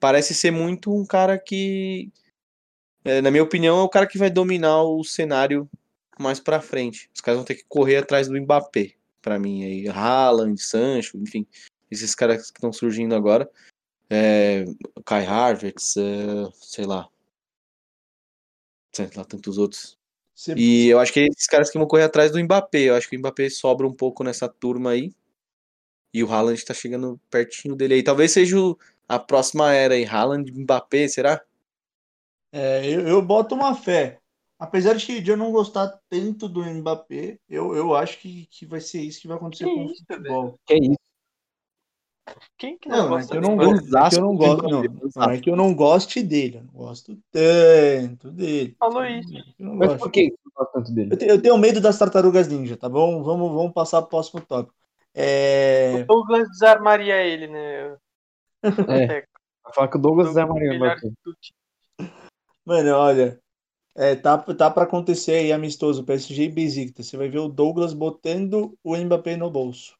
parece 0.00 0.34
ser 0.34 0.50
muito 0.50 0.92
um 0.92 1.06
cara 1.06 1.38
que, 1.38 2.10
é, 3.04 3.22
na 3.22 3.30
minha 3.30 3.44
opinião, 3.44 3.78
é 3.78 3.82
o 3.82 3.88
cara 3.88 4.06
que 4.06 4.18
vai 4.18 4.28
dominar 4.28 4.82
o 4.82 5.04
cenário 5.04 5.70
mais 6.18 6.40
pra 6.40 6.60
frente. 6.60 7.08
Os 7.14 7.20
caras 7.20 7.38
vão 7.38 7.46
ter 7.46 7.54
que 7.54 7.64
correr 7.68 7.98
atrás 7.98 8.26
do 8.26 8.40
Mbappé, 8.40 8.94
pra 9.22 9.38
mim 9.38 9.64
aí, 9.64 9.88
Haaland, 9.88 10.60
Sancho, 10.60 11.16
enfim, 11.16 11.46
esses 11.88 12.12
caras 12.12 12.50
que 12.50 12.58
estão 12.58 12.72
surgindo 12.72 13.14
agora. 13.14 13.48
É, 14.08 14.64
Kai 15.04 15.26
Havertz, 15.26 15.96
é, 15.96 16.50
sei 16.60 16.86
lá. 16.86 17.08
Sei 18.92 19.10
lá, 19.14 19.24
tantos 19.24 19.58
outros. 19.58 19.98
Você- 20.34 20.54
E 20.56 20.88
eu 20.88 20.98
acho 20.98 21.12
que 21.12 21.20
é 21.20 21.26
esses 21.26 21.46
caras 21.46 21.70
que 21.70 21.78
vão 21.78 21.86
correr 21.86 22.04
atrás 22.04 22.30
do 22.30 22.42
Mbappé. 22.42 22.80
Eu 22.90 22.94
acho 22.94 23.08
que 23.08 23.16
o 23.16 23.18
Mbappé 23.18 23.48
sobra 23.50 23.86
um 23.86 23.92
pouco 23.92 24.22
nessa 24.22 24.48
turma 24.48 24.90
aí. 24.90 25.12
E 26.12 26.22
o 26.22 26.32
Haaland 26.32 26.64
tá 26.64 26.72
chegando 26.72 27.20
pertinho 27.30 27.74
dele 27.74 27.94
aí. 27.94 28.02
Talvez 28.02 28.32
seja 28.32 28.58
o- 28.58 28.78
a 29.08 29.18
próxima 29.18 29.72
era 29.72 29.94
aí. 29.94 30.04
Haaland, 30.04 30.50
Mbappé, 30.52 31.08
será? 31.08 31.42
É, 32.52 32.86
eu, 32.86 33.06
eu 33.06 33.22
boto 33.22 33.54
uma 33.54 33.74
fé. 33.74 34.20
Apesar 34.58 34.94
de 34.94 35.20
de 35.20 35.30
eu 35.30 35.36
não 35.36 35.52
gostar 35.52 36.00
tanto 36.08 36.48
do 36.48 36.64
Mbappé, 36.64 37.38
eu, 37.48 37.76
eu 37.76 37.94
acho 37.94 38.18
que, 38.18 38.46
que 38.46 38.64
vai 38.64 38.80
ser 38.80 39.02
isso 39.02 39.20
que 39.20 39.28
vai 39.28 39.36
acontecer 39.36 39.64
Que 39.64 39.74
com 39.74 39.84
o 39.84 39.90
isso, 39.92 40.04
futebol. 40.06 40.58
Que 40.64 40.74
é 40.74 40.78
isso? 40.78 40.96
Quem 42.58 42.78
que 42.78 42.88
não, 42.88 42.96
Não, 42.96 43.06
é 43.06 43.18
gosta 43.18 43.30
que 43.30 43.36
eu 43.36 43.40
não, 43.42 43.56
gosto, 43.56 43.90
não 43.90 44.00
é 44.06 44.10
que 44.10 44.16
eu 44.16 44.20
não 44.20 44.36
gosto, 44.36 44.62
não, 44.68 44.82
não 45.16 45.30
é 45.30 45.40
que 45.40 45.50
eu 45.50 45.56
não 45.56 45.74
goste 45.74 46.22
dele, 46.22 46.56
eu 46.58 46.62
não 46.64 46.72
gosto 46.72 47.18
tanto 47.30 48.30
dele. 48.30 48.76
Falou 48.78 49.04
isso. 49.04 49.36
Eu, 49.36 49.66
não 49.66 49.76
Mas 49.76 49.94
por 49.94 50.10
que 50.10 50.30
você 50.30 50.36
não 50.44 50.52
gosta 50.54 50.72
tanto 50.72 50.92
dele? 50.92 51.12
Eu, 51.12 51.18
te- 51.18 51.26
eu 51.26 51.42
tenho 51.42 51.58
medo 51.58 51.80
das 51.80 51.98
tartarugas 51.98 52.48
ninja, 52.48 52.76
tá 52.76 52.88
bom? 52.88 53.22
Vamos, 53.22 53.52
vamos 53.52 53.72
passar 53.72 54.00
pro 54.02 54.10
próximo 54.10 54.40
tópico. 54.40 54.74
É, 55.14 56.04
O 56.04 56.06
Douglas 56.06 56.48
desarmaria 56.48 57.16
ele, 57.24 57.46
né? 57.46 57.96
É. 58.88 59.26
Falar 59.74 59.88
que 59.88 59.96
o 59.96 60.00
Douglas 60.00 60.36
é 60.36 60.44
Maria 60.44 60.70
melhor 60.70 60.96
Mbappé. 60.96 61.08
do 61.24 61.34
time. 61.34 61.56
Mano, 62.64 62.90
olha, 62.96 63.40
é, 63.96 64.14
tá, 64.14 64.36
tá 64.38 64.70
para 64.70 64.84
acontecer 64.84 65.32
aí 65.36 65.52
amistoso 65.52 66.04
PSG 66.04 66.44
e 66.44 66.48
Besiktas. 66.48 67.06
Você 67.06 67.16
vai 67.16 67.28
ver 67.28 67.38
o 67.38 67.48
Douglas 67.48 67.94
botando 67.94 68.76
o 68.82 68.96
Mbappé 68.96 69.36
no 69.36 69.50
bolso. 69.50 69.95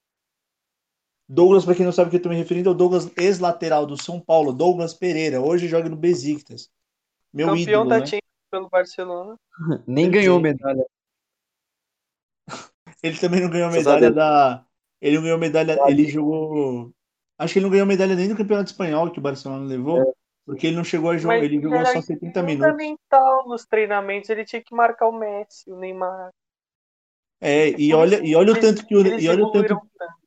Douglas, 1.29 1.65
pra 1.65 1.75
quem 1.75 1.85
não 1.85 1.93
sabe 1.93 2.09
o 2.09 2.11
que 2.11 2.17
eu 2.17 2.23
tô 2.23 2.29
me 2.29 2.37
referindo, 2.37 2.69
é 2.69 2.73
o 2.73 2.75
Douglas 2.75 3.11
ex-lateral 3.17 3.85
do 3.85 4.01
São 4.01 4.21
Paulo, 4.21 4.53
Douglas 4.53 4.95
Pereira. 4.95 5.41
Hoje 5.41 5.67
joga 5.67 5.89
no 5.89 5.97
Besiktas. 5.97 6.71
Meu 7.33 7.49
Campeão 7.49 7.63
ídolo, 7.63 7.89
da 7.89 7.99
né? 7.99 8.07
Champions 8.07 8.49
pelo 8.51 8.69
Barcelona. 8.69 9.37
Nem 9.87 10.11
ganhou 10.11 10.39
medalha. 10.39 10.87
Ele 13.03 13.19
também 13.19 13.41
não 13.41 13.51
ganhou 13.51 13.71
medalha 13.71 14.11
da. 14.11 14.65
Ele 15.01 15.17
não 15.17 15.23
ganhou 15.25 15.39
medalha. 15.39 15.79
Ele 15.89 16.09
jogou. 16.09 16.93
Acho 17.39 17.53
que 17.53 17.59
ele 17.59 17.67
não 17.67 17.71
ganhou 17.71 17.87
medalha 17.87 18.15
nem 18.17 18.29
do 18.29 18.37
Campeonato 18.37 18.71
Espanhol 18.71 19.11
que 19.11 19.19
o 19.19 19.23
Barcelona 19.23 19.67
levou, 19.67 20.17
porque 20.47 20.69
ele 20.69 20.77
não 20.77 20.85
chegou 20.85 21.11
a 21.11 21.19
jogar. 21.19 21.39
Ele 21.39 21.61
jogou 21.61 21.85
só 21.85 22.01
70 22.01 22.43
minutos. 22.43 22.67
fundamental 22.67 23.47
nos 23.47 23.67
treinamentos. 23.67 24.31
Ele 24.31 24.45
tinha 24.47 24.63
que 24.63 24.75
marcar 24.75 25.09
o 25.09 25.13
Messi, 25.13 25.71
o 25.71 25.77
Neymar. 25.77 26.31
É, 27.39 27.79
e 27.79 27.93
olha, 27.93 28.25
e 28.25 28.35
olha 28.35 28.55
o 28.55 28.59
tanto 28.59 28.87
que 28.87 28.97
o. 28.97 29.07
E 29.07 29.29
olha 29.29 29.45
o 29.45 29.53
tanto 29.53 29.69
tanto. 29.69 30.26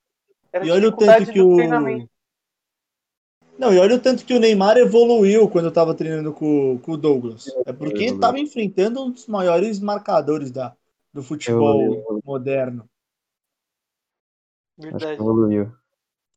Era 0.52 0.66
E 0.66 0.72
olha 0.72 0.90
o 0.90 0.92
tanto 0.92 1.32
que 1.32 1.42
o. 1.42 1.58
Não, 3.58 3.74
e 3.74 3.78
olha 3.78 3.96
o 3.96 4.00
tanto 4.00 4.24
que 4.24 4.34
o 4.34 4.40
Neymar 4.40 4.78
evoluiu 4.78 5.50
quando 5.50 5.66
eu 5.66 5.74
tava 5.74 5.94
treinando 5.94 6.32
com, 6.32 6.80
com 6.80 6.94
o 6.94 6.98
Douglas. 6.98 7.48
É 7.66 7.74
porque 7.74 8.04
Evoluiu. 8.04 8.20
tava 8.20 8.40
enfrentando 8.40 9.04
um 9.04 9.12
dos 9.12 9.28
maiores 9.28 9.82
marcadores 9.82 10.50
da, 10.50 10.74
do 11.14 11.22
futebol 11.22 11.82
Evoluiu, 11.82 12.22
moderno. 12.24 12.90
Verdade. 14.78 15.20
evoluiu. 15.20 15.72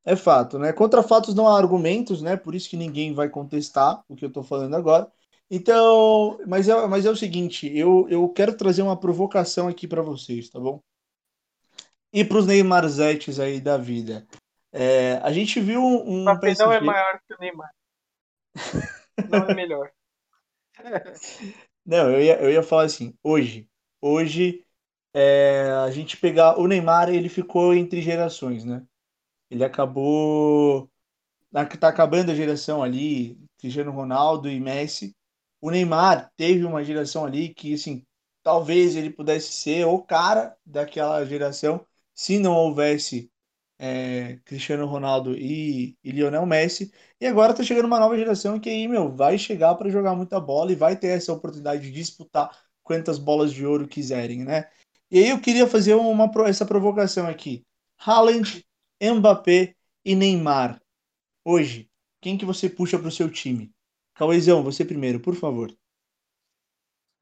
É 0.04 0.16
fato, 0.16 0.58
né? 0.58 0.72
Contra 0.72 1.00
fatos 1.00 1.32
não 1.32 1.46
há 1.46 1.56
argumentos, 1.56 2.20
né? 2.20 2.36
Por 2.36 2.56
isso 2.56 2.68
que 2.68 2.76
ninguém 2.76 3.14
vai 3.14 3.28
contestar 3.28 4.02
o 4.08 4.16
que 4.16 4.24
eu 4.24 4.32
tô 4.32 4.42
falando 4.42 4.74
agora. 4.74 5.08
Então, 5.48 6.40
mas 6.46 6.68
é, 6.68 6.86
mas 6.88 7.06
é 7.06 7.10
o 7.10 7.14
seguinte, 7.16 7.70
eu, 7.76 8.08
eu 8.08 8.28
quero 8.30 8.56
trazer 8.56 8.82
uma 8.82 8.98
provocação 8.98 9.68
aqui 9.68 9.86
para 9.86 10.02
vocês, 10.02 10.48
tá 10.48 10.58
bom? 10.58 10.82
E 12.12 12.24
pros 12.24 12.46
Neymarzetes 12.46 13.40
aí 13.40 13.60
da 13.60 13.78
vida. 13.78 14.26
É, 14.72 15.14
a 15.22 15.32
gente 15.32 15.60
viu 15.60 15.82
um, 15.82 16.20
O 16.20 16.22
Mbappé 16.22 16.54
não 16.58 16.72
é 16.72 16.80
PSG 16.80 16.86
maior 16.86 17.20
que 17.26 17.34
o 17.34 17.38
Neymar. 17.38 17.70
Não 19.28 19.46
é 19.48 19.54
melhor. 19.54 19.90
Não, 21.84 22.10
eu 22.12 22.20
ia, 22.22 22.40
eu 22.40 22.50
ia 22.50 22.62
falar 22.62 22.84
assim, 22.84 23.12
hoje, 23.24 23.68
hoje 24.00 24.64
é, 25.12 25.68
a 25.84 25.90
gente 25.90 26.16
pegar 26.16 26.58
o 26.58 26.68
Neymar, 26.68 27.08
ele 27.08 27.28
ficou 27.28 27.74
entre 27.74 28.00
gerações, 28.00 28.64
né? 28.64 28.86
Ele 29.50 29.64
acabou, 29.64 30.88
tá 31.80 31.88
acabando 31.88 32.30
a 32.30 32.34
geração 32.36 32.82
ali, 32.82 33.36
Cristiano 33.58 33.90
Ronaldo 33.90 34.48
e 34.48 34.60
Messi. 34.60 35.14
O 35.60 35.70
Neymar 35.70 36.30
teve 36.36 36.64
uma 36.64 36.84
geração 36.84 37.24
ali 37.24 37.52
que, 37.52 37.74
assim, 37.74 38.06
talvez 38.44 38.94
ele 38.94 39.10
pudesse 39.10 39.52
ser 39.52 39.84
o 39.84 40.00
cara 40.00 40.56
daquela 40.64 41.24
geração 41.24 41.84
se 42.14 42.38
não 42.38 42.54
houvesse 42.54 43.30
é, 43.78 44.38
Cristiano 44.44 44.86
Ronaldo 44.86 45.36
e, 45.36 45.96
e 46.04 46.10
Lionel 46.12 46.46
Messi. 46.46 46.92
E 47.20 47.26
agora 47.26 47.52
tá 47.54 47.64
chegando 47.64 47.86
uma 47.86 47.98
nova 47.98 48.16
geração 48.16 48.60
que 48.60 48.70
aí, 48.70 48.86
meu, 48.86 49.10
vai 49.14 49.36
chegar 49.36 49.74
para 49.74 49.90
jogar 49.90 50.14
muita 50.14 50.38
bola 50.38 50.70
e 50.70 50.76
vai 50.76 50.96
ter 50.96 51.08
essa 51.08 51.32
oportunidade 51.32 51.82
de 51.82 51.90
disputar 51.90 52.56
quantas 52.82 53.18
bolas 53.18 53.52
de 53.52 53.66
ouro 53.66 53.88
quiserem, 53.88 54.44
né? 54.44 54.70
E 55.10 55.18
aí 55.18 55.28
eu 55.30 55.40
queria 55.40 55.66
fazer 55.66 55.94
uma, 55.94 56.30
essa 56.46 56.64
provocação 56.64 57.26
aqui. 57.26 57.64
Haaland, 57.98 58.64
Mbappé 59.02 59.74
e 60.04 60.14
Neymar. 60.14 60.80
Hoje, 61.44 61.90
quem 62.20 62.38
que 62.38 62.44
você 62.44 62.68
puxa 62.70 62.98
pro 62.98 63.10
seu 63.10 63.28
time? 63.28 63.72
Cauêzão, 64.14 64.62
você 64.62 64.84
primeiro, 64.84 65.18
por 65.20 65.34
favor. 65.34 65.74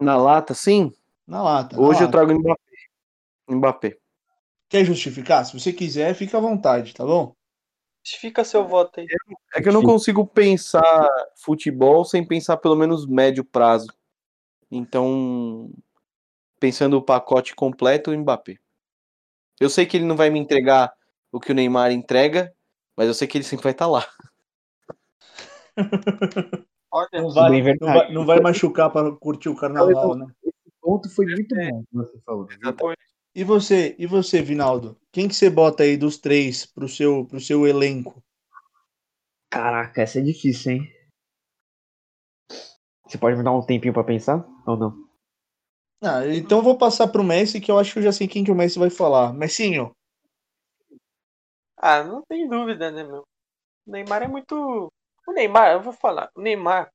Na 0.01 0.17
lata, 0.17 0.55
sim. 0.55 0.93
Na 1.27 1.43
lata. 1.43 1.77
na 1.77 1.83
Hoje 1.83 2.01
eu 2.01 2.07
lata. 2.07 2.13
trago 2.13 2.39
Mbappé. 2.39 2.71
Mbappé. 3.49 4.00
Quer 4.71 4.85
justificar? 4.85 5.45
Se 5.45 5.59
você 5.59 5.73
quiser, 5.73 6.15
fica 6.15 6.39
à 6.39 6.41
vontade, 6.41 6.95
tá 6.95 7.05
bom? 7.05 7.35
Fica 8.07 8.45
seu 8.45 8.67
voto 8.67 9.01
aí. 9.01 9.07
É 9.53 9.61
que 9.61 9.69
eu 9.69 9.73
não 9.73 9.83
consigo 9.83 10.25
pensar 10.25 11.09
futebol 11.37 12.05
sem 12.05 12.25
pensar 12.25 12.57
pelo 12.57 12.77
menos 12.77 13.05
médio 13.05 13.45
prazo. 13.45 13.89
Então, 14.71 15.69
pensando 16.61 16.97
o 16.97 17.03
pacote 17.03 17.55
completo, 17.55 18.13
o 18.13 18.17
Mbappé. 18.17 18.59
Eu 19.61 19.69
sei 19.69 19.85
que 19.85 19.97
ele 19.97 20.07
não 20.07 20.17
vai 20.17 20.31
me 20.31 20.39
entregar 20.39 20.95
o 21.33 21.41
que 21.41 21.51
o 21.51 21.55
Neymar 21.55 21.91
entrega, 21.91 22.55
mas 22.97 23.09
eu 23.09 23.15
sei 23.15 23.27
que 23.27 23.37
ele 23.37 23.45
sempre 23.45 23.65
vai 23.65 23.73
estar 23.73 23.89
lá. 23.89 24.07
Olha, 26.93 27.09
Não 27.13 27.31
vai, 27.31 27.61
não 27.63 27.87
vai, 27.87 28.13
não 28.13 28.27
vai 28.27 28.41
machucar 28.41 28.91
para 28.91 29.13
curtir 29.13 29.49
o 29.49 29.57
carnaval, 29.57 30.17
né? 30.17 30.27
O 30.45 30.53
ponto 30.81 31.11
foi 31.11 31.27
muito 31.27 31.55
bom 31.55 31.83
que 31.83 31.97
você 31.97 32.19
falou. 32.21 32.49
foi. 32.79 32.95
E 33.35 33.43
você, 33.43 33.97
e 33.99 34.07
você, 34.07 34.41
Vinaldo? 34.41 34.97
Quem 35.11 35.27
que 35.27 35.35
você 35.35 35.51
bota 35.51 35.83
aí 35.83 35.97
dos 35.97 36.17
três 36.17 36.65
pro 36.65 36.89
seu, 36.89 37.25
pro 37.27 37.41
seu 37.41 37.67
elenco? 37.67 38.23
Caraca, 39.49 40.03
essa 40.03 40.19
é 40.19 40.23
difícil, 40.23 40.73
hein? 40.73 40.93
Você 43.07 43.19
pode 43.19 43.37
me 43.37 43.45
dar 43.45 43.53
um 43.53 43.61
tempinho 43.61 43.93
pra 43.93 44.03
pensar? 44.03 44.43
Ou 44.67 44.75
não? 44.75 44.95
Ah, 46.03 46.27
então 46.27 46.59
eu 46.59 46.65
vou 46.65 46.77
passar 46.77 47.09
pro 47.09 47.25
Messi, 47.25 47.61
que 47.61 47.71
eu 47.71 47.79
acho 47.79 47.93
que 47.93 47.99
eu 47.99 48.03
já 48.03 48.13
sei 48.13 48.29
quem 48.29 48.45
que 48.45 48.51
o 48.51 48.55
Messi 48.55 48.79
vai 48.79 48.91
falar. 48.91 49.33
Messinho, 49.33 49.93
Ah, 51.77 52.05
não 52.05 52.23
tem 52.23 52.49
dúvida, 52.49 52.91
né, 52.93 53.03
meu? 53.05 53.23
O 53.87 53.91
Neymar 53.93 54.23
é 54.25 54.29
muito. 54.29 54.93
O 55.29 55.33
Neymar, 55.33 55.73
eu 55.73 55.83
vou 55.83 55.93
falar, 55.93 56.31
o 56.37 56.41
Neymar, 56.43 56.93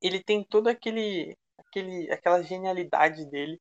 ele 0.00 0.22
tem 0.22 0.42
todo 0.44 0.68
aquele, 0.68 1.36
aquele, 1.58 2.10
aquela 2.10 2.42
genialidade 2.42 3.26
dele, 3.26 3.60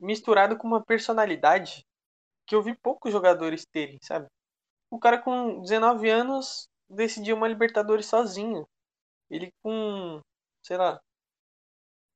misturado 0.00 0.56
com 0.56 0.66
uma 0.66 0.84
personalidade 0.84 1.84
que 2.46 2.54
eu 2.54 2.62
vi 2.62 2.74
poucos 2.76 3.12
jogadores 3.12 3.64
terem, 3.66 3.98
sabe? 4.02 4.26
O 4.90 4.98
cara 4.98 5.18
com 5.22 5.60
19 5.62 6.08
anos 6.08 6.68
decidiu 6.88 7.36
uma 7.36 7.48
Libertadores 7.48 8.06
sozinho. 8.06 8.66
Ele 9.30 9.52
com, 9.62 10.20
sei 10.62 10.76
lá, 10.76 11.00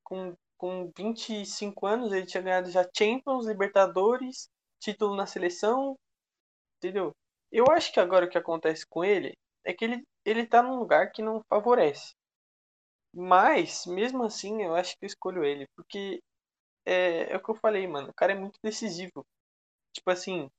com, 0.03 0.35
com 0.59 0.91
25 0.97 1.87
anos 1.87 2.12
ele 2.12 2.26
tinha 2.26 2.43
ganhado 2.43 2.70
já 2.70 2.89
Champions, 2.97 3.47
Libertadores, 3.47 4.49
título 4.80 5.14
na 5.16 5.26
seleção, 5.26 5.97
entendeu? 6.78 7.12
Eu 7.53 7.66
acho 7.70 7.93
que 7.93 8.01
agora 8.01 8.26
o 8.26 8.28
que 8.28 8.39
acontece 8.39 8.87
com 8.87 9.05
ele 9.05 9.35
é 9.64 9.72
que 9.72 9.85
ele, 9.85 10.03
ele 10.24 10.47
tá 10.47 10.62
num 10.62 10.76
lugar 10.78 11.12
que 11.12 11.22
não 11.22 11.43
favorece. 11.49 12.14
Mas, 13.14 13.87
mesmo 13.87 14.24
assim, 14.24 14.62
eu 14.62 14.74
acho 14.74 14.97
que 14.99 15.05
eu 15.05 15.07
escolho 15.07 15.45
ele. 15.45 15.66
Porque 15.76 16.20
é, 16.87 17.32
é 17.32 17.37
o 17.37 17.43
que 17.43 17.51
eu 17.51 17.55
falei, 17.57 17.87
mano. 17.87 18.11
O 18.11 18.14
cara 18.14 18.32
é 18.32 18.37
muito 18.37 18.59
decisivo. 18.62 19.24
Tipo 19.93 20.11
assim, 20.11 20.51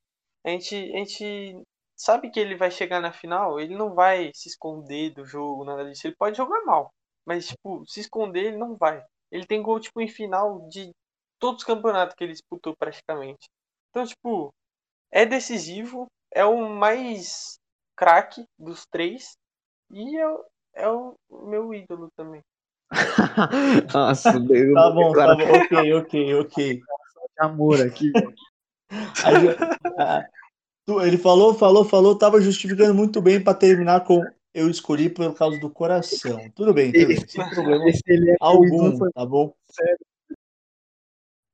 a 0.44 0.50
gente, 0.50 0.74
a 0.76 0.98
gente 0.98 1.62
sabe 1.96 2.30
que 2.30 2.40
ele 2.40 2.56
vai 2.56 2.70
chegar 2.70 3.00
na 3.00 3.12
final, 3.12 3.60
ele 3.60 3.76
não 3.76 3.94
vai 3.94 4.30
se 4.34 4.48
esconder 4.48 5.12
do 5.14 5.24
jogo, 5.24 5.64
nada 5.64 5.84
disso. 5.84 6.06
Ele 6.06 6.16
pode 6.16 6.36
jogar 6.36 6.64
mal. 6.64 6.92
Mas, 7.26 7.48
tipo, 7.48 7.84
se 7.86 8.00
esconder, 8.00 8.46
ele 8.46 8.56
não 8.58 8.76
vai. 8.76 9.04
Ele 9.30 9.46
tem 9.46 9.62
gol, 9.62 9.80
tipo, 9.80 10.00
em 10.00 10.08
final 10.08 10.68
de 10.68 10.92
todos 11.38 11.62
os 11.62 11.66
campeonatos 11.66 12.14
que 12.16 12.24
ele 12.24 12.32
disputou 12.32 12.76
praticamente. 12.76 13.48
Então, 13.90 14.06
tipo, 14.06 14.54
é 15.10 15.26
decisivo, 15.26 16.06
é 16.32 16.44
o 16.44 16.68
mais 16.68 17.58
craque 17.96 18.44
dos 18.58 18.86
três 18.86 19.36
e 19.90 20.18
é, 20.18 20.24
é 20.74 20.88
o 20.90 21.16
meu 21.30 21.72
ídolo 21.74 22.08
também. 22.16 22.42
Nossa, 23.92 24.30
eu 24.30 24.74
tá 24.74 24.90
vou 24.90 24.94
bom, 24.94 25.12
tá 25.12 25.34
bom, 25.34 25.42
ok, 25.42 25.94
ok, 25.94 26.34
ok. 26.34 26.80
amor 27.38 27.80
aqui. 27.80 28.12
A 29.24 29.34
gente- 29.34 29.58
tu- 30.86 31.00
ele 31.00 31.18
falou, 31.18 31.54
falou, 31.54 31.84
falou, 31.84 32.16
tava 32.16 32.40
justificando 32.40 32.94
muito 32.94 33.20
bem 33.20 33.42
pra 33.42 33.54
terminar 33.54 34.04
com 34.04 34.24
eu 34.54 34.70
escolhi 34.70 35.10
por 35.10 35.34
causa 35.34 35.58
do 35.58 35.68
coração. 35.68 36.50
Tudo 36.54 36.72
bem, 36.72 36.90
tudo 36.90 37.08
bem, 37.08 37.28
sem 37.28 37.48
problema 37.50 37.88
Esse 37.90 38.02
é 38.08 38.36
algum, 38.40 38.88
ídolo 38.94 39.12
tá 39.12 39.26
bom? 39.26 39.54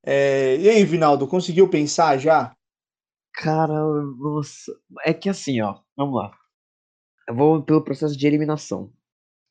É, 0.05 0.57
e 0.57 0.69
aí, 0.69 0.85
Vinaldo, 0.85 1.27
conseguiu 1.27 1.69
pensar 1.69 2.17
já? 2.19 2.55
Cara, 3.33 3.75
nossa. 4.19 4.73
É 5.05 5.13
que 5.13 5.29
assim, 5.29 5.61
ó. 5.61 5.81
Vamos 5.97 6.15
lá. 6.15 6.37
Eu 7.27 7.35
vou 7.35 7.63
pelo 7.63 7.83
processo 7.83 8.17
de 8.17 8.27
eliminação. 8.27 8.93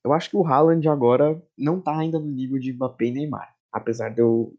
Eu 0.04 0.14
acho 0.14 0.30
que 0.30 0.38
o 0.38 0.45
Haaland 0.45 0.88
agora 0.88 1.41
não 1.58 1.80
tá 1.80 1.97
ainda 1.97 2.20
no 2.20 2.28
nível 2.28 2.60
de 2.60 2.74
Mbappé 2.74 3.06
e 3.06 3.12
Neymar. 3.12 3.56
Apesar 3.72 4.10
de 4.10 4.22
eu. 4.22 4.58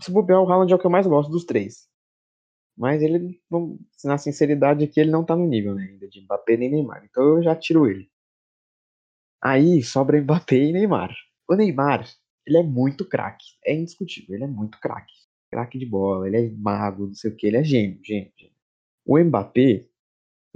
Se 0.00 0.10
bobear, 0.10 0.42
o 0.42 0.50
Haaland 0.50 0.72
é 0.72 0.76
o 0.76 0.78
que 0.78 0.86
eu 0.86 0.90
mais 0.90 1.06
gosto 1.06 1.30
dos 1.30 1.44
três. 1.44 1.88
Mas 2.76 3.02
ele, 3.02 3.40
na 4.04 4.18
sinceridade 4.18 4.84
aqui, 4.84 5.00
ele 5.00 5.10
não 5.10 5.24
tá 5.24 5.34
no 5.34 5.46
nível 5.46 5.74
né, 5.74 5.84
ainda 5.90 6.06
de 6.06 6.20
Mbappé 6.22 6.56
nem 6.58 6.70
Neymar. 6.70 7.06
Então 7.08 7.24
eu 7.24 7.42
já 7.42 7.56
tiro 7.56 7.88
ele. 7.88 8.10
Aí 9.42 9.82
sobra 9.82 10.20
Mbappé 10.20 10.56
e 10.56 10.72
Neymar. 10.72 11.14
O 11.48 11.54
Neymar, 11.54 12.06
ele 12.46 12.58
é 12.58 12.62
muito 12.62 13.08
craque. 13.08 13.46
É 13.64 13.74
indiscutível, 13.74 14.34
ele 14.34 14.44
é 14.44 14.48
muito 14.48 14.78
craque. 14.78 15.12
Craque 15.50 15.78
de 15.78 15.86
bola, 15.86 16.26
ele 16.26 16.36
é 16.36 16.50
mago, 16.50 17.06
não 17.06 17.14
sei 17.14 17.30
o 17.30 17.36
que, 17.36 17.46
ele 17.46 17.56
é 17.56 17.64
gênio, 17.64 17.98
gênio, 18.04 18.32
gênio. 18.36 18.54
O 19.06 19.18
Mbappé, 19.18 19.86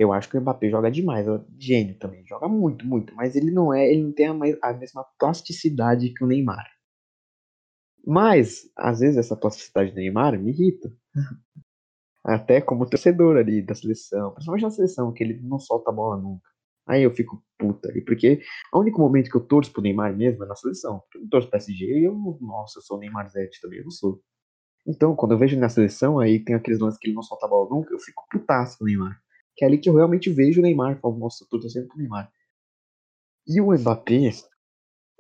eu 0.00 0.14
acho 0.14 0.30
que 0.30 0.38
o 0.38 0.40
Mbappé 0.40 0.70
joga 0.70 0.90
demais, 0.90 1.28
ó, 1.28 1.44
gênio 1.58 1.94
também, 1.98 2.24
joga 2.26 2.48
muito, 2.48 2.86
muito, 2.86 3.14
mas 3.14 3.36
ele 3.36 3.50
não 3.50 3.72
é, 3.72 3.86
ele 3.92 4.02
não 4.02 4.12
tem 4.12 4.28
a, 4.28 4.32
a 4.62 4.72
mesma 4.72 5.04
plasticidade 5.18 6.08
que 6.14 6.24
o 6.24 6.26
Neymar. 6.26 6.66
Mas, 8.06 8.62
às 8.74 9.00
vezes, 9.00 9.18
essa 9.18 9.36
plasticidade 9.36 9.90
do 9.90 9.96
Neymar 9.96 10.40
me 10.40 10.52
irrita. 10.52 10.90
Até 12.24 12.62
como 12.62 12.88
torcedor 12.88 13.36
ali 13.36 13.60
da 13.60 13.74
seleção, 13.74 14.32
principalmente 14.32 14.62
na 14.62 14.70
seleção, 14.70 15.12
que 15.12 15.22
ele 15.22 15.38
não 15.42 15.58
solta 15.58 15.90
a 15.90 15.92
bola 15.92 16.16
nunca. 16.16 16.48
Aí 16.86 17.02
eu 17.02 17.14
fico 17.14 17.42
puta 17.58 17.90
ali, 17.90 18.02
porque 18.02 18.40
o 18.72 18.80
único 18.80 19.00
momento 19.00 19.30
que 19.30 19.36
eu 19.36 19.46
torço 19.46 19.70
pro 19.70 19.82
Neymar 19.82 20.16
mesmo 20.16 20.44
é 20.44 20.46
na 20.46 20.56
seleção. 20.56 21.00
Porque 21.00 21.18
eu 21.18 21.22
não 21.22 21.28
torço 21.28 21.48
pro 21.48 21.58
PSG 21.58 21.84
e 21.84 22.04
eu, 22.06 22.38
nossa, 22.40 22.78
eu 22.78 22.82
sou 22.82 22.96
o 22.96 23.00
Neymar 23.00 23.28
Zete 23.28 23.60
também, 23.60 23.80
eu 23.80 23.84
não 23.84 23.90
sou. 23.90 24.22
Então, 24.86 25.14
quando 25.14 25.32
eu 25.32 25.38
vejo 25.38 25.54
ele 25.54 25.60
na 25.60 25.68
seleção, 25.68 26.18
aí 26.18 26.42
tem 26.42 26.54
aqueles 26.54 26.80
lances 26.80 26.98
que 26.98 27.08
ele 27.08 27.14
não 27.14 27.22
solta 27.22 27.44
a 27.44 27.48
bola 27.50 27.68
nunca, 27.68 27.92
eu 27.92 27.98
fico 27.98 28.26
putaço 28.30 28.78
com 28.78 28.84
o 28.84 28.86
Neymar. 28.86 29.20
Que 29.56 29.64
é 29.64 29.68
ali 29.68 29.78
que 29.78 29.88
eu 29.88 29.94
realmente 29.94 30.30
vejo 30.30 30.60
o 30.60 30.62
Neymar. 30.62 30.98
Falo, 31.00 31.18
nossa, 31.18 31.44
eu 31.44 31.48
tô 31.48 31.60
torcendo 31.60 31.88
pro 31.88 31.98
Neymar. 31.98 32.30
E 33.46 33.60
o 33.60 33.72
Mbappé, 33.72 34.30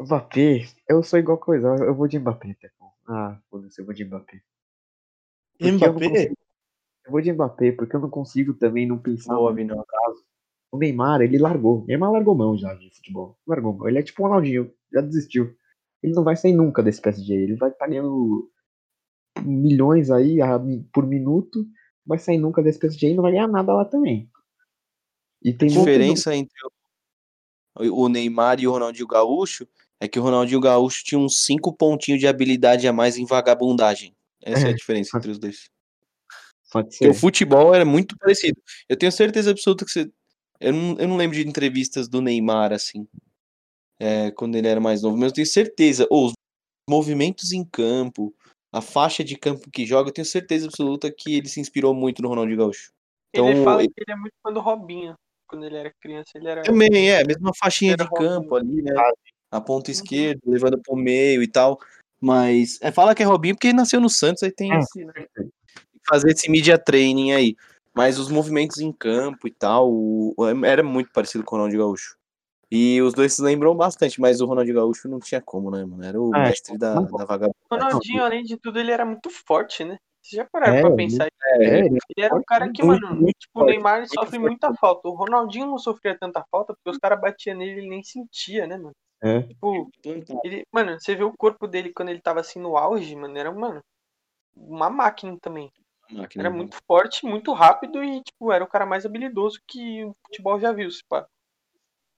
Mbappé, 0.00 0.66
eu 0.88 1.02
sou 1.02 1.18
igual 1.18 1.38
coisa, 1.38 1.68
eu 1.84 1.94
vou 1.94 2.06
de 2.06 2.18
Mbappé 2.18 2.52
até. 2.52 2.70
pô. 2.78 2.86
Ah, 3.08 3.40
foda-se, 3.50 3.80
eu 3.80 3.84
vou 3.84 3.94
de 3.94 4.04
Mbappé. 4.04 4.40
Porque 5.58 5.70
eu 5.70 5.74
Mbappé? 5.92 6.08
consigo- 6.08 6.34
Eu 7.06 7.12
vou 7.12 7.20
de 7.20 7.32
Mbappé, 7.32 7.72
porque 7.72 7.96
eu 7.96 8.00
não 8.00 8.10
consigo 8.10 8.54
também 8.54 8.86
não 8.86 8.98
pensar 8.98 9.34
Boa, 9.34 9.50
no 9.50 9.56
Vinão. 9.56 9.84
o 10.72 10.78
Neymar, 10.78 11.20
ele 11.22 11.38
largou. 11.38 11.82
O 11.82 11.86
Neymar 11.86 12.12
largou 12.12 12.34
mão 12.36 12.56
já 12.56 12.72
de 12.74 12.88
futebol. 12.94 13.36
Largou 13.46 13.72
mão. 13.74 13.88
Ele 13.88 13.98
é 13.98 14.02
tipo 14.02 14.22
o 14.22 14.26
Ronaldinho, 14.26 14.72
já 14.92 15.00
desistiu. 15.00 15.54
Ele 16.02 16.12
não 16.14 16.22
vai 16.22 16.36
sair 16.36 16.52
nunca 16.52 16.82
desse 16.82 17.00
PSG. 17.02 17.34
Ele 17.34 17.56
vai 17.56 17.70
estar 17.70 17.86
ganhando 17.88 18.48
milhões 19.44 20.10
aí 20.10 20.38
por 20.92 21.06
minuto. 21.06 21.66
Vai 22.10 22.18
sair 22.18 22.38
nunca 22.38 22.60
desse 22.60 22.78
PSG 22.78 23.10
e 23.10 23.14
não 23.14 23.22
vai 23.22 23.30
ganhar 23.30 23.46
nada 23.46 23.72
lá 23.72 23.84
também. 23.84 24.28
E 25.42 25.50
A 25.50 25.56
tem 25.56 25.68
muitos- 25.68 25.84
diferença 25.84 26.34
entre 26.34 26.52
o 27.76 28.08
Neymar 28.08 28.60
e 28.60 28.66
o 28.66 28.72
Ronaldinho 28.72 29.06
Gaúcho 29.06 29.66
é 30.00 30.08
que 30.08 30.18
o 30.18 30.22
Ronaldinho 30.22 30.60
Gaúcho 30.60 31.04
tinha 31.04 31.18
uns 31.18 31.44
cinco 31.44 31.72
pontinhos 31.72 32.18
de 32.20 32.26
habilidade 32.26 32.88
a 32.88 32.92
mais 32.92 33.16
em 33.16 33.24
vagabundagem. 33.24 34.14
Essa 34.42 34.66
é, 34.66 34.70
É. 34.70 34.72
a 34.72 34.76
diferença 34.76 35.16
entre 35.16 35.30
os 35.30 35.38
dois. 35.38 35.70
Pode 36.72 36.88
Porque 36.90 37.08
o 37.08 37.14
ser. 37.14 37.20
futebol 37.20 37.74
era 37.74 37.84
muito 37.84 38.16
parecido. 38.18 38.60
Eu 38.88 38.96
tenho 38.96 39.12
certeza 39.12 39.50
absoluta 39.52 39.84
que 39.84 39.90
você. 39.92 40.10
Eu 40.58 40.72
não, 40.72 40.98
eu 40.98 41.08
não 41.08 41.16
lembro 41.16 41.36
de 41.36 41.46
entrevistas 41.48 42.08
do 42.08 42.20
Neymar 42.20 42.72
assim. 42.72 43.06
é, 44.02 44.30
quando 44.30 44.56
ele 44.56 44.66
era 44.66 44.80
mais 44.80 45.02
novo, 45.02 45.16
mas 45.16 45.26
eu 45.28 45.34
tenho 45.34 45.46
certeza. 45.46 46.06
Ou 46.10 46.26
os 46.28 46.32
movimentos 46.88 47.52
em 47.52 47.62
campo, 47.64 48.34
a 48.72 48.80
faixa 48.80 49.24
de 49.24 49.36
campo 49.36 49.70
que 49.70 49.84
joga, 49.84 50.08
eu 50.10 50.12
tenho 50.14 50.24
certeza 50.26 50.66
absoluta 50.66 51.10
que 51.10 51.36
ele 51.36 51.48
se 51.48 51.60
inspirou 51.60 51.94
muito 51.94 52.22
no 52.22 52.28
Ronaldinho 52.28 52.58
Gaúcho. 52.58 52.90
Então, 53.32 53.48
ele 53.48 53.62
fala 53.64 53.82
ele- 53.82 53.92
que 53.94 54.02
ele 54.06 54.12
é 54.12 54.16
muito 54.16 54.34
fã 54.42 54.52
do 54.52 54.60
Robinho. 54.60 55.14
Quando 55.48 55.64
ele 55.64 55.76
era 55.76 55.92
criança, 56.00 56.30
ele 56.36 56.48
era. 56.48 56.62
Também, 56.62 57.10
é, 57.10 57.24
mesma 57.24 57.50
faixinha 57.58 57.96
de 57.96 58.08
campo 58.10 58.54
ali, 58.54 58.82
né? 58.82 58.92
A 59.50 59.60
ponta 59.60 59.90
esquerda, 59.90 60.40
levando 60.46 60.80
pro 60.80 60.94
meio 60.94 61.42
e 61.42 61.48
tal. 61.48 61.78
Mas 62.20 62.78
é, 62.80 62.92
fala 62.92 63.14
que 63.14 63.22
é 63.22 63.26
Robinho 63.26 63.54
porque 63.56 63.68
ele 63.68 63.76
nasceu 63.76 64.00
no 64.00 64.08
Santos, 64.10 64.42
aí 64.42 64.52
tem 64.52 64.70
esse, 64.78 65.04
né? 65.04 65.12
Fazer 66.08 66.30
esse 66.30 66.48
media 66.50 66.78
training 66.78 67.32
aí. 67.32 67.56
Mas 67.94 68.18
os 68.18 68.28
movimentos 68.30 68.78
em 68.78 68.92
campo 68.92 69.48
e 69.48 69.50
tal, 69.50 69.90
o- 69.90 70.32
o- 70.36 70.64
era 70.64 70.82
muito 70.84 71.10
parecido 71.12 71.42
com 71.42 71.56
o 71.56 71.58
Ronaldinho 71.58 71.82
Gaúcho. 71.82 72.16
E 72.70 73.02
os 73.02 73.14
dois 73.14 73.32
se 73.34 73.42
lembram 73.42 73.74
bastante, 73.74 74.20
mas 74.20 74.40
o 74.40 74.46
Ronaldinho 74.46 74.76
Gaúcho 74.76 75.08
não 75.08 75.18
tinha 75.18 75.40
como, 75.40 75.70
né, 75.70 75.84
mano? 75.84 76.04
Era 76.04 76.20
o 76.20 76.32
É, 76.34 76.40
mestre 76.42 76.78
da, 76.78 76.94
não- 76.94 77.02
da 77.04 77.24
vagabundagem. 77.24 77.54
O 77.70 77.74
Ronaldinho, 77.74 78.24
além 78.24 78.42
de 78.44 78.56
tudo, 78.56 78.78
ele 78.78 78.92
era 78.92 79.04
muito 79.04 79.28
forte, 79.30 79.84
né? 79.84 79.96
Vocês 80.22 80.42
já 80.42 80.48
pararam 80.50 80.76
É, 80.76 80.80
pra 80.82 80.90
pensar? 80.96 81.26
É, 81.44 81.64
ele 81.78 81.98
Ele 82.16 82.26
era 82.26 82.34
um 82.34 82.42
cara 82.42 82.70
que, 82.70 82.82
mano, 82.82 83.14
muito 83.16 83.38
tipo, 83.38 83.60
o 83.60 83.64
Neymar 83.64 84.06
sofre 84.06 84.30
forte. 84.32 84.38
muita 84.38 84.74
falta. 84.74 85.08
O 85.08 85.14
Ronaldinho 85.14 85.66
não 85.66 85.78
sofria 85.78 86.16
tanta 86.18 86.44
falta 86.50 86.74
porque 86.74 86.90
os 86.90 86.98
caras 86.98 87.20
batiam 87.20 87.56
nele 87.56 87.72
e 87.72 87.78
ele 87.78 87.88
nem 87.88 88.02
sentia, 88.02 88.66
né, 88.66 88.76
mano? 88.76 88.92
é. 89.22 89.42
Tipo, 89.42 89.90
ele, 90.44 90.62
mano, 90.72 90.98
você 91.00 91.14
vê 91.14 91.24
o 91.24 91.32
corpo 91.36 91.66
dele 91.66 91.92
quando 91.92 92.10
ele 92.10 92.20
tava 92.20 92.40
assim 92.40 92.60
no 92.60 92.76
auge, 92.76 93.16
mano, 93.16 93.36
era, 93.36 93.50
mano, 93.52 93.80
uma 94.56 94.90
máquina 94.90 95.36
também. 95.40 95.70
Máquina, 96.10 96.42
Era 96.42 96.50
né? 96.50 96.56
muito 96.56 96.76
forte, 96.86 97.24
muito 97.26 97.52
rápido 97.52 98.02
e, 98.04 98.22
tipo, 98.22 98.52
era 98.52 98.64
o 98.64 98.68
cara 98.68 98.86
mais 98.86 99.06
habilidoso 99.06 99.58
que 99.66 100.04
o 100.04 100.14
futebol 100.26 100.60
já 100.60 100.72
viu, 100.72 100.90
se 100.90 101.02
pá. 101.08 101.26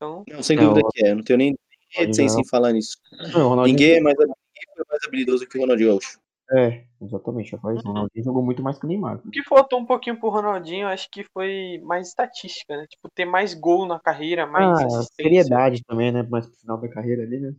Então, 0.02 0.24
Não, 0.28 0.42
sem 0.42 0.56
Não, 0.56 0.68
dúvida 0.68 0.88
que 0.92 1.06
é. 1.06 1.10
Eu 1.12 1.16
não 1.16 1.22
tenho 1.22 1.38
nem 1.38 1.58
reticência 1.90 2.34
não. 2.34 2.42
em 2.42 2.48
falar 2.48 2.72
nisso. 2.72 2.96
Não, 3.32 3.62
Ninguém 3.62 3.96
é 3.96 4.00
mais, 4.00 4.16
ninguém 4.18 4.74
foi 4.74 4.84
mais 4.88 5.04
habilidoso 5.06 5.46
que 5.46 5.56
o 5.56 5.60
Ronaldinho 5.60 5.90
Gaúcho. 5.90 6.18
É, 6.50 6.84
exatamente. 7.00 7.56
Falei 7.58 7.78
isso. 7.78 7.86
O 7.86 7.92
Ronaldinho 7.92 8.24
jogou 8.24 8.42
muito 8.42 8.62
mais 8.62 8.78
que 8.78 8.84
o 8.84 8.88
Neymar. 8.88 9.20
o 9.24 9.30
que 9.30 9.42
faltou 9.44 9.78
um 9.78 9.86
pouquinho 9.86 10.18
pro 10.18 10.28
Ronaldinho, 10.28 10.88
acho 10.88 11.08
que 11.10 11.24
foi 11.32 11.80
mais 11.84 12.08
estatística, 12.08 12.76
né? 12.76 12.86
Tipo, 12.88 13.08
ter 13.14 13.24
mais 13.24 13.54
gol 13.54 13.86
na 13.86 14.00
carreira, 14.00 14.46
mais 14.46 14.82
Ah, 14.82 15.02
seriedade 15.14 15.82
também, 15.84 16.10
né? 16.10 16.26
Mais 16.28 16.46
pro 16.46 16.56
final 16.56 16.78
da 16.78 16.88
carreira 16.88 17.22
ali, 17.22 17.38
né? 17.38 17.54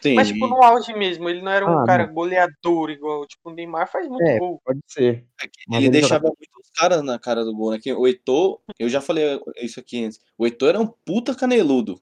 Sim, 0.00 0.14
Mas, 0.14 0.28
tipo, 0.28 0.48
no 0.48 0.62
auge 0.62 0.92
mesmo, 0.94 1.28
ele 1.28 1.42
não 1.42 1.52
era 1.52 1.64
um 1.64 1.78
Ah, 1.78 1.86
cara 1.86 2.06
goleador 2.06 2.90
igual. 2.90 3.24
Tipo, 3.26 3.50
o 3.50 3.54
Neymar 3.54 3.90
faz 3.90 4.08
muito 4.08 4.22
É, 4.22 4.38
gol. 4.38 4.60
pode 4.64 4.80
ser. 4.86 5.24
É 5.40 5.44
ele 5.76 5.86
ele 5.86 5.90
deixava 5.90 6.24
muito 6.24 6.60
os 6.60 6.70
caras 6.70 7.02
na 7.04 7.18
cara 7.18 7.44
do 7.44 7.54
gol, 7.54 7.70
né? 7.70 7.78
Que 7.80 7.92
o 7.92 8.06
Heitor, 8.06 8.60
eu 8.78 8.88
já 8.88 9.00
falei 9.00 9.40
isso 9.58 9.78
aqui 9.78 10.04
antes. 10.04 10.18
O 10.36 10.44
Heitor 10.44 10.70
era 10.70 10.80
um 10.80 10.86
puta 10.86 11.34
caneludo. 11.34 12.00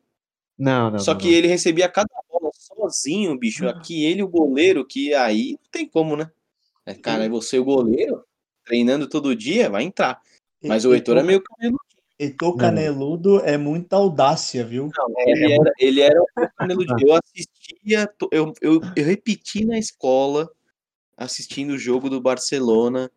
Não, 0.59 0.91
não. 0.91 0.99
Só 0.99 1.13
não, 1.13 1.21
que 1.21 1.29
não. 1.31 1.35
ele 1.35 1.47
recebia 1.49 1.89
cada 1.91 2.09
bola 2.31 2.51
sozinho, 2.55 3.39
bicho. 3.39 3.69
Aqui 3.69 4.05
ele, 4.05 4.23
o 4.23 4.29
goleiro, 4.29 4.87
que 4.87 5.13
aí 5.13 5.53
não 5.53 5.71
tem 5.71 5.87
como, 5.87 6.17
né? 6.17 6.31
É, 6.87 6.95
cara, 6.95 7.25
é 7.25 7.29
você 7.29 7.59
o 7.59 7.65
goleiro, 7.65 8.25
treinando 8.65 9.09
todo 9.09 9.37
dia, 9.37 9.69
vai 9.69 9.83
entrar. 9.83 10.21
Mas 10.63 10.85
o 10.85 10.95
Heitor 10.95 11.19
é 11.19 11.23
meio 11.23 11.43
caneludo. 11.43 11.81
Heitor 12.21 12.55
Caneludo 12.59 13.41
é 13.41 13.57
muita 13.57 13.97
audácia, 13.97 14.63
viu? 14.63 14.91
Ele 15.27 15.53
era, 15.53 15.73
ele 15.79 16.01
era 16.03 16.21
um 16.21 16.27
caneludo. 16.57 16.95
Eu 17.01 17.15
assistia, 17.15 18.09
eu, 18.31 18.53
eu, 18.61 18.83
eu 18.95 19.05
repeti 19.05 19.65
na 19.65 19.79
escola, 19.79 20.51
assistindo 21.17 21.71
o 21.71 21.79
jogo 21.79 22.11
do 22.11 22.21
Barcelona, 22.21 23.11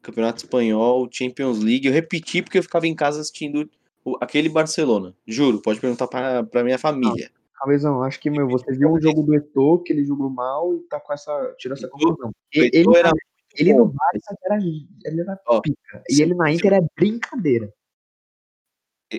Campeonato 0.00 0.38
Espanhol, 0.38 1.06
Champions 1.12 1.62
League. 1.62 1.86
Eu 1.86 1.92
repeti 1.92 2.40
porque 2.40 2.56
eu 2.56 2.62
ficava 2.62 2.86
em 2.86 2.94
casa 2.94 3.20
assistindo 3.20 3.68
o- 4.02 4.16
aquele 4.22 4.48
Barcelona. 4.48 5.14
Juro, 5.26 5.60
pode 5.60 5.78
perguntar 5.78 6.06
pra, 6.08 6.42
pra 6.42 6.64
minha 6.64 6.78
família. 6.78 7.30
Cabezão, 7.54 8.02
acho 8.02 8.18
que, 8.18 8.30
meu, 8.30 8.48
você 8.48 8.72
viu 8.72 8.90
um 8.90 8.98
jogo 8.98 9.22
do 9.22 9.34
Eto'o 9.34 9.82
que 9.82 9.92
ele 9.92 10.06
jogou 10.06 10.30
mal 10.30 10.74
e 10.74 10.80
tá 10.88 10.98
com 10.98 11.12
essa. 11.12 11.54
tirou 11.58 11.76
essa 11.76 11.88
conclusão. 11.88 12.30
O 12.30 12.32
Ele, 12.54 12.70
Heitor 12.72 12.96
era 12.96 13.10
ele 13.54 13.74
no 13.74 13.84
Barça 13.84 14.34
era, 14.44 14.56
ele 14.56 15.20
era 15.20 15.38
Ó, 15.46 15.60
pica. 15.60 16.02
E 16.08 16.22
ele 16.22 16.32
na 16.34 16.50
Inter 16.50 16.72
é 16.72 16.80
brincadeira. 16.96 17.70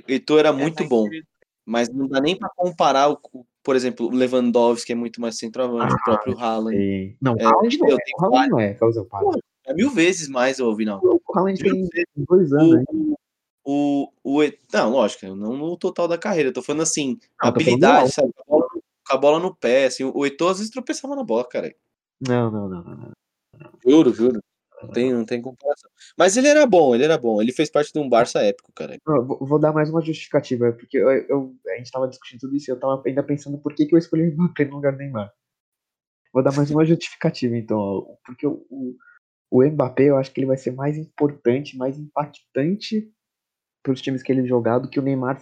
Heitor 0.08 0.40
era 0.40 0.50
É, 0.50 0.52
muito 0.52 0.84
bom. 0.88 1.08
Mas 1.66 1.90
não 1.90 2.08
dá 2.08 2.20
nem 2.20 2.36
pra 2.36 2.50
comparar, 2.56 3.10
o, 3.10 3.20
o- 3.34 3.46
por 3.64 3.76
exemplo, 3.76 4.08
o 4.08 4.12
Lewandowski, 4.12 4.88
que 4.88 4.92
é 4.94 4.96
muito 4.96 5.22
mais 5.22 5.38
centroavante, 5.38 5.94
Ah, 5.94 5.96
o 5.96 6.04
próprio 6.04 6.40
Haaland. 6.40 6.78
E- 6.78 7.16
Não, 7.22 7.36
É, 7.38 7.46
o 7.46 7.50
Haaland 7.50 7.78
não 7.78 7.88
eu 7.90 7.96
é. 7.96 8.00
O 8.18 8.26
Haaland 8.26 8.50
não 8.50 8.60
é, 8.60 8.74
Cabezão, 8.74 9.06
para. 9.06 9.26
É 9.66 9.74
mil 9.74 9.92
vezes 9.92 10.28
mais, 10.28 10.60
ô 10.60 10.74
Vinal. 10.76 11.00
O 11.04 11.20
Haaland 11.38 11.62
tem 11.62 11.88
dois 12.16 12.52
anos, 12.52 12.72
né? 12.80 12.84
O, 12.90 13.16
o, 13.64 14.12
o, 14.24 14.44
E- 14.44 14.58
não, 14.74 14.90
lógico, 14.92 15.28
não 15.36 15.56
no 15.56 15.78
total 15.78 16.08
da 16.08 16.18
carreira. 16.18 16.50
Eu 16.50 16.54
tô 16.54 16.64
falando 16.64 16.82
assim, 16.82 17.10
Não, 17.12 17.20
eu 17.44 17.50
habilidade, 17.50 18.12
sabe? 18.12 18.32
Com 18.34 18.42
a, 18.42 18.58
bola, 18.58 18.70
com 19.08 19.14
a 19.14 19.18
bola 19.18 19.40
no 19.40 19.56
pé, 19.56 19.86
assim. 19.86 20.04
O 20.04 20.26
Heitor 20.26 20.52
às 20.52 20.58
vezes 20.58 20.72
tropeçava 20.74 21.16
na 21.16 21.24
bola, 21.24 21.48
cara. 21.48 21.74
Não, 22.20 22.50
não, 22.50 22.68
não, 22.68 22.84
não. 22.84 22.96
não. 22.96 23.12
Juro, 23.86 24.12
juro. 24.14 24.42
Não 24.82 24.90
tem, 24.90 25.14
não 25.14 25.26
tem 25.26 25.42
comparação. 25.42 25.90
Mas 26.18 26.36
ele 26.38 26.48
era 26.48 26.66
bom, 26.66 26.96
ele 26.96 27.04
era 27.04 27.18
bom. 27.18 27.42
Ele 27.42 27.52
fez 27.52 27.70
parte 27.70 27.94
de 27.94 28.00
um 28.00 28.10
Barça 28.10 28.42
épico, 28.42 28.72
cara. 28.74 28.98
Eu 29.08 29.26
vou, 29.26 29.60
dar 29.60 29.72
mais 29.72 29.90
uma 29.90 30.02
justificativa, 30.02 30.72
porque 30.74 30.98
eu, 30.98 31.10
eu- 31.10 31.56
a 31.68 31.78
gente 31.78 31.92
tava 31.92 32.08
discutindo 32.08 32.40
tudo 32.42 32.56
isso 32.56 32.70
e 32.70 32.72
eu 32.72 32.80
tava 32.80 33.02
ainda 33.06 33.24
pensando 33.24 33.58
por 33.58 33.74
que, 33.76 33.86
que 33.86 33.94
eu 33.94 34.00
escolhi 34.00 34.24
o 34.30 34.34
Mbappé 34.34 34.66
no 34.66 34.76
lugar 34.76 34.94
do 34.94 34.98
Neymar. 34.98 35.32
Vou 36.34 36.42
dar 36.44 36.56
mais 36.56 36.72
uma 36.72 36.86
justificativa, 36.86 37.58
então, 37.58 38.18
porque 38.26 38.48
o, 38.48 38.66
o, 38.70 38.96
o 39.52 39.64
Mbappé 39.64 40.06
eu 40.06 40.18
acho 40.18 40.32
que 40.32 40.40
ele 40.40 40.48
vai 40.48 40.58
ser 40.58 40.72
mais 40.72 40.98
importante, 40.98 41.78
mais 41.78 41.98
impactante 41.98 43.12
pros 43.84 44.02
times 44.02 44.24
que 44.24 44.32
ele 44.32 44.48
jogar 44.48 44.80
do 44.80 44.90
que 44.90 45.00
o 45.00 45.04
Neymar 45.04 45.42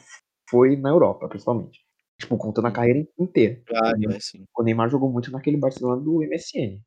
foi 0.50 0.76
na 0.76 0.90
Europa, 0.90 1.28
principalmente. 1.28 1.80
Tipo, 2.20 2.38
contando 2.38 2.68
a 2.68 2.72
carreira 2.72 3.08
inteira. 3.18 3.62
Ah, 3.74 3.92
Entendeu? 3.92 4.12
é 4.12 4.20
sim. 4.20 4.46
O 4.58 4.64
Neymar 4.64 4.90
jogou 4.90 5.12
muito 5.12 5.32
naquele 5.32 5.58
Barcelona 5.58 6.02
do 6.02 6.22
MSN. 6.24 6.82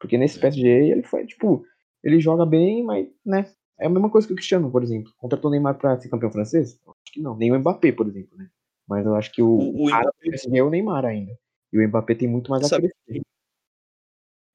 Porque 0.00 0.16
nesse 0.16 0.38
É. 0.38 0.40
PSG 0.40 0.66
ele 0.68 1.02
foi, 1.02 1.26
tipo, 1.26 1.64
ele 2.02 2.20
joga 2.20 2.44
bem, 2.46 2.82
mas, 2.82 3.08
né? 3.24 3.50
É 3.78 3.86
a 3.86 3.88
mesma 3.90 4.08
coisa 4.10 4.26
que 4.26 4.32
o 4.32 4.36
Cristiano, 4.36 4.70
por 4.70 4.82
exemplo. 4.82 5.12
Contratou 5.18 5.48
o 5.48 5.52
Neymar 5.52 5.76
pra 5.76 5.98
ser 6.00 6.08
campeão 6.08 6.30
francês? 6.30 6.78
Acho 6.86 7.12
que 7.12 7.20
não. 7.20 7.36
Nem 7.36 7.50
o 7.52 7.58
Mbappé, 7.58 7.90
por 7.92 8.06
exemplo, 8.06 8.36
né? 8.38 8.48
Mas 8.86 9.04
eu 9.06 9.14
acho 9.14 9.32
que 9.32 9.42
o, 9.42 9.48
O- 9.48 9.84
o 9.84 9.86
Mbappé- 9.88 10.58
é 10.58 10.62
o 10.62 10.70
Neymar 10.70 11.04
ainda. 11.04 11.36
E 11.72 11.78
o 11.78 11.88
Mbappé 11.88 12.14
tem 12.14 12.28
muito 12.28 12.50
mais 12.50 12.64
a 12.64 12.68
Sabe- 12.68 12.92
crescer. 13.06 13.22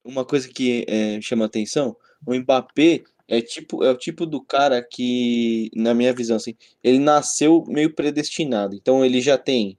Uma 0.04 0.24
coisa 0.24 0.48
que 0.48 0.86
é, 0.88 1.20
chama 1.22 1.46
atenção, 1.46 1.96
o 2.26 2.34
Mbappé 2.34 3.04
é 3.28 3.42
tipo 3.42 3.84
é 3.84 3.92
o 3.92 3.98
tipo 3.98 4.26
do 4.26 4.42
cara 4.42 4.82
que, 4.82 5.70
na 5.76 5.94
minha 5.94 6.14
visão, 6.14 6.38
assim, 6.38 6.56
ele 6.82 7.00
nasceu 7.00 7.66
meio 7.68 7.94
predestinado. 7.94 8.74
Então 8.76 9.04
ele 9.04 9.20
já 9.20 9.38
tem 9.38 9.78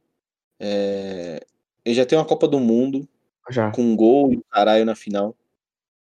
é, 0.61 1.41
ele 1.85 1.95
já 1.95 2.05
tem 2.05 2.19
uma 2.19 2.27
Copa 2.27 2.47
do 2.47 2.61
Mundo 2.61 3.09
Já. 3.51 3.71
com 3.71 3.97
gol 3.97 4.33
e 4.35 4.43
caralho 4.51 4.85
na 4.85 4.95
final, 4.95 5.35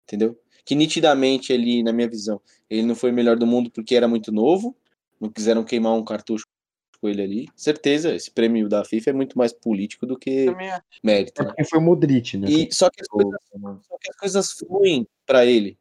entendeu? 0.05 0.39
Que 0.65 0.75
nitidamente 0.75 1.53
ele, 1.53 1.83
na 1.83 1.93
minha 1.93 2.09
visão, 2.09 2.41
ele 2.71 2.83
não 2.83 2.95
foi 2.95 3.11
o 3.11 3.15
melhor 3.15 3.37
do 3.37 3.47
mundo 3.47 3.71
porque 3.71 3.95
era 3.95 4.09
muito 4.09 4.33
novo, 4.33 4.77
não 5.21 5.29
quiseram 5.31 5.63
queimar 5.65 5.93
um 5.95 6.05
cartucho 6.05 6.47
com 7.01 7.09
ele 7.09 7.23
ali. 7.23 7.49
Certeza, 7.55 8.15
esse 8.15 8.31
prêmio 8.31 8.69
da 8.69 8.85
FIFA 8.85 9.11
é 9.11 9.13
muito 9.13 9.37
mais 9.37 9.53
político 9.53 10.07
do 10.07 10.19
que 10.19 10.47
mérito, 11.03 11.43
É 11.43 11.45
né? 11.45 11.49
porque 11.51 11.65
foi 11.65 11.79
o 11.79 11.83
Modric, 11.83 12.37
né? 12.39 12.49
E 12.49 12.73
só 12.73 12.89
que 12.89 13.03
as 13.03 13.09
coisas 13.09 13.39
só 13.53 13.99
que 14.01 14.11
as 14.11 14.17
coisas 14.17 14.53
fluem 14.53 15.07
pra 15.27 15.45
ele. 15.45 15.79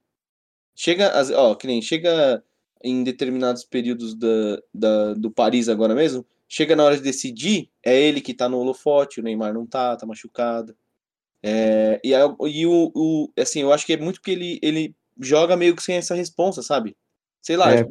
Chega, 0.76 1.10
as- 1.12 1.30
ó, 1.32 1.56
que 1.56 1.68
nem 1.68 1.82
chega 1.82 2.44
em 2.84 3.04
determinados 3.04 3.64
períodos 3.64 4.16
da, 4.16 4.62
da, 4.74 5.14
do 5.14 5.32
Paris 5.32 5.70
agora 5.70 5.96
mesmo, 5.96 6.26
chega 6.50 6.76
na 6.76 6.84
hora 6.84 6.98
de 6.98 7.04
decidir, 7.04 7.70
é 7.82 7.98
ele 7.98 8.20
que 8.20 8.34
tá 8.34 8.50
no 8.50 8.58
holofote, 8.60 9.20
o 9.22 9.24
Neymar 9.24 9.54
não 9.54 9.66
tá, 9.66 9.96
tá 9.96 10.06
machucado. 10.06 10.76
É, 11.44 12.00
e 12.04 12.16
aí, 12.16 12.24
e 12.48 12.66
o, 12.66 12.92
o, 12.96 13.30
assim, 13.38 13.62
eu 13.62 13.74
acho 13.74 13.86
que 13.86 13.94
é 13.94 13.98
muito 13.98 14.22
que 14.22 14.32
ele, 14.32 14.60
ele 14.64 14.96
joga 15.20 15.58
meio 15.58 15.76
que 15.76 15.84
sem 15.84 15.98
essa 15.98 16.16
responsa, 16.16 16.64
sabe? 16.64 16.96
Sei 17.42 17.58
lá, 17.58 17.74
É. 17.74 17.82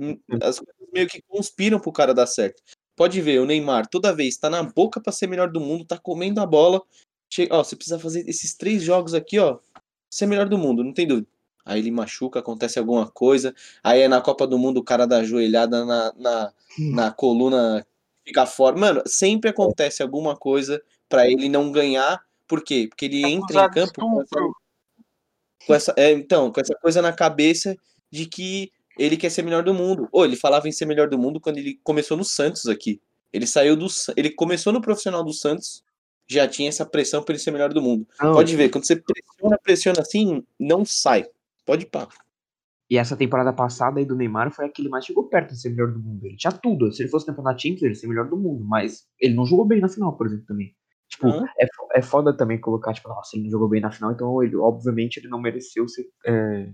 as 0.43 0.59
coisas 0.59 0.75
meio 0.93 1.07
que 1.07 1.23
conspiram 1.29 1.79
pro 1.79 1.93
cara 1.93 2.15
dar 2.15 2.27
certo. 2.27 2.63
Pode 2.97 3.21
ver, 3.21 3.41
o 3.41 3.47
Neymar 3.47 3.87
toda 3.89 4.15
vez 4.15 4.37
tá 4.37 4.49
na 4.49 4.63
boca 4.63 5.01
pra 5.01 5.13
ser 5.13 5.27
melhor 5.27 5.51
do 5.51 5.61
mundo, 5.61 5.85
tá 5.85 5.99
comendo 5.99 6.41
a 6.41 6.47
bola. 6.47 6.83
Chega, 7.31 7.55
ó, 7.55 7.63
você 7.65 7.77
precisa 7.77 7.99
fazer 7.99 8.29
esses 8.29 8.55
três 8.55 8.83
jogos 8.83 9.15
aqui, 9.15 9.39
ó, 9.39 9.59
ser 10.11 10.27
melhor 10.27 10.49
do 10.49 10.59
mundo, 10.59 10.83
não 10.83 10.93
tem 10.93 11.07
dúvida. 11.07 11.29
Aí 11.65 11.79
ele 11.79 11.91
machuca, 11.91 12.41
acontece 12.41 12.79
alguma 12.79 13.09
coisa. 13.09 13.55
Aí 13.85 14.01
é 14.01 14.09
na 14.09 14.21
Copa 14.21 14.47
do 14.47 14.59
Mundo 14.59 14.79
o 14.79 14.85
cara 14.85 15.07
dá 15.07 15.23
joelhada 15.23 15.85
na, 15.85 16.13
na, 16.17 16.53
na 16.79 17.11
coluna, 17.13 17.87
fica 18.27 18.45
fora. 18.47 18.77
Mano, 18.77 19.03
sempre 19.07 19.51
acontece 19.51 20.03
alguma 20.03 20.37
coisa 20.37 20.83
pra 21.09 21.27
ele 21.31 21.49
não 21.49 21.71
ganhar. 21.71 22.21
Por 22.47 22.63
quê? 22.63 22.87
Porque 22.89 23.07
ele 23.07 23.25
entra 23.25 23.67
em 23.67 23.71
campo 23.71 23.93
com 23.95 24.21
essa, 24.21 24.53
com 25.67 25.75
essa, 25.75 25.95
é, 25.97 26.13
então, 26.13 26.53
com 26.53 26.61
essa 26.61 26.75
coisa 26.75 27.01
na 27.01 27.13
cabeça 27.13 27.77
de 28.11 28.27
que 28.27 28.71
ele 28.99 29.17
quer 29.17 29.31
ser 29.31 29.43
melhor 29.43 29.63
do 29.63 29.75
mundo. 29.75 30.09
Ou 30.13 30.25
ele 30.25 30.37
falava 30.37 30.69
em 30.69 30.73
ser 30.73 30.87
melhor 30.87 31.09
do 31.09 31.19
mundo 31.19 31.41
quando 31.41 31.59
ele 31.59 31.79
começou 31.83 32.17
no 32.17 32.25
Santos 32.25 32.67
aqui. 32.67 33.01
Ele 33.33 33.47
saiu 33.47 33.77
do 33.77 33.87
ele 34.17 34.31
começou 34.31 34.73
no 34.73 34.83
profissional 34.83 35.25
do 35.25 35.33
Santos, 35.33 35.83
já 36.29 36.47
tinha 36.47 36.69
essa 36.69 36.85
pressão 36.85 37.23
para 37.23 37.35
ele 37.35 37.43
ser 37.43 37.51
melhor 37.51 37.73
do 37.73 37.81
mundo. 37.81 38.07
Não, 38.21 38.35
Pode 38.35 38.55
ver, 38.55 38.69
quando 38.69 38.87
você 38.87 38.97
pressiona, 38.97 39.59
pressiona 39.63 40.01
assim, 40.01 40.45
não 40.59 40.85
sai. 40.85 41.27
Pode 41.65 41.85
ir 41.85 41.91
pá. 41.91 42.09
E 42.91 42.99
essa 42.99 43.17
temporada 43.17 43.55
passada 43.55 44.01
aí 44.01 44.05
do 44.05 44.15
Neymar 44.15 44.53
foi 44.53 44.67
a 44.67 44.69
que 44.69 44.83
ele 44.83 44.91
mais 44.91 45.07
chegou 45.07 45.25
perto 45.25 45.55
de 45.55 45.61
ser 45.61 45.71
melhor 45.71 45.91
do 45.91 45.99
mundo. 45.99 46.27
Ele 46.27 46.37
tinha 46.37 46.53
tudo. 46.53 46.93
Se 46.93 47.03
ele 47.03 47.09
fosse 47.09 47.25
campeonato 47.25 47.63
Champions, 47.63 47.83
ele 47.83 47.93
ia 47.93 47.95
ser 47.95 48.07
melhor 48.07 48.29
do 48.29 48.37
mundo. 48.37 48.63
Mas 48.65 49.07
ele 49.19 49.35
não 49.35 49.47
jogou 49.47 49.65
bem 49.65 49.81
na 49.81 49.89
final, 49.89 50.15
por 50.15 50.27
exemplo, 50.27 50.45
também. 50.45 50.75
Tipo, 51.23 51.29
Não. 51.29 51.47
é, 51.47 51.67
é 51.95 52.03
foda 52.03 52.37
também 52.37 52.61
colocar, 52.61 52.93
tipo, 52.93 53.09
nossa, 53.09 53.37
ele 53.37 53.45
não 53.45 53.51
jogou 53.53 53.69
bem 53.69 53.81
na 53.81 53.93
final, 53.93 54.11
então 54.11 54.43
ele, 54.43 54.57
obviamente, 54.57 55.19
ele 55.19 55.29
não 55.29 55.41
mereceu 55.41 55.87
ser 55.89 56.05
é, 56.27 56.69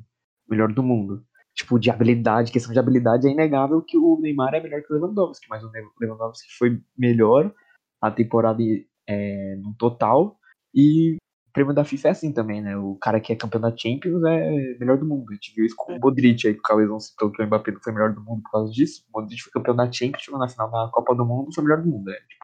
melhor 0.48 0.72
do 0.72 0.82
mundo. 0.82 1.22
Tipo, 1.54 1.78
de 1.78 1.90
habilidade, 1.90 2.50
questão 2.50 2.72
de 2.72 2.78
habilidade, 2.78 3.28
é 3.28 3.30
inegável 3.30 3.82
que 3.82 3.98
o 3.98 4.18
Neymar 4.20 4.54
é 4.54 4.60
melhor 4.60 4.80
que 4.80 4.90
o 4.90 4.96
Lewandowski, 4.96 5.46
mas 5.50 5.62
o 5.62 5.70
Lewandowski 6.00 6.48
foi 6.56 6.80
melhor 6.96 7.52
a 8.00 8.10
temporada 8.10 8.62
é, 9.06 9.56
no 9.56 9.74
total. 9.74 10.38
E 10.74 11.16
o 11.48 11.52
prêmio 11.52 11.74
da 11.74 11.84
FIFA 11.84 12.08
é 12.08 12.10
assim 12.12 12.32
também, 12.32 12.62
né? 12.62 12.76
O 12.76 12.94
cara 12.94 13.20
que 13.20 13.32
é 13.32 13.36
campeão 13.36 13.60
da 13.60 13.76
Champions 13.76 14.22
é 14.24 14.78
melhor 14.78 14.96
do 14.96 15.04
mundo. 15.04 15.30
A 15.30 15.34
gente 15.34 15.52
viu 15.54 15.66
isso 15.66 15.74
com 15.76 15.94
o 15.94 16.00
Modric 16.00 16.46
aí, 16.46 16.54
que 16.54 16.60
o 16.60 16.62
Cauezão 16.62 17.00
citou 17.00 17.30
que 17.30 17.42
o 17.42 17.46
Mbappé 17.46 17.72
não 17.72 17.80
foi 17.82 17.92
melhor 17.92 18.14
do 18.14 18.22
mundo 18.22 18.42
por 18.44 18.52
causa 18.52 18.72
disso. 18.72 19.04
O 19.12 19.20
Modric 19.20 19.42
foi 19.42 19.52
campeão 19.52 19.76
da 19.76 19.90
Champions, 19.90 20.22
chegou 20.22 20.38
na 20.38 20.48
final 20.48 20.70
da 20.70 20.88
Copa 20.92 21.14
do 21.14 21.26
Mundo, 21.26 21.52
foi 21.52 21.64
melhor 21.64 21.82
do 21.82 21.88
mundo. 21.90 22.08
É, 22.10 22.14
tipo, 22.14 22.37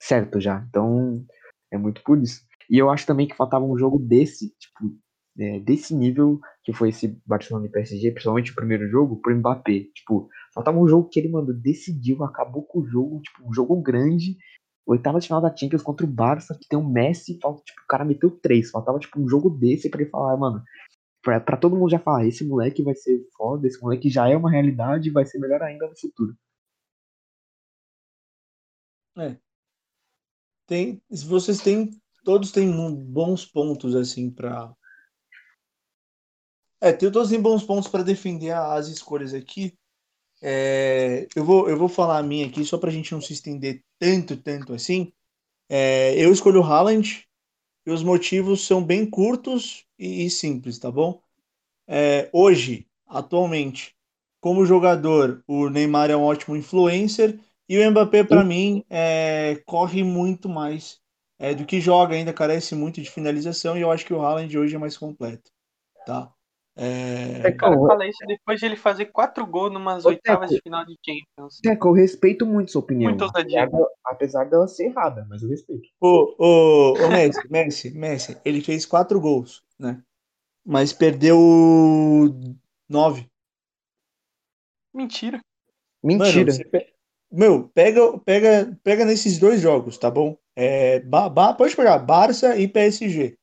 certo 0.00 0.40
já. 0.40 0.64
Então, 0.68 1.24
é 1.70 1.78
muito 1.78 2.02
por 2.02 2.18
isso. 2.18 2.46
E 2.70 2.78
eu 2.78 2.90
acho 2.90 3.06
também 3.06 3.26
que 3.26 3.36
faltava 3.36 3.64
um 3.64 3.78
jogo 3.78 3.98
desse, 3.98 4.50
tipo, 4.58 4.94
é, 5.38 5.60
desse 5.60 5.94
nível, 5.94 6.40
que 6.64 6.72
foi 6.72 6.90
esse 6.90 7.20
Barcelona 7.26 7.66
e 7.66 7.70
PSG, 7.70 8.10
principalmente 8.10 8.52
o 8.52 8.54
primeiro 8.54 8.88
jogo, 8.88 9.20
pro 9.20 9.34
Mbappé. 9.34 9.86
Tipo, 9.94 10.28
faltava 10.54 10.78
um 10.78 10.88
jogo 10.88 11.08
que 11.08 11.18
ele, 11.20 11.28
mano, 11.28 11.52
decidiu, 11.54 12.24
acabou 12.24 12.62
com 12.64 12.80
o 12.80 12.86
jogo, 12.86 13.20
tipo, 13.22 13.48
um 13.48 13.52
jogo 13.52 13.80
grande, 13.80 14.36
oitava 14.86 15.20
final 15.20 15.40
da 15.40 15.54
Champions 15.54 15.82
contra 15.82 16.06
o 16.06 16.08
Barça, 16.10 16.58
que 16.58 16.68
tem 16.68 16.78
um 16.78 16.88
Messi, 16.88 17.38
falta, 17.40 17.62
tipo, 17.64 17.80
o 17.82 17.86
cara 17.86 18.04
meteu 18.04 18.30
três, 18.30 18.70
faltava, 18.70 18.98
tipo, 18.98 19.20
um 19.20 19.28
jogo 19.28 19.50
desse 19.50 19.88
pra 19.90 20.00
ele 20.02 20.10
falar, 20.10 20.36
mano, 20.36 20.62
pra 21.22 21.56
todo 21.56 21.76
mundo 21.76 21.90
já 21.90 21.98
falar, 21.98 22.26
esse 22.26 22.44
moleque 22.46 22.82
vai 22.82 22.94
ser 22.94 23.20
foda, 23.36 23.66
esse 23.66 23.80
moleque 23.82 24.08
já 24.10 24.28
é 24.28 24.36
uma 24.36 24.50
realidade 24.50 25.08
e 25.08 25.12
vai 25.12 25.26
ser 25.26 25.38
melhor 25.38 25.62
ainda 25.62 25.86
no 25.88 25.98
futuro. 25.98 26.34
Tem, 30.68 31.02
vocês 31.26 31.60
têm, 31.60 31.90
todos 32.24 32.52
têm 32.52 32.70
bons 32.94 33.44
pontos 33.44 33.96
assim 33.96 34.30
para 34.30 34.72
É, 36.80 36.92
tem- 36.92 37.10
todos 37.10 37.30
têm 37.30 37.40
bons 37.40 37.64
pontos 37.64 37.88
para 37.88 38.04
defender 38.04 38.52
as 38.52 38.88
escolhas 38.88 39.34
aqui. 39.34 39.74
É, 40.42 41.26
eu 41.36 41.44
vou 41.44 41.68
eu 41.68 41.76
vou 41.78 41.88
falar 41.88 42.18
a 42.18 42.22
minha 42.22 42.46
aqui 42.46 42.64
só 42.64 42.78
para 42.78 42.90
a 42.90 42.92
gente 42.92 43.12
não 43.12 43.20
se 43.20 43.32
estender 43.34 43.82
tanto 43.98 44.36
tanto 44.36 44.74
assim. 44.74 45.12
É, 45.70 46.14
eu 46.22 46.32
escolho 46.32 46.60
o 46.60 46.64
Haaland. 46.64 47.24
e 47.86 47.90
os 47.92 48.02
motivos 48.04 48.66
são 48.66 48.84
bem 48.84 49.08
curtos 49.08 49.86
e, 49.98 50.26
e 50.26 50.30
simples, 50.30 50.78
tá 50.78 50.90
bom? 50.90 51.22
É, 51.88 52.28
hoje, 52.32 52.86
atualmente, 53.06 53.94
como 54.40 54.66
jogador, 54.66 55.42
o 55.48 55.68
Neymar 55.70 56.10
é 56.10 56.16
um 56.16 56.22
ótimo 56.24 56.56
influencer 56.56 57.38
e 57.68 57.78
o 57.78 57.90
Mbappé, 57.90 58.24
para 58.24 58.44
mim, 58.44 58.84
é, 58.88 59.56
corre 59.66 60.02
muito 60.02 60.48
mais 60.48 61.00
é, 61.38 61.54
do 61.54 61.64
que 61.64 61.80
joga, 61.80 62.14
ainda 62.14 62.32
carece 62.32 62.74
muito 62.74 63.00
de 63.00 63.10
finalização 63.10 63.76
e 63.76 63.82
eu 63.82 63.90
acho 63.90 64.04
que 64.06 64.14
o 64.14 64.20
Haaland 64.20 64.56
hoje 64.58 64.74
é 64.74 64.78
mais 64.78 64.96
completo, 64.96 65.50
tá? 66.06 66.32
É, 66.76 67.48
O 67.48 67.56
cara 67.56 67.76
Ô, 67.76 67.88
fala 67.88 68.06
isso 68.06 68.24
depois 68.26 68.60
de 68.60 68.66
ele 68.66 68.76
fazer 68.76 69.06
quatro 69.06 69.44
gols 69.46 69.72
numas 69.72 70.04
Ô, 70.04 70.10
oitavas 70.10 70.48
Teco. 70.50 70.54
de 70.56 70.62
final 70.62 70.84
de 70.84 70.96
Champions. 71.04 71.60
Teco, 71.60 71.88
eu 71.88 71.92
respeito 71.92 72.46
muito 72.46 72.70
sua 72.70 72.80
opinião. 72.80 73.10
Muito 73.10 73.22
ousadia. 73.22 73.62
apesar, 73.62 73.76
dela, 73.76 73.88
apesar 74.04 74.44
dela 74.44 74.68
ser 74.68 74.84
errada, 74.86 75.26
mas 75.28 75.42
eu 75.42 75.48
respeito. 75.48 75.88
Ô, 76.00 76.34
ô, 76.38 76.92
ô, 77.04 77.08
Messi, 77.10 77.40
Messi, 77.50 77.90
Messi, 77.90 78.36
ele 78.44 78.60
fez 78.60 78.86
quatro 78.86 79.20
gols, 79.20 79.62
né? 79.78 80.00
Mas 80.64 80.92
perdeu 80.92 81.36
nove. 82.88 83.28
Mentira. 84.92 85.40
Mentira. 86.02 86.44
Mano, 86.44 86.52
você 86.52 86.64
Meu, 87.30 87.68
pega, 87.68 88.18
pega, 88.20 88.78
pega 88.82 89.04
nesses 89.04 89.38
dois 89.38 89.60
jogos, 89.60 89.98
tá 89.98 90.10
bom? 90.10 90.36
É, 90.56 91.00
Ba- 91.00 91.28
Ba- 91.28 91.54
pode 91.54 91.76
pegar 91.76 91.98
Barça 91.98 92.56
e 92.56 92.66
PSG, 92.66 93.38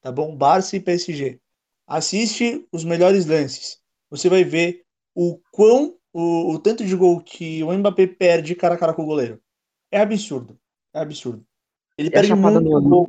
tá 0.00 0.10
bom? 0.10 0.34
Barça 0.34 0.76
e 0.76 0.80
PSG. 0.80 1.40
Assiste 1.86 2.66
os 2.72 2.82
melhores 2.84 3.26
lances. 3.26 3.78
Você 4.10 4.28
vai 4.28 4.42
ver 4.42 4.82
o 5.14 5.38
quão, 5.52 5.96
o, 6.12 6.54
o 6.54 6.58
tanto 6.58 6.84
de 6.84 6.96
gol 6.96 7.20
que 7.22 7.62
o 7.62 7.72
Mbappé 7.72 8.06
perde 8.06 8.54
cara 8.54 8.74
a 8.74 8.78
cara 8.78 8.94
com 8.94 9.02
o 9.02 9.06
goleiro. 9.06 9.40
É 9.90 10.00
absurdo. 10.00 10.58
É 10.94 11.00
absurdo. 11.00 11.46
Ele 11.98 12.10
E 12.10 12.12
perde 12.12 12.34
muito 12.34 12.60
no 12.60 12.82
gol. 12.88 13.06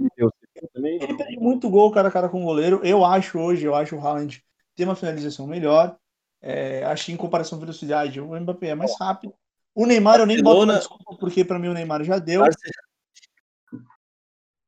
Ele 1.00 1.14
perde 1.16 1.38
muito 1.40 1.70
gol 1.70 1.92
cara 1.92 2.08
a 2.08 2.12
cara 2.12 2.30
com 2.30 2.42
o 2.42 2.46
goleiro. 2.46 2.82
Eu 2.84 3.06
acho 3.06 3.38
hoje, 3.40 3.66
eu 3.66 3.76
acho 3.76 3.96
o 3.96 4.00
Haaland 4.00 4.44
ter 4.76 4.84
uma 4.86 4.96
finalização 4.96 5.48
melhor. 5.48 5.98
É, 6.42 6.84
acho 6.86 7.06
que 7.06 7.12
em 7.12 7.18
comparação 7.18 7.58
à 7.58 7.62
velocidade, 7.62 8.20
o 8.22 8.40
Mbappé 8.40 8.70
é 8.70 8.76
mais 8.76 8.96
rápido. 8.96 9.34
O 9.80 9.86
Neymar 9.86 10.20
eu 10.20 10.26
nem 10.26 10.38
boto 10.42 10.66
Barcelona- 10.66 10.80
desculpa, 10.80 11.16
porque 11.20 11.46
pra 11.46 11.60
mim 11.60 11.68
o 11.68 11.74
Neymar 11.74 12.04
já 12.04 12.18
deu. 12.18 12.42
Barce- 12.42 12.72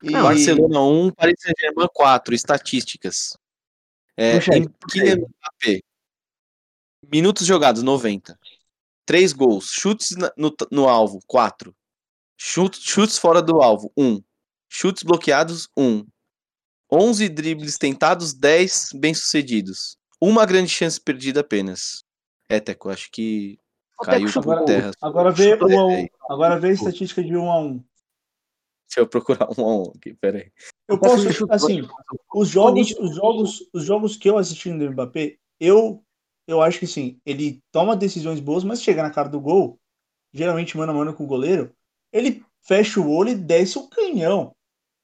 E- 0.04 0.12
Barcelona 0.12 0.82
1, 0.82 1.12
Paris 1.12 1.36
Saint-Germain 1.42 1.88
4, 1.92 2.34
estatísticas. 2.36 3.36
É, 4.16 4.40
Kylian 4.40 5.16
Mbappé. 5.18 5.82
Minutos 7.12 7.48
jogados, 7.48 7.82
90. 7.82 8.38
3 9.06 9.34
gols. 9.34 9.72
Chutes 9.72 10.16
no, 10.38 10.56
no 10.72 10.88
alvo, 10.88 11.20
4. 11.26 11.76
Chutes, 12.38 12.82
chutes 12.84 13.18
fora 13.18 13.42
do 13.42 13.62
alvo, 13.64 13.92
1. 13.98 14.22
Chutes 14.70 15.02
bloqueados, 15.02 15.68
1. 15.76 16.06
11 16.92 17.28
dribles 17.28 17.78
tentados, 17.78 18.34
10 18.34 18.90
bem-sucedidos. 18.94 19.98
Uma 20.22 20.46
grande 20.46 20.70
chance 20.70 21.02
perdida 21.02 21.40
apenas. 21.42 22.04
É, 22.48 22.60
Teco, 22.60 22.90
acho 22.90 23.10
que 23.12 23.58
caiu 24.06 24.32
por 24.32 24.40
agora- 24.40 24.66
terra. 24.66 24.92
Agora 25.02 25.32
vê 25.32 25.56
um 25.64 25.80
a 25.80 25.86
um. 25.88 26.08
Agora 26.30 26.60
vê 26.60 26.70
a 26.70 26.72
estatística 26.74 27.24
de 27.24 27.36
um 27.36 27.50
a 27.52 27.60
um. 27.60 27.84
Deixa 28.88 29.00
eu 29.02 29.08
procurar 29.08 29.48
um 29.58 29.66
a 29.66 29.78
um 29.78 29.92
aqui, 29.96 30.14
peraí. 30.16 30.52
Eu 30.88 31.00
posso, 31.00 31.28
assim, 31.52 31.88
os 32.34 32.48
jogos, 32.50 32.92
os 33.00 33.16
jogos, 33.16 33.70
os 33.74 33.84
jogos 33.84 34.18
que 34.18 34.30
eu 34.30 34.38
assisti 34.38 34.72
do 34.72 34.92
Mbappé, 34.92 35.38
eu, 35.60 36.04
eu 36.48 36.62
acho 36.62 36.80
que 36.80 36.88
sim, 36.88 37.20
ele 37.26 37.62
toma 37.72 37.96
decisões 37.96 38.40
boas, 38.40 38.64
mas 38.64 38.82
chega 38.82 39.04
na 39.04 39.12
cara 39.12 39.30
do 39.30 39.40
gol, 39.40 39.80
geralmente 40.34 40.76
mano 40.76 40.92
a 40.92 40.96
mano 40.96 41.14
com 41.14 41.24
o 41.24 41.28
goleiro, 41.28 41.72
ele 42.12 42.44
fecha 42.62 43.00
o 43.00 43.12
olho 43.16 43.30
e 43.30 43.36
desce 43.36 43.78
o 43.78 43.88
canhão. 43.88 44.56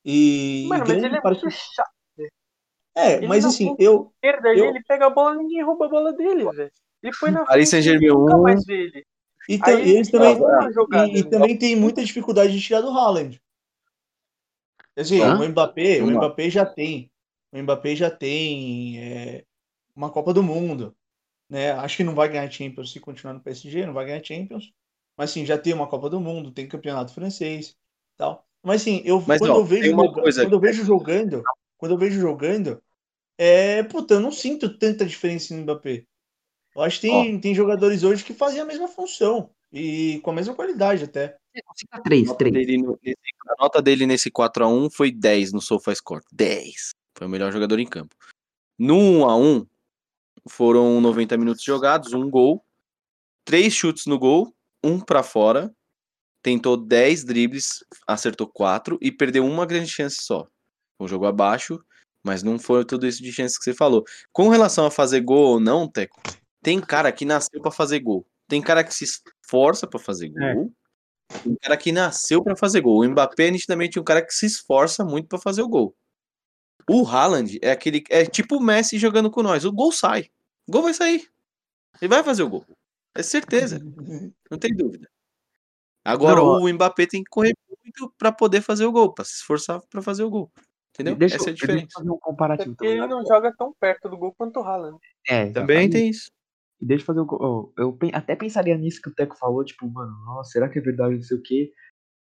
E 0.03 0.65
Mano, 0.67 0.85
mas 0.87 1.03
ele 1.03 1.17
é 1.17 1.21
muito 1.21 1.51
chato. 1.51 1.91
É, 2.97 3.17
ele 3.17 3.27
mas 3.27 3.43
assim, 3.43 3.75
eu, 3.77 4.11
Esquerda 4.23 4.55
Eu- 4.55 4.65
ele 4.65 4.81
pega 4.83 5.07
a 5.07 5.09
bola 5.09 5.35
ninguém 5.35 5.61
rouba 5.63 5.85
a 5.85 5.89
bola 5.89 6.13
dele, 6.13 6.49
velho. 6.49 6.71
Ele 7.05 7.15
põe 7.19 7.31
na 7.31 7.45
Paris 7.45 7.69
Saint-Germain 7.69 8.09
nunca 8.09 8.37
1. 8.37 8.43
mais 8.43 8.65
vê 8.65 8.73
ele. 8.85 9.05
e, 9.47 9.61
Aí 9.61 9.75
e 9.75 9.91
eles 9.91 10.09
ele 10.09 10.11
também, 10.11 10.35
uma 10.35 10.71
jogada, 10.73 11.07
e, 11.07 11.19
e 11.19 11.23
né? 11.23 11.29
também 11.29 11.57
tem 11.57 11.75
muita 11.75 12.03
dificuldade 12.03 12.51
de 12.53 12.61
tirar 12.61 12.81
do 12.81 12.89
Haaland. 12.89 13.39
Assim, 14.97 15.21
Hã? 15.21 15.39
o 15.39 15.47
Mbappé, 15.49 16.01
o. 16.03 16.07
Mbappé 16.11 16.49
já 16.49 16.65
tem, 16.65 17.11
o 17.51 17.57
Mbappé 17.61 17.95
já 17.95 18.09
tem 18.09 18.99
é, 18.99 19.45
uma 19.95 20.09
Copa 20.11 20.33
do 20.33 20.41
Mundo, 20.43 20.95
né? 21.49 21.71
Acho 21.73 21.97
que 21.97 22.03
não 22.05 22.15
vai 22.15 22.29
ganhar 22.29 22.51
Champions 22.51 22.91
se 22.91 22.99
continuar 22.99 23.33
no 23.33 23.41
PSG, 23.41 23.85
não 23.85 23.93
vai 23.93 24.05
ganhar 24.05 24.23
Champions, 24.23 24.71
mas 25.17 25.31
sim, 25.31 25.45
já 25.45 25.57
tem 25.57 25.73
uma 25.73 25.87
Copa 25.87 26.09
do 26.09 26.19
Mundo, 26.21 26.51
tem 26.51 26.67
campeonato 26.67 27.13
francês, 27.13 27.77
tal. 28.17 28.45
Mas 28.63 28.83
sim, 28.83 29.01
eu 29.05 29.21
Mas, 29.25 29.39
quando 29.41 29.51
ó, 29.51 29.57
eu 29.57 29.65
vejo 29.65 29.83
tem 29.83 29.93
uma 29.93 30.05
joga- 30.05 30.21
coisa 30.21 30.43
quando 30.43 30.53
eu 30.53 30.59
vejo 30.61 30.85
jogando, 30.85 31.43
quando 31.77 31.93
eu 31.93 31.97
vejo 31.97 32.19
jogando, 32.19 32.81
é, 33.37 33.83
puta, 33.83 34.15
eu 34.15 34.21
não 34.21 34.31
sinto 34.31 34.77
tanta 34.77 35.05
diferença 35.05 35.55
no 35.55 35.63
Mbappé. 35.63 36.05
Eu 36.75 36.81
acho 36.81 36.99
que 36.99 37.07
tem, 37.07 37.39
tem 37.39 37.55
jogadores 37.55 38.03
hoje 38.03 38.23
que 38.23 38.33
fazem 38.33 38.59
a 38.59 38.65
mesma 38.65 38.87
função 38.87 39.49
e 39.71 40.19
com 40.23 40.31
a 40.31 40.33
mesma 40.33 40.53
qualidade 40.53 41.05
até. 41.05 41.37
Fica 41.77 42.01
três, 42.01 42.23
A 42.27 42.31
nota 42.33 42.43
dele 42.51 42.77
no- 42.77 42.99
nesse- 43.01 43.17
a 43.47 43.55
nota 43.63 43.81
dele 43.81 44.05
nesse 44.05 44.29
4x1 44.29 44.89
foi 44.89 45.09
10 45.11 45.53
no 45.53 45.61
SofaScore. 45.61 46.23
10. 46.31 46.89
Foi 47.17 47.27
o 47.27 47.29
melhor 47.29 47.51
jogador 47.53 47.79
em 47.79 47.87
campo. 47.87 48.13
No 48.77 48.97
1x1, 48.97 49.65
foram 50.49 50.99
90 50.99 51.37
minutos 51.37 51.63
jogados, 51.63 52.11
um 52.13 52.29
gol, 52.29 52.63
três 53.45 53.73
chutes 53.73 54.05
no 54.05 54.19
gol, 54.19 54.53
um 54.83 54.99
pra 54.99 55.23
fora, 55.23 55.73
tentou 56.43 56.75
10 56.75 57.23
dribles, 57.23 57.85
acertou 58.05 58.47
4 58.47 58.97
e 59.01 59.11
perdeu 59.11 59.45
uma 59.45 59.65
grande 59.65 59.89
chance 59.89 60.17
só. 60.21 60.45
Foi 60.97 61.05
um 61.05 61.07
jogo 61.07 61.25
abaixo, 61.25 61.79
mas 62.21 62.43
não 62.43 62.59
foi 62.59 62.83
tudo 62.83 63.07
isso 63.07 63.23
de 63.23 63.31
chance 63.31 63.57
que 63.57 63.63
você 63.63 63.73
falou. 63.73 64.03
Com 64.33 64.49
relação 64.49 64.85
a 64.85 64.91
fazer 64.91 65.21
gol 65.21 65.53
ou 65.53 65.59
não, 65.59 65.87
Teco, 65.89 66.21
tem 66.65 66.81
cara 66.81 67.11
que 67.11 67.23
nasceu 67.25 67.61
pra 67.61 67.71
fazer 67.71 67.99
gol. 67.99 68.25
Tem 68.47 68.61
cara 68.61 68.83
que 68.83 68.93
se 68.93 69.03
esforça 69.05 69.85
pra 69.87 69.99
fazer 69.99 70.29
gol. 70.29 70.41
É. 70.43 70.55
Um 71.47 71.55
cara 71.61 71.77
que 71.77 71.91
nasceu 71.91 72.43
pra 72.43 72.55
fazer 72.55 72.81
gol. 72.81 73.01
O 73.01 73.07
Mbappé 73.09 73.47
é 73.47 73.51
nitidamente 73.51 73.99
um 73.99 74.03
cara 74.03 74.23
que 74.25 74.33
se 74.33 74.45
esforça 74.47 75.05
muito 75.05 75.27
pra 75.27 75.37
fazer 75.39 75.61
o 75.61 75.69
gol. 75.69 75.95
O 76.89 77.05
Haaland 77.07 77.57
é 77.61 77.71
aquele 77.71 78.03
é 78.09 78.25
tipo 78.25 78.57
o 78.57 78.61
Messi 78.61 78.97
jogando 78.97 79.29
com 79.31 79.41
nós. 79.43 79.63
O 79.65 79.71
gol 79.71 79.91
sai. 79.91 80.29
O 80.67 80.71
gol 80.71 80.81
vai 80.83 80.93
sair. 80.93 81.27
Ele 82.01 82.09
vai 82.09 82.23
fazer 82.23 82.43
o 82.43 82.49
gol. 82.49 82.65
É 83.15 83.23
certeza, 83.23 83.79
não 84.51 84.57
tem 84.59 84.75
dúvida. 84.75 85.07
Agora 86.03 86.35
Não, 86.35 86.61
o 86.61 86.73
Mbappé 86.73 87.07
tem 87.07 87.23
que 87.23 87.29
correr 87.29 87.53
muito 87.83 88.13
pra 88.17 88.31
poder 88.31 88.61
fazer 88.61 88.85
o 88.85 88.91
gol, 88.91 89.13
pra 89.13 89.23
se 89.25 89.35
esforçar 89.35 89.81
pra 89.89 90.01
fazer 90.01 90.23
o 90.23 90.29
gol. 90.29 90.51
Entendeu? 90.93 91.15
Deixa, 91.15 91.35
Essa 91.37 91.45
é 91.45 91.47
a 91.47 91.51
eu- 91.51 91.55
deixa 91.55 91.65
eu 91.65 91.67
diferença. 91.75 91.93
fazer 91.99 92.09
um 92.11 92.19
comparativo. 92.19 92.75
Porque 92.75 92.85
ele 92.87 93.07
não 93.07 93.25
joga 93.25 93.51
tão 93.57 93.73
perto 93.79 94.09
do 94.09 94.17
gol 94.17 94.33
quanto 94.37 94.59
o 94.59 94.63
Haaland. 94.63 94.97
É, 95.27 95.49
Também 95.51 95.89
tem 95.89 96.09
isso. 96.09 96.29
E 96.81 96.85
deixa 96.85 97.03
eu 97.03 97.05
fazer 97.05 97.21
um. 97.21 97.25
co- 97.25 97.73
Eu, 97.77 97.85
eu 97.85 97.97
até 98.13 98.35
pensaria 98.35 98.77
nisso 98.77 99.01
que 99.01 99.09
o 99.09 99.13
Teco 99.15 99.37
falou, 99.37 99.63
tipo, 99.63 99.89
mano, 99.89 100.11
nossa, 100.25 100.51
será 100.51 100.69
que 100.69 100.79
é 100.79 100.81
verdade, 100.81 101.15
não 101.15 101.21
sei 101.21 101.37
o 101.37 101.41
quê. 101.41 101.71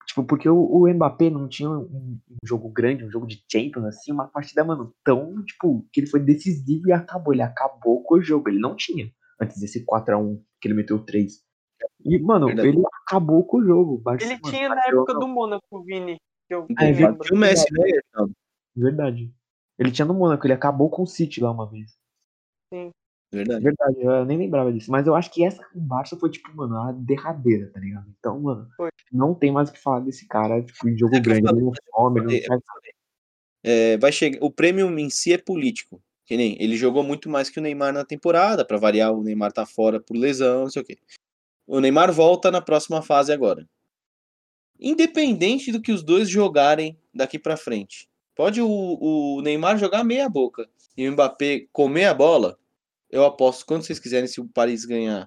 Tipo, 0.07 0.25
porque 0.25 0.49
o, 0.49 0.57
o 0.59 0.89
Mbappé 0.89 1.29
não 1.29 1.47
tinha 1.49 1.69
um, 1.69 1.83
um 2.31 2.37
jogo 2.43 2.71
grande, 2.71 3.05
um 3.05 3.11
jogo 3.11 3.27
de 3.27 3.45
Champions, 3.51 3.85
assim, 3.85 4.11
uma 4.11 4.27
partida, 4.27 4.65
mano, 4.65 4.95
tão, 5.05 5.45
tipo, 5.45 5.87
que 5.93 6.01
ele 6.01 6.07
foi 6.07 6.21
decisivo 6.21 6.89
e 6.89 6.93
acabou. 6.93 7.35
Ele 7.35 7.43
acabou 7.43 8.03
com 8.03 8.15
o 8.15 8.23
jogo. 8.23 8.49
Ele 8.49 8.59
não 8.59 8.75
tinha 8.75 9.13
antes 9.41 9.61
desse 9.61 9.85
4x1 9.85 10.43
que 10.61 10.67
ele 10.69 10.75
meteu 10.75 10.99
3. 11.05 11.43
E, 12.05 12.19
mano, 12.19 12.47
Verdade. 12.47 12.69
ele 12.69 12.83
acabou 13.07 13.45
com 13.45 13.59
o 13.59 13.65
jogo. 13.65 13.99
Barce- 13.99 14.25
Ele 14.25 14.41
mano, 14.41 14.57
tinha 14.57 14.69
na 14.71 14.83
época 14.87 15.13
do 15.15 15.29
Mônaco, 15.29 15.85
Vini. 15.85 16.17
Que 16.49 16.55
eu 16.55 16.67
Ah, 16.77 16.87
é 16.87 16.93
lembro. 16.93 17.29
E 17.31 17.35
o 17.35 17.39
Messi, 17.39 17.67
né? 17.73 18.01
Verdade. 18.75 19.31
Ele 19.79 19.93
tinha 19.93 20.07
no 20.07 20.15
Mônaco, 20.15 20.45
ele 20.47 20.55
acabou 20.55 20.89
com 20.91 21.03
o 21.03 21.07
City 21.07 21.41
lá 21.41 21.53
uma 21.53 21.69
vez. 21.71 21.97
Verdade. 23.31 23.63
Verdade, 23.63 23.97
eu 24.01 24.25
nem 24.25 24.39
lembrava 24.39 24.73
disso. 24.73 24.91
Mas 24.91 25.07
eu 25.07 25.15
acho 25.15 25.31
que 25.31 25.45
essa 25.45 25.63
com 25.63 25.79
o 25.79 25.83
Barça 25.83 26.17
foi, 26.17 26.31
tipo, 26.31 26.55
mano, 26.57 26.77
a 26.77 26.93
derradeira, 26.93 27.71
tá 27.71 27.79
ligado? 27.79 28.07
Então, 28.19 28.41
mano, 28.41 28.67
Foi. 28.77 28.89
não 29.13 29.35
tem 29.35 29.53
mais 29.53 29.69
o 29.69 29.73
que 29.73 29.79
falar 29.79 30.01
desse 30.01 30.27
cara, 30.27 30.63
tipo, 30.63 30.89
em 30.89 30.97
jogo 30.97 31.15
É 31.15 31.21
que 31.21 31.25
grande. 31.25 31.47
Ele 31.47 31.61
não 31.61 31.73
some, 31.95 32.21
ele 32.21 32.47
não. 32.49 32.59
É, 33.63 33.99
vai 33.99 34.11
chegar. 34.13 34.39
O 34.43 34.51
prêmio 34.51 34.99
em 34.99 35.11
si 35.11 35.33
é 35.33 35.39
político. 35.39 36.03
Que 36.25 36.37
nem 36.37 36.63
ele 36.63 36.77
jogou 36.77 37.03
muito 37.03 37.29
mais 37.29 37.49
que 37.49 37.59
o 37.59 37.63
Neymar 37.63 37.93
na 37.93 38.05
temporada. 38.05 38.65
Pra 38.65 38.79
variar, 38.79 39.13
o 39.13 39.23
Neymar 39.23 39.53
tá 39.53 39.67
fora 39.67 40.01
por 40.01 40.17
lesão, 40.17 40.63
não 40.63 40.71
sei 40.71 40.83
o 40.83 40.85
quê. 40.85 40.99
O 41.67 41.81
Neymar 41.81 42.13
volta 42.13 42.51
na 42.51 42.61
próxima 42.61 43.03
fase 43.03 43.33
agora. 43.33 43.69
Independente 44.81 45.73
do 45.73 45.83
que 45.83 45.93
os 45.93 46.03
dois 46.03 46.29
jogarem 46.29 46.99
daqui 47.13 47.39
pra 47.39 47.57
frente. 47.57 48.09
Pode 48.35 48.61
o, 48.61 48.69
o 48.69 49.43
Neymar 49.43 49.79
jogar 49.79 50.05
meia 50.05 50.29
boca 50.29 50.69
e 50.97 51.09
o 51.09 51.13
Mbappé 51.13 51.67
comer 51.73 52.05
a 52.05 52.15
bola. 52.15 52.59
Eu 53.11 53.25
aposto 53.25 53.65
quando 53.67 53.83
vocês 53.83 53.99
quiserem 53.99 54.27
se 54.29 54.41
o 54.41 54.49
Paris 54.49 54.85
ganhar 54.85 55.27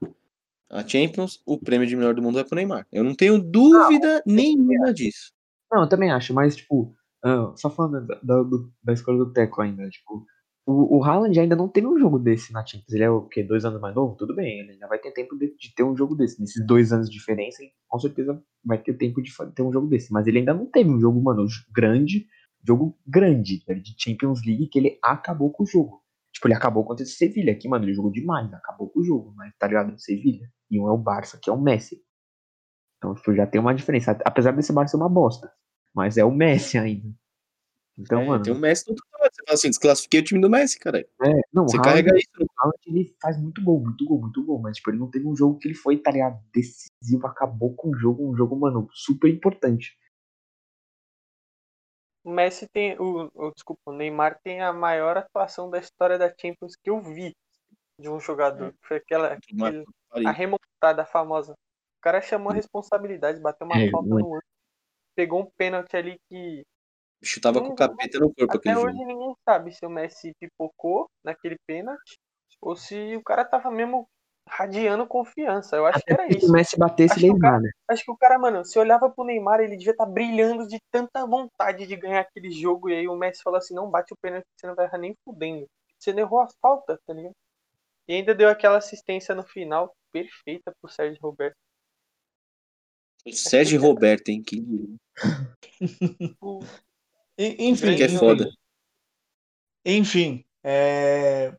a 0.69 0.87
Champions, 0.87 1.41
o 1.45 1.57
prêmio 1.59 1.87
de 1.87 1.95
melhor 1.95 2.13
do 2.13 2.21
mundo 2.21 2.35
vai 2.35 2.43
pro 2.45 2.55
Neymar. 2.55 2.85
Eu 2.91 3.03
não 3.03 3.15
tenho 3.15 3.41
dúvida 3.41 4.21
nenhuma 4.25 4.93
disso. 4.93 5.31
Não, 5.71 5.83
eu 5.83 5.89
também 5.89 6.11
acho, 6.11 6.33
mas, 6.33 6.55
tipo, 6.55 6.93
ah, 7.23 7.53
só 7.55 7.69
falando 7.69 8.05
da, 8.07 8.15
da, 8.21 8.43
do- 8.43 8.71
da 8.83 8.93
escolha 8.93 9.17
do 9.19 9.31
Teco 9.33 9.61
ainda, 9.61 9.89
tipo, 9.89 10.25
o, 10.65 10.97
o 10.99 11.03
Haaland 11.03 11.37
ainda 11.39 11.55
não 11.55 11.67
teve 11.67 11.87
um 11.87 11.97
jogo 11.97 12.19
desse 12.19 12.53
na 12.53 12.65
Champions. 12.65 12.91
Ele 12.93 13.03
é 13.03 13.09
o 13.09 13.23
quê? 13.23 13.43
Dois 13.43 13.65
anos 13.65 13.81
mais 13.81 13.95
novo? 13.95 14.15
Tudo 14.15 14.35
bem, 14.35 14.59
ele 14.59 14.71
ainda 14.73 14.87
vai 14.87 14.99
ter 14.99 15.11
tempo 15.11 15.37
de, 15.37 15.55
de 15.57 15.73
ter 15.75 15.83
um 15.83 15.95
jogo 15.97 16.15
desse. 16.15 16.39
Nesses 16.39 16.65
dois 16.65 16.93
anos 16.93 17.09
de 17.09 17.17
diferença, 17.17 17.63
com 17.87 17.99
certeza 17.99 18.41
vai 18.63 18.77
ter 18.77 18.93
tempo 18.93 19.21
de 19.21 19.31
ter 19.55 19.63
um 19.63 19.71
jogo 19.73 19.87
desse. 19.87 20.11
Mas 20.13 20.27
ele 20.27 20.39
ainda 20.39 20.53
não 20.53 20.65
teve 20.65 20.89
um 20.89 20.99
jogo, 20.99 21.21
mano, 21.21 21.45
grande, 21.73 22.27
jogo 22.65 22.97
grande, 23.07 23.63
tá? 23.65 23.73
de 23.73 23.93
Champions 23.97 24.45
League, 24.45 24.67
que 24.67 24.77
ele 24.79 24.99
acabou 25.01 25.51
com 25.51 25.63
o 25.63 25.67
jogo. 25.67 26.01
Tipo, 26.41 26.47
ele 26.47 26.55
acabou 26.55 26.83
contra 26.83 27.03
esse 27.03 27.13
Sevilha 27.13 27.53
aqui, 27.53 27.69
mano. 27.69 27.85
Ele 27.85 27.93
jogou 27.93 28.11
demais, 28.11 28.51
acabou 28.51 28.89
com 28.89 28.99
o 28.99 29.03
jogo, 29.03 29.31
mas 29.35 29.53
tá 29.59 29.67
ligado? 29.67 29.95
Sevilha. 29.99 30.51
E 30.71 30.79
um 30.79 30.87
é 30.87 30.91
o 30.91 30.97
Barça, 30.97 31.37
que 31.39 31.47
é 31.47 31.53
o 31.53 31.61
Messi. 31.61 32.01
Então, 32.97 33.13
tipo, 33.13 33.31
já 33.35 33.45
tem 33.45 33.61
uma 33.61 33.75
diferença. 33.75 34.17
Apesar 34.25 34.51
desse 34.51 34.73
Barça 34.73 34.91
ser 34.91 34.97
uma 34.97 35.07
bosta. 35.07 35.53
Mas 35.93 36.17
é 36.17 36.25
o 36.25 36.31
Messi 36.31 36.79
ainda. 36.79 37.13
Então, 37.95 38.21
É, 38.21 38.25
mano. 38.25 38.43
tem 38.43 38.51
o 38.51 38.57
Messi 38.57 38.85
todo 38.85 38.97
lado. 39.19 39.29
Você 39.31 39.43
fala 39.45 39.53
assim, 39.53 39.69
desclassifiquei 39.69 40.19
o 40.21 40.23
time 40.23 40.41
do 40.41 40.49
Messi, 40.49 40.79
cara. 40.79 40.99
É, 40.99 41.05
não, 41.53 41.67
Você 41.67 41.77
o 41.77 41.79
Haaland, 41.81 42.03
carrega 42.05 42.17
isso. 42.17 42.29
o 42.39 42.45
Haaland, 42.57 42.79
ele 42.87 43.15
faz 43.21 43.39
muito 43.39 43.63
gol, 43.63 43.79
muito 43.79 44.03
gol, 44.03 44.19
muito 44.21 44.43
gol. 44.43 44.59
Mas, 44.59 44.77
tipo, 44.77 44.89
ele 44.89 44.97
não 44.97 45.11
teve 45.11 45.27
um 45.27 45.35
jogo 45.35 45.59
que 45.59 45.67
ele 45.67 45.75
foi, 45.75 45.97
tá 45.99 46.09
ligado? 46.09 46.39
Decisivo, 46.51 47.27
acabou 47.27 47.75
com 47.75 47.89
o 47.91 47.95
jogo. 47.95 48.27
Um 48.27 48.35
jogo, 48.35 48.55
mano, 48.59 48.87
super 48.91 49.29
importante. 49.29 49.95
O 52.23 52.31
Messi 52.31 52.67
tem. 52.69 52.97
O, 52.99 53.29
o- 53.33 53.51
desculpa, 53.51 53.81
o 53.87 53.93
Neymar 53.93 54.39
tem 54.43 54.61
a 54.61 54.71
maior 54.73 55.17
atuação 55.17 55.69
da 55.69 55.79
história 55.79 56.17
da 56.17 56.29
Champions 56.29 56.75
que 56.75 56.89
eu 56.89 57.01
vi 57.01 57.33
de 57.99 58.09
um 58.09 58.19
jogador. 58.19 58.73
Foi 58.83 58.97
aquela. 58.97 59.33
aquele- 59.33 59.85
a 60.25 60.31
remontada 60.31 61.05
famosa. 61.05 61.53
O 61.53 62.01
cara 62.01 62.21
chamou 62.21 62.51
a 62.51 62.55
responsabilidade, 62.55 63.39
bateu 63.41 63.65
uma 63.67 63.77
É, 63.77 63.89
falta 63.91 64.09
muito. 64.09 64.25
no 64.25 64.29
outro. 64.35 64.47
Pegou 65.15 65.41
um 65.41 65.51
pênalti 65.57 65.95
ali 65.97 66.17
que 66.29 66.63
Chutava 67.23 67.61
com 67.61 67.69
o 67.73 67.75
capeta 67.75 68.19
no 68.19 68.31
corpo 68.33 68.43
até 68.57 68.57
aquele 68.69 68.75
hoje 68.75 68.97
jogo. 68.97 69.07
ninguém 69.07 69.35
sabe 69.47 69.71
se 69.73 69.85
o 69.85 69.89
Messi 69.89 70.33
pipocou 70.39 71.09
naquele 71.23 71.57
pênalti 71.67 72.17
ou 72.61 72.75
se 72.75 73.15
o 73.15 73.23
cara 73.23 73.45
tava 73.45 73.71
mesmo 73.71 74.07
radiando 74.47 75.07
confiança. 75.07 75.75
Eu 75.75 75.85
acho 75.85 76.03
que 76.03 76.13
era 76.13 76.27
Se 76.27 76.37
isso. 76.37 76.47
o 76.47 76.51
Messi 76.51 76.77
batesse, 76.77 77.13
Acho 77.13 77.21
Neymar, 77.21 77.61
né? 77.61 77.69
Acho 77.87 78.03
que 78.03 78.11
o 78.11 78.17
cara, 78.17 78.37
mano, 78.37 78.65
se 78.65 78.77
olhava 78.77 79.09
pro 79.09 79.23
Neymar, 79.23 79.59
ele 79.59 79.77
devia 79.77 79.91
estar 79.91 80.05
brilhando 80.05 80.67
de 80.67 80.79
tanta 80.91 81.25
vontade 81.25 81.87
de 81.87 81.95
ganhar 81.95 82.21
aquele 82.21 82.51
jogo. 82.51 82.89
E 82.89 82.95
aí 82.95 83.07
o 83.07 83.15
Messi 83.15 83.41
falou 83.43 83.57
assim: 83.57 83.73
não 83.73 83.89
bate 83.89 84.13
o 84.13 84.17
pênalti, 84.21 84.45
você 84.55 84.67
não 84.67 84.75
vai 84.75 84.85
errar 84.85 84.97
nem 84.97 85.15
fudendo. 85.23 85.67
Você 85.97 86.11
não 86.13 86.19
errou 86.19 86.39
a 86.39 86.47
falta, 86.61 86.99
tá 87.05 87.13
ligado? 87.13 87.35
E 88.07 88.13
ainda 88.15 88.35
deu 88.35 88.49
aquela 88.49 88.77
assistência 88.77 89.33
no 89.35 89.43
final 89.43 89.95
perfeita 90.11 90.73
pro 90.81 90.91
Sérgio 90.91 91.19
Roberto. 91.21 91.55
O 93.25 93.31
Sérgio 93.31 93.79
Roberto, 93.79 94.29
hein? 94.29 94.41
Que... 94.43 94.63
Enfim, 97.37 97.95
Que 97.95 98.03
é 98.03 98.09
foda. 98.09 98.49
Enfim, 99.85 100.43
é, 100.63 101.55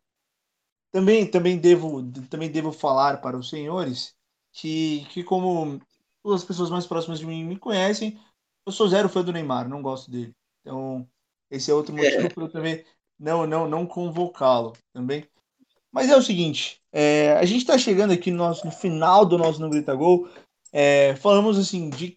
também, 0.93 1.27
também, 1.27 1.59
devo, 1.59 2.03
também 2.29 2.51
devo 2.51 2.71
falar 2.71 3.21
para 3.21 3.37
os 3.37 3.49
senhores 3.49 4.15
que, 4.53 5.07
que, 5.11 5.25
como 5.25 5.81
as 6.27 6.45
pessoas 6.45 6.71
mais 6.71 6.87
próximas 6.87 7.19
de 7.19 7.27
mim 7.27 7.43
me 7.45 7.59
conhecem, 7.59 8.21
eu 8.65 8.73
sou 8.73 8.87
zero 8.87 9.09
fã 9.09 9.25
do 9.25 9.33
Neymar, 9.33 9.69
não 9.69 9.83
gosto 9.83 10.11
dele. 10.11 10.33
Então, 10.61 11.09
esse 11.51 11.71
é 11.71 11.75
outro 11.75 11.95
motivo 11.95 12.33
para 12.33 12.45
eu 12.45 12.49
também 12.49 12.85
não, 13.19 13.47
não, 13.47 13.69
não 13.69 13.87
convocá-lo 13.87 14.75
também. 14.93 15.27
Mas 15.91 16.09
é 16.11 16.17
o 16.17 16.23
seguinte, 16.23 16.81
é, 16.93 17.33
a 17.33 17.45
gente 17.45 17.61
está 17.61 17.77
chegando 17.77 18.13
aqui 18.13 18.31
no, 18.31 18.39
nosso, 18.39 18.65
no 18.65 18.73
final 18.73 19.27
do 19.27 19.37
nosso 19.37 19.61
Não 19.61 19.71
Grita 19.71 19.95
Gol. 19.95 20.29
É, 20.73 21.15
falamos 21.17 21.59
assim 21.59 21.91
de, 21.91 22.17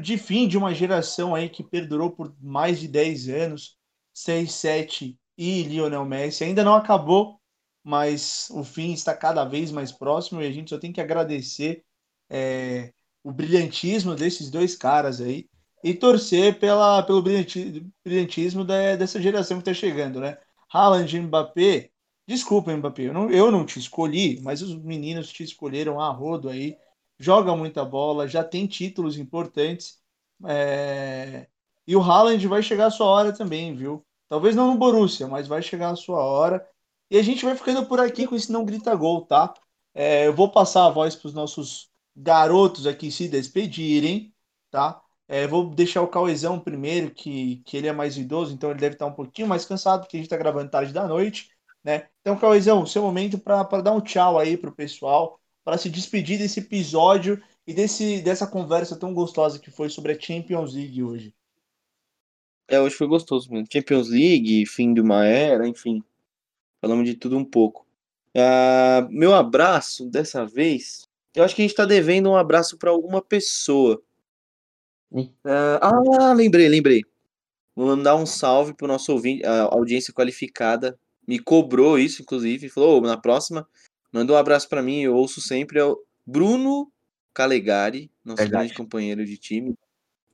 de 0.00 0.18
fim 0.18 0.46
de 0.46 0.58
uma 0.58 0.74
geração 0.74 1.34
aí 1.34 1.48
que 1.48 1.64
perdurou 1.64 2.10
por 2.10 2.34
mais 2.38 2.78
de 2.78 2.86
10 2.86 3.28
anos, 3.30 3.78
6, 4.12 4.52
7 4.52 5.18
e 5.38 5.62
Lionel 5.62 6.04
Messi. 6.04 6.44
Ainda 6.44 6.62
não 6.62 6.74
acabou, 6.74 7.40
mas 7.84 8.48
o 8.50 8.64
fim 8.64 8.92
está 8.92 9.14
cada 9.16 9.44
vez 9.44 9.70
mais 9.70 9.92
próximo 9.92 10.42
e 10.42 10.46
a 10.46 10.52
gente 10.52 10.70
só 10.70 10.78
tem 10.78 10.92
que 10.92 11.00
agradecer 11.00 11.84
é, 12.30 12.92
o 13.22 13.32
brilhantismo 13.32 14.14
desses 14.14 14.50
dois 14.50 14.76
caras 14.76 15.20
aí 15.20 15.48
e 15.82 15.94
torcer 15.94 16.58
pela, 16.58 17.02
pelo 17.02 17.22
brilhanti- 17.22 17.86
brilhantismo 18.04 18.64
da- 18.64 18.96
dessa 18.96 19.20
geração 19.20 19.58
que 19.58 19.62
está 19.70 19.74
chegando, 19.74 20.20
né? 20.20 20.38
Haaland 20.72 21.14
e 21.16 21.20
Mbappé, 21.20 21.90
desculpa, 22.26 22.74
Mbappé, 22.76 23.02
eu 23.08 23.12
não, 23.14 23.30
eu 23.30 23.50
não 23.50 23.64
te 23.66 23.78
escolhi, 23.78 24.40
mas 24.42 24.62
os 24.62 24.74
meninos 24.82 25.30
te 25.30 25.42
escolheram 25.44 26.00
a 26.00 26.10
rodo 26.10 26.48
aí, 26.48 26.76
joga 27.18 27.54
muita 27.54 27.84
bola, 27.84 28.26
já 28.26 28.42
tem 28.42 28.66
títulos 28.66 29.18
importantes, 29.18 29.98
é, 30.46 31.46
e 31.86 31.94
o 31.96 32.00
Haaland 32.02 32.46
vai 32.48 32.62
chegar 32.62 32.86
a 32.86 32.90
sua 32.90 33.06
hora 33.06 33.32
também, 33.32 33.74
viu? 33.76 34.04
Talvez 34.28 34.56
não 34.56 34.72
no 34.72 34.78
Borussia, 34.78 35.28
mas 35.28 35.46
vai 35.46 35.62
chegar 35.62 35.90
a 35.90 35.96
sua 35.96 36.18
hora. 36.24 36.66
E 37.10 37.18
a 37.18 37.22
gente 37.22 37.44
vai 37.44 37.54
ficando 37.54 37.86
por 37.86 38.00
aqui 38.00 38.26
com 38.26 38.34
esse 38.34 38.50
Não 38.50 38.64
Grita 38.64 38.94
Gol, 38.94 39.22
tá? 39.26 39.52
É, 39.94 40.26
eu 40.26 40.34
vou 40.34 40.50
passar 40.50 40.86
a 40.86 40.90
voz 40.90 41.14
para 41.14 41.28
os 41.28 41.34
nossos 41.34 41.90
garotos 42.16 42.86
aqui 42.86 43.10
se 43.10 43.28
despedirem, 43.28 44.34
tá? 44.70 45.00
É, 45.26 45.46
vou 45.46 45.70
deixar 45.70 46.02
o 46.02 46.08
Cauezão 46.08 46.60
primeiro, 46.60 47.10
que, 47.10 47.62
que 47.64 47.76
ele 47.76 47.86
é 47.86 47.92
mais 47.92 48.16
idoso, 48.16 48.52
então 48.52 48.70
ele 48.70 48.80
deve 48.80 48.94
estar 48.94 49.06
um 49.06 49.12
pouquinho 49.12 49.48
mais 49.48 49.64
cansado, 49.64 50.00
porque 50.00 50.16
a 50.16 50.18
gente 50.18 50.26
está 50.26 50.36
gravando 50.36 50.70
tarde 50.70 50.92
da 50.92 51.06
noite, 51.06 51.50
né? 51.82 52.08
Então, 52.20 52.36
Cauezão, 52.36 52.84
seu 52.86 53.02
momento 53.02 53.38
para 53.38 53.62
dar 53.80 53.92
um 53.92 54.00
tchau 54.00 54.38
aí 54.38 54.56
pro 54.56 54.72
pessoal, 54.72 55.40
para 55.64 55.78
se 55.78 55.88
despedir 55.88 56.38
desse 56.38 56.60
episódio 56.60 57.42
e 57.66 57.72
desse, 57.72 58.20
dessa 58.20 58.46
conversa 58.46 58.96
tão 58.96 59.14
gostosa 59.14 59.58
que 59.58 59.70
foi 59.70 59.88
sobre 59.88 60.12
a 60.12 60.20
Champions 60.20 60.74
League 60.74 61.02
hoje. 61.02 61.34
É, 62.68 62.80
hoje 62.80 62.94
foi 62.94 63.06
gostoso, 63.06 63.50
mano. 63.50 63.66
Champions 63.70 64.08
League, 64.08 64.66
fim 64.66 64.92
de 64.92 65.00
uma 65.00 65.24
era, 65.26 65.66
enfim. 65.66 66.02
Falamos 66.84 67.04
de 67.06 67.14
tudo 67.14 67.36
um 67.36 67.44
pouco. 67.44 67.86
Ah, 68.36 69.06
meu 69.10 69.34
abraço 69.34 70.06
dessa 70.08 70.44
vez. 70.44 71.08
Eu 71.34 71.42
acho 71.44 71.54
que 71.54 71.62
a 71.62 71.64
gente 71.64 71.74
tá 71.76 71.84
devendo 71.84 72.30
um 72.30 72.36
abraço 72.36 72.76
pra 72.78 72.90
alguma 72.90 73.20
pessoa. 73.22 74.02
Ah, 75.44 75.78
ah, 76.20 76.32
lembrei, 76.32 76.68
lembrei. 76.68 77.02
Vou 77.74 77.86
mandar 77.86 78.16
um 78.16 78.26
salve 78.26 78.74
pro 78.74 78.86
nosso 78.86 79.12
ouvinte, 79.12 79.44
a 79.44 79.62
audiência 79.62 80.12
qualificada. 80.12 80.98
Me 81.26 81.38
cobrou 81.38 81.98
isso, 81.98 82.22
inclusive. 82.22 82.68
Falou, 82.68 82.98
"Ô, 82.98 83.00
na 83.00 83.16
próxima, 83.16 83.66
manda 84.12 84.32
um 84.32 84.36
abraço 84.36 84.68
pra 84.68 84.82
mim. 84.82 85.00
Eu 85.02 85.14
ouço 85.14 85.40
sempre. 85.40 85.78
É 85.78 85.84
o 85.84 85.98
Bruno 86.26 86.90
Calegari, 87.32 88.10
nosso 88.24 88.42
Verdade. 88.42 88.66
grande 88.68 88.74
companheiro 88.76 89.24
de 89.24 89.36
time. 89.38 89.74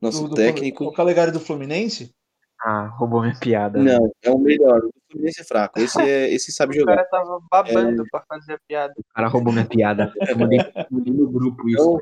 Nosso 0.00 0.22
Do- 0.24 0.28
do- 0.30 0.34
técnico. 0.34 0.84
O 0.84 0.92
Calegari 0.92 1.30
do 1.30 1.40
Fluminense? 1.40 2.14
Ah, 2.62 2.86
roubou 2.88 3.22
minha 3.22 3.34
piada. 3.38 3.82
né? 3.82 3.96
Não, 3.98 4.12
é 4.22 4.30
o 4.30 4.38
melhor. 4.38 4.80
O 4.84 4.90
Fluminense 5.10 5.40
é 5.40 5.44
fraco. 5.44 5.78
Esse, 5.80 6.00
é, 6.00 6.28
esse 6.34 6.52
sabe 6.52 6.76
o 6.76 6.80
jogar. 6.80 6.96
cara 6.96 7.08
tava 7.08 7.40
babando 7.50 8.04
pra 8.10 8.22
fazer 8.28 8.54
a 8.54 8.58
piada. 8.68 8.92
O 8.98 9.04
cara 9.14 9.28
roubou 9.28 9.52
minha 9.52 9.64
piada. 9.66 10.12
Eu 10.28 10.36
mandei, 10.38 10.58
no 10.90 11.30
grupo 11.30 11.66
isso. 11.68 11.80
Então, 11.82 12.00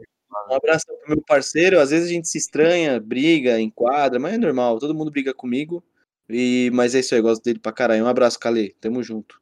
um 0.50 0.54
abraço 0.54 0.84
pro 0.86 1.14
meu 1.14 1.22
parceiro. 1.24 1.78
Às 1.78 1.90
vezes 1.90 2.08
a 2.08 2.12
gente 2.12 2.26
se 2.28 2.38
estranha, 2.38 2.98
briga, 2.98 3.60
enquadra, 3.60 4.18
mas 4.18 4.34
é 4.34 4.38
normal. 4.38 4.78
Todo 4.80 4.94
mundo 4.94 5.10
briga 5.12 5.32
comigo. 5.32 5.82
E, 6.28 6.70
mas 6.74 6.94
é 6.94 6.98
isso 7.00 7.14
aí, 7.14 7.20
eu 7.20 7.24
gosto 7.24 7.42
dele 7.42 7.58
pra 7.60 7.72
caralho. 7.72 8.04
Um 8.04 8.08
abraço, 8.08 8.38
Calê. 8.38 8.74
Tamo 8.80 9.02
junto. 9.02 9.40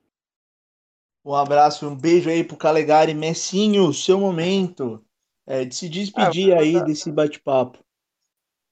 Um 1.24 1.34
abraço, 1.34 1.88
um 1.88 1.96
beijo 1.96 2.28
aí 2.30 2.44
pro 2.44 2.56
Calegari. 2.56 3.14
Messinho, 3.14 3.92
seu 3.92 4.20
momento 4.20 5.02
é, 5.46 5.64
de 5.64 5.74
se 5.74 5.88
despedir 5.88 6.52
Ah, 6.52 6.56
eu 6.56 6.56
vou 6.56 6.62
aí 6.64 6.72
mandar- 6.74 6.86
desse 6.86 7.10
bate-papo. 7.10 7.78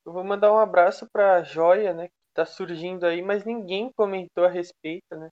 Eu 0.07 0.13
vou 0.13 0.23
mandar 0.23 0.53
um 0.53 0.59
abraço 0.59 1.09
pra 1.11 1.43
Joia, 1.43 1.95
né? 1.95 2.09
Tá 2.35 2.45
surgindo 2.45 3.07
aí, 3.07 3.23
mas 3.23 3.45
ninguém 3.45 3.93
comentou 3.97 4.45
a 4.45 4.49
respeito, 4.49 5.17
né? 5.17 5.31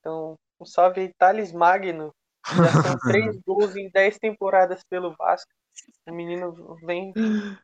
Então, 0.00 0.34
um 0.60 0.64
salve 0.64 1.02
aí, 1.02 1.12
Thales 1.18 1.52
Magno. 1.52 2.12
Já 2.46 2.82
são 2.82 2.98
três 3.12 3.36
gols 3.46 3.76
em 3.76 3.90
dez 3.90 4.18
temporadas 4.18 4.82
pelo 4.88 5.14
Vasco. 5.16 5.50
O 6.08 6.12
menino 6.12 6.76
vem, 6.86 7.12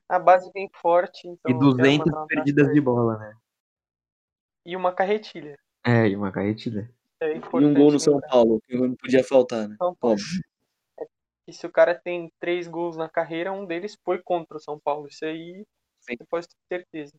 a 0.08 0.18
base 0.18 0.50
vem 0.52 0.68
forte. 0.80 1.26
Então 1.26 1.50
E 1.50 1.54
eu 1.54 1.58
quero 1.58 1.76
200 1.76 1.98
mandar 1.98 2.20
um 2.20 2.24
abraço 2.24 2.28
perdidas 2.28 2.72
de 2.74 2.80
bola, 2.80 3.18
né? 3.18 3.34
E 4.66 4.76
uma 4.76 4.92
carretilha. 4.94 5.56
É, 5.84 6.08
e 6.08 6.16
uma 6.16 6.30
carretilha. 6.30 6.90
É 7.20 7.36
E 7.36 7.38
um 7.54 7.74
gol 7.74 7.92
no 7.92 8.00
São. 8.00 8.20
Paulo, 8.20 8.60
que 8.66 8.76
não 8.76 8.94
podia 8.94 9.24
faltar, 9.24 9.68
né? 9.68 9.76
São 9.78 9.94
Paulo. 9.94 10.16
Óbvio. 10.16 10.44
E 11.46 11.52
se 11.52 11.66
o 11.66 11.72
cara 11.72 11.94
tem 11.94 12.30
três 12.40 12.66
gols 12.66 12.96
na 12.96 13.08
carreira, 13.08 13.52
um 13.52 13.66
deles 13.66 13.96
foi 14.04 14.22
contra 14.22 14.56
o 14.56 14.60
São 14.60 14.78
Paulo. 14.80 15.08
Isso 15.08 15.24
aí 15.24 15.64
Sim. 16.00 16.16
você 16.16 16.24
pode 16.30 16.46
ter 16.48 16.78
certeza. 16.78 17.12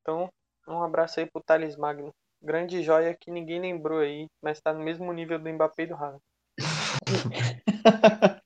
Então, 0.00 0.28
um 0.66 0.82
abraço 0.82 1.20
aí 1.20 1.26
pro 1.26 1.42
Thales 1.42 1.76
Magno. 1.76 2.14
Grande 2.40 2.82
joia 2.82 3.16
que 3.18 3.30
ninguém 3.30 3.60
lembrou 3.60 4.00
aí, 4.00 4.28
mas 4.42 4.60
tá 4.60 4.72
no 4.72 4.82
mesmo 4.82 5.12
nível 5.12 5.38
do 5.38 5.48
Mbappé 5.48 5.84
e 5.84 5.86
do 5.86 5.94
Haaland. 5.94 6.22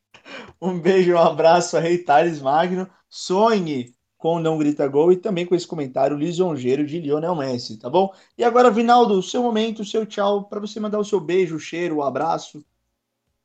um 0.61 0.79
beijo, 0.79 1.15
um 1.15 1.19
abraço 1.19 1.77
aí, 1.77 1.99
Thales 1.99 2.41
Magno. 2.41 2.89
Sonhe 3.09 3.95
com 4.19 4.37
o 4.37 4.41
Não 4.41 4.59
Grita 4.59 4.87
Gol 4.89 5.13
e 5.13 5.17
também 5.17 5.47
com 5.47 5.55
esse 5.55 5.67
comentário 5.67 6.17
lisonjeiro 6.17 6.85
de 6.85 7.01
Lionel 7.01 7.35
Messi, 7.35 7.79
tá 7.79 7.89
bom? 7.89 8.13
E 8.37 8.45
agora, 8.45 8.71
Vinaldo, 8.71 9.23
seu 9.23 9.43
momento, 9.43 9.85
seu 9.85 10.05
tchau, 10.05 10.45
para 10.45 10.61
você 10.61 10.81
mandar 10.81 10.99
o 10.99 11.05
seu 11.05 11.21
beijo, 11.21 11.57
o 11.57 11.61
cheiro, 11.61 11.97
o 11.97 12.03
abraço. 12.03 12.65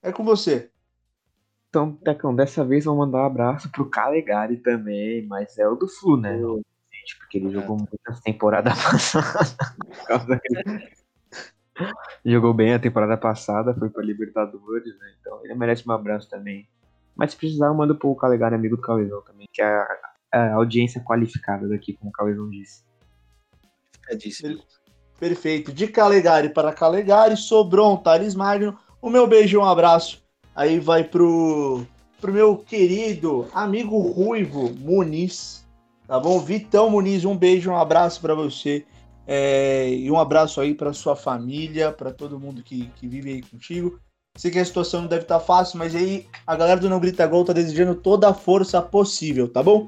É 0.02 0.12
com 0.12 0.24
você. 0.24 0.72
Então, 1.70 1.94
Tecão, 1.94 2.36
dessa 2.36 2.66
vez 2.66 2.86
eu 2.86 2.94
vou 2.94 3.06
mandar 3.06 3.20
um 3.20 3.26
abraço 3.26 3.72
pro 3.72 3.90
Calegari 3.90 4.58
também, 4.58 5.26
mas 5.26 5.58
é 5.58 5.68
o 5.68 5.76
do 5.76 5.88
Flu, 5.88 6.18
né? 6.18 6.38
Não, 6.38 6.62
gente, 7.02 7.18
porque 7.18 7.38
ele 7.38 7.52
jogou 7.52 7.78
muitas 7.78 8.20
temporadas 8.22 8.74
passadas. 8.82 9.56
Por 9.56 10.08
causa 10.08 10.40
que- 10.40 11.02
jogou 12.26 12.54
bem 12.54 12.74
a 12.74 12.80
temporada 12.80 13.18
passada, 13.18 13.74
foi 13.74 13.90
pra 13.90 14.04
Libertadores, 14.04 14.98
né? 15.00 15.14
Então 15.20 15.40
ele 15.44 15.56
merece 15.56 15.88
um 15.88 15.92
abraço 15.92 16.30
também. 16.30 16.68
Mas 17.16 17.32
se 17.32 17.38
precisar, 17.38 17.68
eu 17.68 17.74
mando 17.74 17.96
pro 17.96 18.16
Calegari, 18.16 18.56
amigo 18.56 18.76
do 18.78 18.82
Cauezão 18.82 19.22
também, 19.22 19.48
que 19.52 19.62
é 19.62 19.66
a, 19.66 19.88
a 20.32 20.54
audiência 20.54 21.02
qualificada 21.02 21.68
daqui, 21.68 21.94
como 21.94 22.10
o 22.10 22.14
Cauezão 22.14 22.50
disse. 22.50 22.84
Marcadíssimo. 24.00 24.64
Perfeito. 25.20 25.72
De 25.72 25.88
Calegari 25.88 26.50
para 26.50 26.74
Calegari, 26.74 27.38
Sobron, 27.38 27.98
Thales 27.98 28.34
Magno. 28.34 28.78
O 29.02 29.10
meu 29.10 29.28
beijo 29.28 29.58
e 29.58 29.60
um 29.60 29.66
abraço. 29.66 30.24
Aí 30.56 30.80
vai 30.80 31.04
pro, 31.04 31.86
pro 32.20 32.34
meu 32.34 32.58
querido 32.58 33.48
amigo 33.54 34.00
Ruivo 34.00 34.74
Muniz. 34.80 35.66
Tá 36.12 36.20
bom? 36.20 36.38
Vitão 36.42 36.90
Muniz, 36.90 37.24
um 37.24 37.38
beijo, 37.38 37.72
um 37.72 37.78
abraço 37.78 38.20
para 38.20 38.36
você. 38.36 38.84
É, 39.26 39.90
e 39.94 40.12
um 40.12 40.20
abraço 40.20 40.60
aí 40.60 40.76
para 40.76 40.92
sua 40.92 41.16
família, 41.16 41.90
para 41.90 42.12
todo 42.12 42.38
mundo 42.38 42.62
que, 42.62 42.92
que 42.98 43.08
vive 43.08 43.32
aí 43.32 43.42
contigo. 43.42 43.98
Sei 44.36 44.52
que 44.52 44.60
a 44.60 44.66
situação 44.66 45.04
não 45.04 45.08
deve 45.08 45.22
estar 45.22 45.40
fácil, 45.40 45.80
mas 45.80 45.96
aí 45.96 46.28
a 46.46 46.54
galera 46.54 46.82
do 46.82 46.90
Não 46.90 47.00
Grita 47.00 47.26
Gol 47.26 47.46
tá 47.46 47.54
desejando 47.54 47.96
toda 47.96 48.28
a 48.28 48.34
força 48.34 48.82
possível, 48.82 49.48
tá 49.48 49.64
bom? 49.64 49.88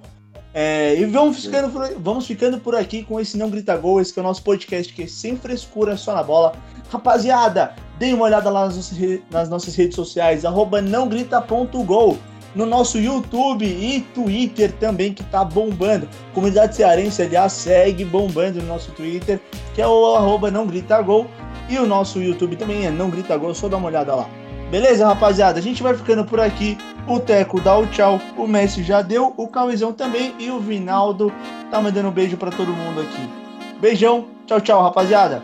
É, 0.53 0.95
e 0.97 1.03
vamos 1.03 1.43
ficando, 1.43 1.69
por, 1.69 1.93
vamos 1.99 2.25
ficando 2.25 2.57
por 2.57 2.73
aqui 2.73 3.03
com 3.03 3.19
esse 3.19 3.37
Não 3.37 3.49
Grita 3.49 3.75
Gol, 3.75 3.99
esse 3.99 4.13
que 4.13 4.19
é 4.19 4.23
o 4.23 4.25
nosso 4.25 4.43
podcast 4.43 4.93
que 4.93 5.03
é 5.03 5.07
sem 5.07 5.35
frescura, 5.35 5.97
só 5.97 6.15
na 6.15 6.23
bola. 6.23 6.53
Rapaziada, 6.89 7.75
deem 7.99 8.13
uma 8.13 8.23
olhada 8.23 8.49
lá 8.49 8.67
nas 8.67 8.77
nossas, 8.77 8.97
nas 9.29 9.49
nossas 9.49 9.75
redes 9.75 9.97
sociais, 9.97 10.45
arroba 10.45 10.81
nãogrita.gol, 10.81 12.17
no 12.55 12.65
nosso 12.65 12.97
YouTube 12.97 13.65
e 13.65 14.01
Twitter 14.13 14.71
também, 14.73 15.13
que 15.13 15.23
tá 15.23 15.43
bombando. 15.43 16.07
Comunidade 16.33 16.75
Cearense, 16.75 17.21
aliás, 17.21 17.53
segue 17.53 18.05
bombando 18.05 18.61
no 18.61 18.67
nosso 18.67 18.91
Twitter, 18.91 19.39
que 19.73 19.81
é 19.81 19.87
o 19.87 20.15
arroba 20.15 20.51
não 20.51 20.67
grita 20.67 21.01
gol. 21.01 21.27
E 21.69 21.77
o 21.79 21.85
nosso 21.85 22.21
YouTube 22.21 22.55
também 22.57 22.85
é 22.85 22.91
Não 22.91 23.09
Grita 23.09 23.37
Gol, 23.37 23.55
só 23.55 23.69
dá 23.69 23.77
uma 23.77 23.87
olhada 23.87 24.13
lá. 24.13 24.29
Beleza, 24.69 25.07
rapaziada? 25.07 25.59
A 25.59 25.61
gente 25.61 25.81
vai 25.81 25.93
ficando 25.93 26.25
por 26.25 26.39
aqui. 26.39 26.77
O 27.07 27.19
Teco 27.19 27.61
dá 27.61 27.77
o 27.77 27.87
tchau, 27.87 28.19
o 28.37 28.47
Messi 28.47 28.83
já 28.83 29.01
deu, 29.01 29.33
o 29.37 29.47
Cauizão 29.47 29.93
também 29.93 30.33
e 30.39 30.49
o 30.49 30.59
Vinaldo 30.59 31.31
tá 31.69 31.81
mandando 31.81 32.09
um 32.09 32.11
beijo 32.11 32.37
pra 32.37 32.51
todo 32.51 32.73
mundo 32.73 33.01
aqui. 33.01 33.29
Beijão, 33.79 34.25
tchau, 34.45 34.61
tchau, 34.61 34.81
rapaziada. 34.81 35.43